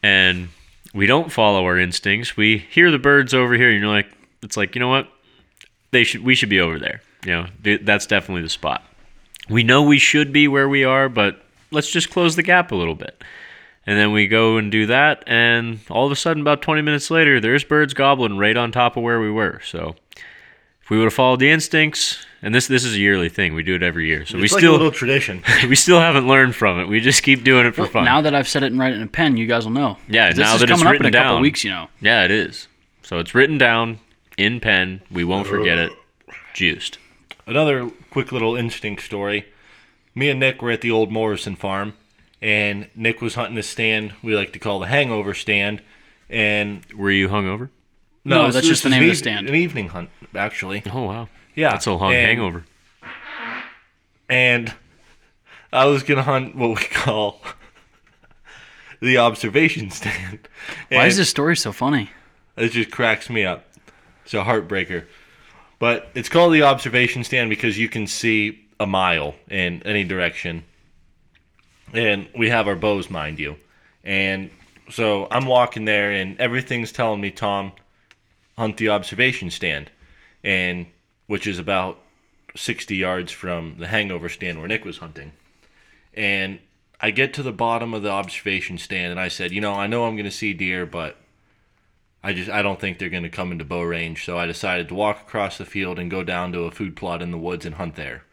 and 0.04 0.50
we 0.94 1.06
don't 1.06 1.32
follow 1.32 1.64
our 1.66 1.78
instincts. 1.78 2.36
We 2.36 2.58
hear 2.58 2.92
the 2.92 3.00
birds 3.00 3.34
over 3.34 3.54
here, 3.54 3.70
and 3.70 3.80
you're 3.80 3.90
like, 3.90 4.08
it's 4.42 4.58
like, 4.58 4.76
you 4.76 4.80
know 4.80 4.90
what, 4.90 5.08
they 5.92 6.04
should, 6.04 6.24
we 6.24 6.36
should 6.36 6.50
be 6.50 6.60
over 6.60 6.80
there. 6.80 7.02
You 7.26 7.32
know, 7.32 7.46
th- 7.64 7.82
that's 7.84 8.06
definitely 8.06 8.44
the 8.44 8.50
spot. 8.50 8.84
We 9.50 9.64
know 9.64 9.84
we 9.84 9.98
should 9.98 10.32
be 10.32 10.48
where 10.48 10.70
we 10.70 10.84
are, 10.84 11.10
but 11.10 11.42
let's 11.72 11.90
just 11.90 12.10
close 12.10 12.36
the 12.36 12.44
gap 12.44 12.72
a 12.72 12.76
little 12.76 12.96
bit. 12.96 13.24
And 13.88 14.00
then 14.00 14.12
we 14.12 14.28
go 14.28 14.58
and 14.58 14.72
do 14.72 14.88
that, 14.88 15.24
and 15.28 15.80
all 15.92 16.08
of 16.08 16.12
a 16.12 16.16
sudden, 16.16 16.42
about 16.42 16.64
20 16.64 16.82
minutes 16.82 17.12
later, 17.12 17.40
there's 17.40 17.64
birds 17.64 17.94
Goblin 17.94 18.38
right 18.38 18.58
on 18.58 18.72
top 18.72 18.98
of 18.98 19.04
where 19.04 19.20
we 19.20 19.30
were. 19.30 19.62
So, 19.64 19.96
if 20.82 20.90
we 20.90 20.98
would 20.98 21.06
have 21.06 21.14
followed 21.14 21.40
the 21.40 21.52
instincts, 21.52 22.26
and 22.42 22.54
this 22.54 22.68
this 22.68 22.84
is 22.84 22.94
a 22.94 23.00
yearly 23.00 23.30
thing, 23.30 23.56
we 23.56 23.64
do 23.64 23.74
it 23.74 23.82
every 23.82 24.06
year. 24.06 24.24
So 24.24 24.38
we 24.38 24.44
like 24.44 24.52
still 24.52 24.72
a 24.72 24.78
little 24.78 24.92
tradition 24.92 25.44
we 25.68 25.76
still 25.76 26.00
haven't 26.00 26.28
learned 26.28 26.56
from 26.56 26.80
it. 26.80 26.88
We 26.88 27.00
just 27.00 27.24
keep 27.24 27.44
doing 27.44 27.66
it 27.66 27.74
for 27.74 27.88
fun. 27.88 28.06
Now 28.06 28.22
that 28.22 28.36
I've 28.36 28.48
said 28.48 28.62
it 28.62 28.68
and 28.68 28.80
write 28.80 28.94
it 28.94 28.98
in 28.98 29.02
a 29.02 29.08
pen, 29.08 29.36
you 29.36 29.48
guys 29.48 29.66
will 29.66 29.72
know. 29.72 29.98
Yeah, 30.08 30.30
this 30.30 30.38
now 30.38 30.54
is 30.54 30.62
that 30.62 30.70
it's 30.70 30.80
coming 30.80 30.88
up 30.88 31.00
in 31.00 31.06
written 31.06 31.06
a 31.08 31.12
couple 31.18 31.36
down. 31.38 31.42
weeks, 31.42 31.64
you 31.64 31.72
know. 31.72 31.88
yeah, 32.02 32.24
it 32.24 32.30
is. 32.30 32.68
So 33.02 33.18
it's 33.18 33.34
written 33.34 33.58
down 33.58 34.00
in 34.38 34.60
pen. 34.60 35.02
We 35.10 35.24
won't 35.24 35.48
forget 35.48 35.80
it. 35.80 35.92
Juiced. 36.54 37.00
Another 37.48 37.90
quick 38.10 38.32
little 38.32 38.56
instinct 38.56 39.04
story 39.04 39.46
me 40.14 40.30
and 40.30 40.40
nick 40.40 40.62
were 40.62 40.72
at 40.72 40.82
the 40.82 40.92
old 40.92 41.12
morrison 41.12 41.56
farm 41.56 41.94
and 42.42 42.88
nick 42.96 43.22
was 43.22 43.36
hunting 43.36 43.58
a 43.58 43.64
stand 43.64 44.14
we 44.24 44.36
like 44.36 44.52
to 44.54 44.60
call 44.60 44.80
the 44.80 44.88
hangover 44.88 45.34
stand 45.34 45.82
and 46.30 46.84
Were 46.96 47.12
you 47.12 47.28
hungover? 47.30 47.70
No, 48.24 48.46
this- 48.48 48.56
that's 48.56 48.68
just 48.68 48.82
the 48.84 48.90
name 48.90 49.04
of 49.04 49.10
the 49.10 49.16
stand. 49.16 49.48
an 49.48 49.54
evening 49.56 49.90
hunt 49.90 50.10
actually 50.34 50.82
Oh 50.92 51.04
wow, 51.04 51.30
yeah 51.56 51.70
that's 51.72 51.86
a 51.86 51.92
long 51.94 52.14
and- 52.14 52.26
hangover. 52.26 52.66
and 54.30 54.74
I 55.72 55.86
was 55.86 56.04
gonna 56.04 56.24
hunt 56.24 56.56
what 56.56 56.70
we 56.70 56.76
call 56.88 57.42
the 59.02 59.18
observation 59.18 59.92
stand. 59.92 60.48
Why 60.90 61.08
is 61.08 61.18
this 61.18 61.30
story 61.30 61.56
so 61.58 61.72
funny? 61.72 62.10
It 62.58 62.70
just 62.70 62.92
cracks 62.92 63.30
me 63.30 63.44
up. 63.44 63.66
It's 64.24 64.34
a 64.34 64.44
heartbreaker, 64.44 65.06
but 65.80 66.10
it's 66.16 66.30
called 66.30 66.54
the 66.54 66.64
observation 66.64 67.24
stand 67.24 67.50
because 67.50 67.78
you 67.78 67.90
can 67.90 68.08
see 68.08 68.68
a 68.80 68.86
mile 68.86 69.36
in 69.50 69.82
any 69.84 70.04
direction, 70.04 70.64
and 71.94 72.28
we 72.38 72.50
have 72.50 72.68
our 72.68 72.76
bows, 72.76 73.10
mind 73.10 73.40
you, 73.40 73.56
and 74.04 74.50
so 74.90 75.28
I'm 75.32 75.46
walking 75.46 75.86
there, 75.86 76.12
and 76.12 76.40
everything's 76.40 76.92
telling 76.92 77.22
me, 77.22 77.32
Tom, 77.32 77.72
hunt 78.58 78.78
the 78.78 78.90
observation 78.90 79.50
stand, 79.50 79.90
and 80.44 80.86
which 81.28 81.48
is 81.48 81.60
about 81.60 82.00
60 82.56 82.96
yards 82.96 83.32
from 83.32 83.76
the 83.80 83.88
hangover 83.88 84.30
stand 84.30 84.60
where 84.60 84.68
Nick 84.68 84.86
was 84.86 85.00
hunting. 85.00 85.34
And 86.14 86.60
I 87.02 87.12
get 87.12 87.34
to 87.36 87.44
the 87.44 87.52
bottom 87.52 87.94
of 87.94 88.04
the 88.04 88.10
observation 88.10 88.78
stand 88.78 89.12
and 89.12 89.20
I 89.20 89.28
said, 89.28 89.52
you 89.52 89.62
know, 89.62 89.74
I 89.74 89.88
know 89.88 90.06
I'm 90.06 90.16
going 90.16 90.26
to 90.26 90.32
see 90.32 90.54
deer, 90.54 90.86
but 90.86 91.18
I 92.26 92.34
just 92.34 92.50
I 92.50 92.62
don't 92.62 92.80
think 92.80 92.98
they're 92.98 93.10
going 93.10 93.24
to 93.24 93.30
come 93.30 93.52
into 93.52 93.64
bow 93.66 93.84
range. 93.84 94.26
So 94.26 94.38
I 94.38 94.46
decided 94.48 94.88
to 94.90 94.96
walk 94.96 95.22
across 95.22 95.58
the 95.58 95.66
field 95.66 96.00
and 96.00 96.10
go 96.10 96.24
down 96.24 96.52
to 96.54 96.62
a 96.62 96.72
food 96.72 96.96
plot 96.96 97.22
in 97.22 97.32
the 97.32 97.38
woods 97.38 97.66
and 97.66 97.76
hunt 97.76 97.96
there. 97.96 98.24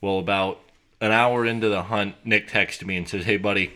Well, 0.00 0.18
about 0.18 0.60
an 1.00 1.12
hour 1.12 1.44
into 1.44 1.68
the 1.68 1.84
hunt, 1.84 2.14
Nick 2.24 2.48
texted 2.48 2.86
me 2.86 2.96
and 2.96 3.06
says, 3.08 3.24
"Hey, 3.26 3.36
buddy, 3.36 3.72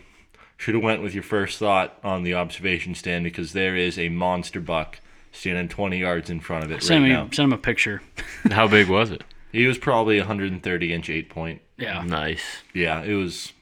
should 0.57 0.73
have 0.73 0.83
went 0.83 1.03
with 1.03 1.13
your 1.13 1.23
first 1.23 1.59
thought 1.59 1.97
on 2.03 2.23
the 2.23 2.33
observation 2.33 2.95
stand 2.95 3.23
because 3.23 3.53
there 3.53 3.75
is 3.75 3.99
a 3.99 4.09
monster 4.09 4.59
buck 4.59 4.99
standing 5.31 5.67
20 5.67 5.99
yards 5.99 6.29
in 6.29 6.39
front 6.39 6.63
of 6.63 6.71
it 6.71 6.81
Send 6.81 7.03
right 7.03 7.09
me 7.09 7.13
now. 7.13 7.29
send 7.31 7.51
him 7.51 7.53
a 7.53 7.57
picture. 7.61 8.01
How 8.51 8.67
big 8.67 8.87
was 8.87 9.11
it? 9.11 9.23
He 9.51 9.67
was 9.67 9.77
probably 9.77 10.17
130 10.17 10.93
inch 10.93 11.09
eight 11.09 11.29
point. 11.29 11.61
Yeah. 11.77 12.03
Nice. 12.03 12.63
Yeah, 12.73 13.03
it 13.03 13.13
was. 13.15 13.53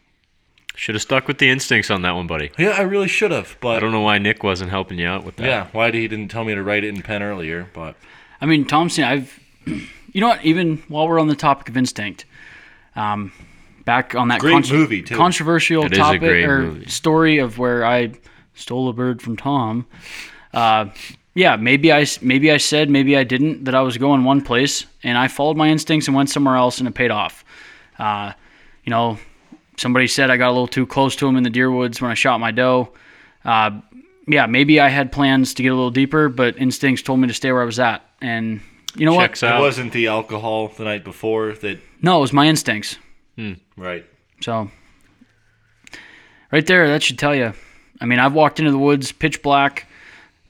Should 0.75 0.95
have 0.95 1.01
stuck 1.03 1.27
with 1.27 1.37
the 1.37 1.49
instincts 1.49 1.91
on 1.91 2.01
that 2.01 2.11
one, 2.15 2.25
buddy. 2.27 2.49
Yeah, 2.57 2.69
I 2.71 2.81
really 2.81 3.07
should 3.07 3.29
have, 3.31 3.55
but 3.61 3.77
I 3.77 3.79
don't 3.79 3.91
know 3.91 4.01
why 4.01 4.17
Nick 4.17 4.43
wasn't 4.43 4.71
helping 4.71 4.97
you 4.97 5.07
out 5.07 5.23
with 5.23 5.35
that. 5.35 5.45
yeah, 5.45 5.67
why 5.71 5.91
did 5.91 5.99
he 6.01 6.07
didn't 6.07 6.29
tell 6.29 6.43
me 6.43 6.55
to 6.55 6.63
write 6.63 6.83
it 6.83 6.87
in 6.89 7.01
pen 7.03 7.21
earlier? 7.21 7.69
But 7.73 7.95
I 8.41 8.47
mean, 8.47 8.65
Thompson, 8.65 9.03
I've, 9.03 9.39
you 9.65 10.21
know 10.21 10.29
what? 10.29 10.43
Even 10.43 10.77
while 10.87 11.07
we're 11.07 11.19
on 11.19 11.27
the 11.27 11.35
topic 11.35 11.69
of 11.69 11.77
instinct, 11.77 12.25
um, 12.95 13.31
back 13.85 14.15
on 14.15 14.29
that 14.29 14.39
Great 14.39 14.71
movie, 14.71 15.03
too. 15.03 15.15
controversial 15.15 15.85
It 15.85 15.93
is 15.93 15.99
a 15.99 16.01
topic 16.01 16.21
great 16.21 16.43
or 16.45 16.59
movie. 16.63 16.85
story 16.89 17.37
of 17.37 17.59
where 17.59 17.85
I 17.85 18.13
stole 18.55 18.89
a 18.89 18.93
bird 18.93 19.21
from 19.21 19.37
Tom. 19.37 19.85
Uh, 20.53 20.87
yeah, 21.35 21.55
maybe 21.55 21.91
I 21.91 22.01
s- 22.01 22.21
maybe 22.21 22.51
I 22.51 22.57
said 22.57 22.89
maybe 22.89 23.15
I 23.17 23.23
didn't 23.23 23.65
that 23.65 23.75
I 23.75 23.81
was 23.81 23.97
going 23.97 24.23
one 24.23 24.41
place 24.41 24.85
and 25.03 25.17
I 25.17 25.27
followed 25.27 25.57
my 25.57 25.67
instincts 25.69 26.07
and 26.07 26.15
went 26.15 26.29
somewhere 26.29 26.55
else 26.55 26.79
and 26.79 26.87
it 26.87 26.93
paid 26.93 27.09
off. 27.11 27.43
Uh, 27.99 28.33
you 28.83 28.89
know, 28.91 29.17
somebody 29.77 30.07
said 30.07 30.29
I 30.29 30.37
got 30.37 30.49
a 30.49 30.51
little 30.53 30.67
too 30.67 30.85
close 30.85 31.15
to 31.17 31.27
him 31.27 31.35
in 31.35 31.43
the 31.43 31.49
deer 31.49 31.71
woods 31.71 32.01
when 32.01 32.11
I 32.11 32.13
shot 32.13 32.39
my 32.39 32.51
doe. 32.51 32.89
Uh, 33.45 33.81
yeah, 34.27 34.45
maybe 34.45 34.79
I 34.79 34.87
had 34.89 35.11
plans 35.11 35.53
to 35.55 35.63
get 35.63 35.69
a 35.69 35.75
little 35.75 35.91
deeper, 35.91 36.29
but 36.29 36.57
instincts 36.57 37.01
told 37.03 37.19
me 37.19 37.27
to 37.27 37.33
stay 37.33 37.51
where 37.51 37.61
I 37.61 37.65
was 37.65 37.79
at. 37.79 38.05
And 38.21 38.61
you 38.95 39.05
know 39.05 39.17
Checks 39.17 39.41
what? 39.41 39.55
it 39.55 39.59
wasn't 39.59 39.91
the 39.93 40.07
alcohol 40.07 40.69
the 40.69 40.83
night 40.85 41.03
before 41.03 41.51
that. 41.53 41.79
No, 42.01 42.17
it 42.19 42.21
was 42.21 42.31
my 42.33 42.47
instincts. 42.47 42.97
Right. 43.75 44.05
So, 44.41 44.69
right 46.51 46.65
there, 46.65 46.87
that 46.87 47.03
should 47.03 47.19
tell 47.19 47.35
you. 47.35 47.53
I 47.99 48.05
mean, 48.05 48.19
I've 48.19 48.33
walked 48.33 48.59
into 48.59 48.71
the 48.71 48.77
woods, 48.77 49.11
pitch 49.11 49.41
black, 49.41 49.87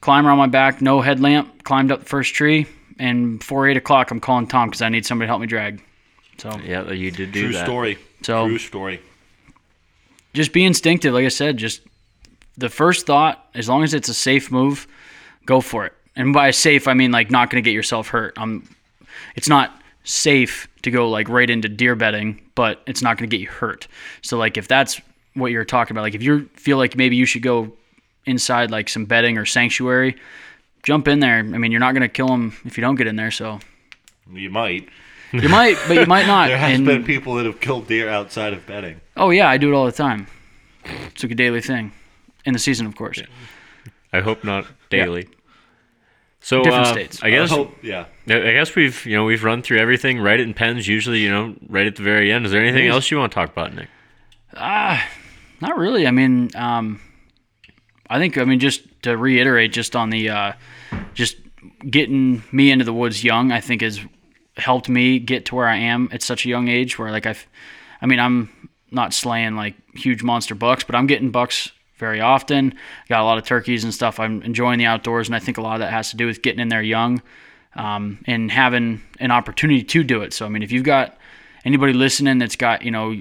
climber 0.00 0.30
on 0.30 0.38
my 0.38 0.46
back, 0.46 0.82
no 0.82 1.00
headlamp, 1.00 1.64
climbed 1.64 1.92
up 1.92 2.00
the 2.00 2.06
first 2.06 2.34
tree, 2.34 2.66
and 2.98 3.38
before 3.38 3.68
eight 3.68 3.76
o'clock, 3.76 4.10
I'm 4.10 4.20
calling 4.20 4.46
Tom 4.46 4.68
because 4.68 4.82
I 4.82 4.88
need 4.88 5.06
somebody 5.06 5.26
to 5.26 5.30
help 5.30 5.40
me 5.40 5.46
drag. 5.46 5.82
So, 6.38 6.50
Yeah, 6.64 6.90
you 6.90 7.10
did 7.10 7.32
do 7.32 7.44
True 7.44 7.52
that. 7.52 7.64
story. 7.64 7.98
So- 8.22 8.46
True 8.48 8.58
story. 8.58 9.00
Just 10.34 10.52
be 10.52 10.64
instinctive. 10.64 11.14
Like 11.14 11.24
I 11.24 11.28
said, 11.28 11.56
just 11.56 11.80
the 12.58 12.68
first 12.68 13.06
thought, 13.06 13.48
as 13.54 13.68
long 13.68 13.82
as 13.82 13.94
it's 13.94 14.08
a 14.08 14.14
safe 14.14 14.50
move, 14.50 14.86
go 15.46 15.60
for 15.60 15.86
it. 15.86 15.92
And 16.16 16.32
by 16.32 16.50
safe, 16.50 16.86
I 16.86 16.94
mean 16.94 17.10
like 17.10 17.30
not 17.30 17.50
going 17.50 17.62
to 17.62 17.68
get 17.68 17.74
yourself 17.74 18.08
hurt. 18.08 18.36
Um, 18.38 18.68
it's 19.34 19.48
not 19.48 19.80
safe 20.04 20.68
to 20.82 20.90
go 20.90 21.08
like 21.08 21.28
right 21.28 21.48
into 21.48 21.68
deer 21.68 21.96
bedding, 21.96 22.40
but 22.54 22.82
it's 22.86 23.02
not 23.02 23.16
going 23.18 23.28
to 23.30 23.34
get 23.36 23.40
you 23.42 23.48
hurt. 23.48 23.88
So 24.22 24.36
like 24.36 24.56
if 24.56 24.68
that's 24.68 25.00
what 25.34 25.50
you're 25.50 25.64
talking 25.64 25.94
about, 25.96 26.02
like 26.02 26.14
if 26.14 26.22
you 26.22 26.48
feel 26.54 26.76
like 26.76 26.96
maybe 26.96 27.16
you 27.16 27.26
should 27.26 27.42
go 27.42 27.72
inside 28.26 28.70
like 28.70 28.88
some 28.88 29.04
bedding 29.06 29.38
or 29.38 29.44
sanctuary, 29.44 30.16
jump 30.84 31.08
in 31.08 31.20
there. 31.20 31.38
I 31.38 31.42
mean, 31.42 31.72
you're 31.72 31.80
not 31.80 31.92
going 31.92 32.02
to 32.02 32.08
kill 32.08 32.28
them 32.28 32.54
if 32.64 32.76
you 32.78 32.82
don't 32.82 32.94
get 32.96 33.06
in 33.06 33.16
there. 33.16 33.30
So 33.32 33.58
You 34.32 34.50
might. 34.50 34.88
you 35.32 35.48
might, 35.48 35.76
but 35.88 35.96
you 35.96 36.06
might 36.06 36.26
not. 36.28 36.46
There 36.48 36.58
has 36.58 36.76
And- 36.76 36.86
been 36.86 37.02
people 37.04 37.34
that 37.36 37.46
have 37.46 37.60
killed 37.60 37.88
deer 37.88 38.08
outside 38.08 38.52
of 38.52 38.64
bedding. 38.66 39.00
Oh 39.16 39.30
yeah, 39.30 39.48
I 39.48 39.56
do 39.56 39.72
it 39.72 39.76
all 39.76 39.86
the 39.86 39.92
time. 39.92 40.26
It's 40.84 41.22
like 41.22 41.32
a 41.32 41.34
daily 41.34 41.60
thing, 41.60 41.92
in 42.44 42.52
the 42.52 42.58
season, 42.58 42.86
of 42.86 42.96
course. 42.96 43.22
I 44.12 44.20
hope 44.20 44.44
not 44.44 44.66
daily. 44.90 45.28
So 46.40 46.62
Different 46.62 46.86
uh, 46.86 46.92
states. 46.92 47.22
I 47.22 47.30
guess 47.30 47.50
I 47.50 47.54
hope, 47.54 47.74
yeah. 47.82 48.04
I 48.28 48.34
I 48.34 48.52
guess 48.52 48.74
we've 48.74 49.06
you 49.06 49.16
know 49.16 49.24
we've 49.24 49.42
run 49.42 49.62
through 49.62 49.78
everything. 49.78 50.20
Write 50.20 50.40
it 50.40 50.42
in 50.42 50.52
pens. 50.52 50.86
Usually, 50.86 51.20
you 51.20 51.30
know, 51.30 51.54
right 51.68 51.86
at 51.86 51.96
the 51.96 52.02
very 52.02 52.30
end. 52.30 52.44
Is 52.44 52.52
there 52.52 52.62
anything 52.62 52.86
else 52.86 53.10
you 53.10 53.16
want 53.16 53.32
to 53.32 53.34
talk 53.34 53.50
about, 53.50 53.74
Nick? 53.74 53.88
Ah, 54.54 55.08
Not 55.62 55.78
really. 55.78 56.06
I 56.06 56.10
mean, 56.10 56.50
um, 56.54 57.00
I 58.10 58.18
think 58.18 58.36
I 58.36 58.44
mean 58.44 58.60
just 58.60 58.82
to 59.02 59.16
reiterate, 59.16 59.72
just 59.72 59.96
on 59.96 60.10
the 60.10 60.28
uh, 60.28 60.52
just 61.14 61.36
getting 61.88 62.42
me 62.52 62.70
into 62.70 62.84
the 62.84 62.92
woods 62.92 63.24
young, 63.24 63.50
I 63.50 63.60
think 63.60 63.80
has 63.80 64.00
helped 64.58 64.88
me 64.88 65.18
get 65.18 65.46
to 65.46 65.54
where 65.54 65.66
I 65.66 65.76
am 65.76 66.10
at 66.12 66.22
such 66.22 66.44
a 66.44 66.48
young 66.50 66.68
age. 66.68 66.98
Where 66.98 67.10
like 67.10 67.24
I've, 67.24 67.46
I 68.02 68.06
mean, 68.06 68.20
I'm 68.20 68.63
not 68.94 69.12
slaying 69.12 69.56
like 69.56 69.74
huge 69.94 70.22
monster 70.22 70.54
bucks, 70.54 70.84
but 70.84 70.94
I'm 70.94 71.06
getting 71.06 71.30
bucks 71.30 71.70
very 71.96 72.20
often. 72.20 72.74
Got 73.08 73.20
a 73.20 73.24
lot 73.24 73.38
of 73.38 73.44
turkeys 73.44 73.84
and 73.84 73.92
stuff. 73.92 74.18
I'm 74.20 74.42
enjoying 74.42 74.78
the 74.78 74.86
outdoors, 74.86 75.28
and 75.28 75.36
I 75.36 75.38
think 75.38 75.58
a 75.58 75.62
lot 75.62 75.74
of 75.74 75.80
that 75.80 75.92
has 75.92 76.10
to 76.10 76.16
do 76.16 76.26
with 76.26 76.42
getting 76.42 76.60
in 76.60 76.68
there 76.68 76.82
young 76.82 77.22
um, 77.76 78.18
and 78.26 78.50
having 78.50 79.02
an 79.20 79.30
opportunity 79.30 79.82
to 79.82 80.02
do 80.02 80.22
it. 80.22 80.32
So 80.32 80.46
I 80.46 80.48
mean, 80.48 80.62
if 80.62 80.72
you've 80.72 80.84
got 80.84 81.16
anybody 81.64 81.92
listening 81.92 82.38
that's 82.38 82.56
got 82.56 82.82
you 82.82 82.90
know 82.90 83.16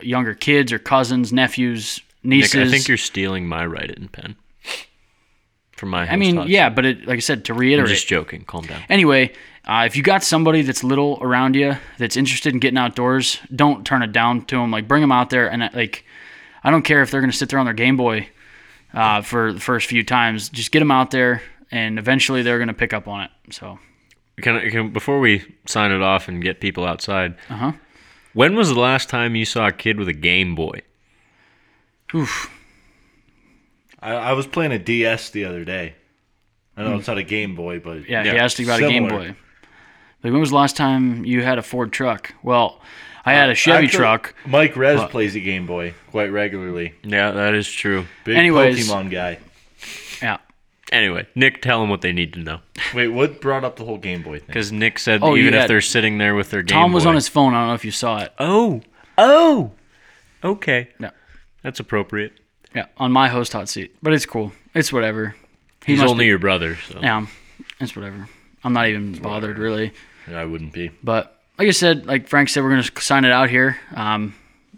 younger 0.00 0.34
kids 0.34 0.72
or 0.72 0.78
cousins, 0.78 1.32
nephews, 1.32 2.00
Nick, 2.22 2.40
nieces. 2.40 2.68
I 2.68 2.70
think 2.70 2.88
you're 2.88 2.96
stealing 2.96 3.46
my 3.46 3.64
write 3.66 3.90
it 3.90 3.98
in 3.98 4.08
pen. 4.08 4.36
From 5.76 5.90
my. 5.90 6.08
I 6.10 6.16
mean, 6.16 6.42
yeah, 6.48 6.70
but 6.70 6.86
it, 6.86 7.06
like 7.06 7.16
I 7.16 7.20
said, 7.20 7.44
to 7.46 7.54
reiterate, 7.54 7.88
I'm 7.90 7.94
just 7.94 8.08
joking. 8.08 8.44
Calm 8.44 8.64
down. 8.64 8.82
Anyway, 8.88 9.32
uh, 9.66 9.84
if 9.86 9.94
you 9.96 10.02
got 10.02 10.22
somebody 10.24 10.62
that's 10.62 10.82
little 10.82 11.18
around 11.20 11.54
you 11.54 11.76
that's 11.98 12.16
interested 12.16 12.54
in 12.54 12.60
getting 12.60 12.78
outdoors, 12.78 13.38
don't 13.54 13.84
turn 13.86 14.02
it 14.02 14.12
down 14.12 14.44
to 14.46 14.56
them. 14.56 14.70
Like, 14.70 14.88
bring 14.88 15.02
them 15.02 15.12
out 15.12 15.28
there, 15.30 15.50
and 15.50 15.62
uh, 15.62 15.68
like, 15.74 16.04
I 16.64 16.70
don't 16.70 16.82
care 16.82 17.02
if 17.02 17.10
they're 17.10 17.20
going 17.20 17.30
to 17.30 17.36
sit 17.36 17.50
there 17.50 17.58
on 17.58 17.66
their 17.66 17.74
Game 17.74 17.96
Boy 17.98 18.28
uh, 18.94 19.20
for 19.20 19.52
the 19.52 19.60
first 19.60 19.86
few 19.88 20.02
times. 20.02 20.48
Just 20.48 20.72
get 20.72 20.78
them 20.78 20.90
out 20.90 21.10
there, 21.10 21.42
and 21.70 21.98
eventually 21.98 22.42
they're 22.42 22.58
going 22.58 22.68
to 22.68 22.74
pick 22.74 22.94
up 22.94 23.06
on 23.06 23.24
it. 23.24 23.30
So, 23.50 23.78
Can, 24.40 24.56
I- 24.56 24.70
can 24.70 24.92
before 24.92 25.20
we 25.20 25.44
sign 25.66 25.92
it 25.92 26.00
off 26.00 26.26
and 26.28 26.42
get 26.42 26.60
people 26.60 26.86
outside? 26.86 27.34
uh 27.50 27.54
huh. 27.56 27.72
When 28.32 28.54
was 28.54 28.68
the 28.70 28.78
last 28.80 29.08
time 29.10 29.34
you 29.34 29.44
saw 29.44 29.66
a 29.66 29.72
kid 29.72 29.98
with 29.98 30.08
a 30.08 30.12
Game 30.14 30.54
Boy? 30.54 30.80
Oof. 32.14 32.50
I, 34.00 34.12
I 34.14 34.32
was 34.32 34.46
playing 34.46 34.72
a 34.72 34.78
DS 34.78 35.30
the 35.30 35.44
other 35.44 35.64
day. 35.64 35.94
I 36.76 36.82
know 36.84 36.96
it's 36.96 37.08
not 37.08 37.18
a 37.18 37.22
Game 37.22 37.54
Boy, 37.54 37.78
but. 37.80 38.08
Yeah, 38.08 38.24
Yeah, 38.24 38.32
he 38.32 38.38
asked 38.38 38.58
you 38.58 38.66
about 38.66 38.82
a 38.82 38.88
Game 38.88 39.08
similar. 39.08 39.28
Boy. 39.28 39.36
Like, 40.22 40.32
when 40.32 40.40
was 40.40 40.50
the 40.50 40.56
last 40.56 40.76
time 40.76 41.24
you 41.24 41.42
had 41.42 41.58
a 41.58 41.62
Ford 41.62 41.92
truck? 41.92 42.34
Well, 42.42 42.80
I 43.24 43.32
had 43.32 43.48
a 43.48 43.52
uh, 43.52 43.54
Chevy 43.54 43.86
Actually, 43.86 43.98
truck. 43.98 44.34
Mike 44.46 44.76
Rez 44.76 44.98
What? 44.98 45.10
plays 45.10 45.34
a 45.34 45.40
Game 45.40 45.66
Boy 45.66 45.94
quite 46.10 46.26
regularly. 46.32 46.94
Yeah, 47.02 47.30
that 47.32 47.54
is 47.54 47.70
true. 47.70 48.06
Big 48.24 48.36
Anyways. 48.36 48.88
Pokemon 48.88 49.10
guy. 49.10 49.38
Yeah. 50.20 50.38
Anyway, 50.92 51.26
Nick, 51.34 51.62
tell 51.62 51.80
them 51.80 51.90
what 51.90 52.00
they 52.02 52.12
need 52.12 52.32
to 52.34 52.40
know. 52.40 52.60
Wait, 52.94 53.08
what 53.08 53.40
brought 53.40 53.64
up 53.64 53.76
the 53.76 53.84
whole 53.84 53.98
Game 53.98 54.22
Boy 54.22 54.38
thing? 54.38 54.46
Because 54.46 54.70
Nick 54.70 54.98
said 54.98 55.20
Oh, 55.22 55.34
you 55.34 55.46
even 55.48 55.54
if 55.54 55.66
they're 55.66 55.80
sitting 55.80 56.18
there 56.18 56.34
with 56.34 56.50
their 56.50 56.62
Game 56.62 56.76
Tom 56.76 56.92
was 56.92 57.04
Boy- 57.04 57.10
on 57.10 57.14
his 57.16 57.28
phone. 57.28 57.54
I 57.54 57.60
don't 57.60 57.68
know 57.68 57.74
if 57.74 57.84
you 57.84 57.90
saw 57.90 58.20
it. 58.20 58.32
Oh, 58.38 58.82
oh, 59.18 59.72
okay. 60.44 60.90
Yeah. 61.00 61.10
That's 61.62 61.80
appropriate. 61.80 62.38
Yeah, 62.76 62.86
on 62.98 63.10
my 63.10 63.28
host 63.28 63.54
hot 63.54 63.70
seat. 63.70 63.96
But 64.02 64.12
it's 64.12 64.26
cool. 64.26 64.52
It's 64.74 64.92
whatever. 64.92 65.34
He 65.86 65.94
He's 65.94 66.02
only 66.02 66.24
be- 66.24 66.28
your 66.28 66.38
brother, 66.38 66.76
so 66.90 67.00
Yeah, 67.00 67.26
it's 67.80 67.96
whatever. 67.96 68.28
I'm 68.62 68.74
not 68.74 68.88
even 68.88 69.14
bothered 69.18 69.58
really. 69.58 69.92
I 70.28 70.44
wouldn't 70.44 70.74
be. 70.74 70.90
But 71.02 71.40
like 71.58 71.68
I 71.68 71.70
said, 71.70 72.04
like 72.04 72.28
Frank 72.28 72.50
said, 72.50 72.62
we're 72.62 72.70
gonna 72.70 73.00
sign 73.00 73.24
it 73.24 73.32
out 73.32 73.48
here. 73.48 73.78
Um, 73.94 74.34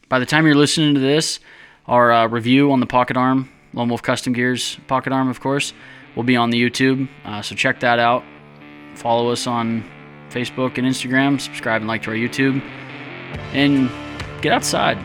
by 0.09 0.20
the 0.20 0.26
time 0.26 0.46
you're 0.46 0.55
listening 0.55 0.94
to 0.94 1.01
this, 1.01 1.40
our 1.86 2.12
uh, 2.12 2.28
review 2.28 2.70
on 2.70 2.78
the 2.78 2.86
Pocket 2.86 3.16
Arm, 3.16 3.51
Lone 3.72 3.88
Wolf 3.88 4.03
Custom 4.03 4.32
Gears 4.32 4.78
Pocket 4.86 5.12
Arm, 5.12 5.28
of 5.28 5.40
course, 5.40 5.72
will 6.14 6.22
be 6.22 6.36
on 6.36 6.51
the 6.51 6.62
YouTube. 6.62 7.09
Uh, 7.24 7.42
so 7.42 7.57
check 7.57 7.80
that 7.80 7.99
out. 7.99 8.22
Follow 8.94 9.30
us 9.32 9.49
on 9.49 9.82
Facebook 10.30 10.78
and 10.78 10.86
Instagram. 10.86 11.40
Subscribe 11.40 11.80
and 11.82 11.88
like 11.88 12.03
to 12.05 12.11
our 12.11 12.16
YouTube, 12.16 12.62
and 13.53 13.90
get 14.40 14.53
outside. 14.53 14.99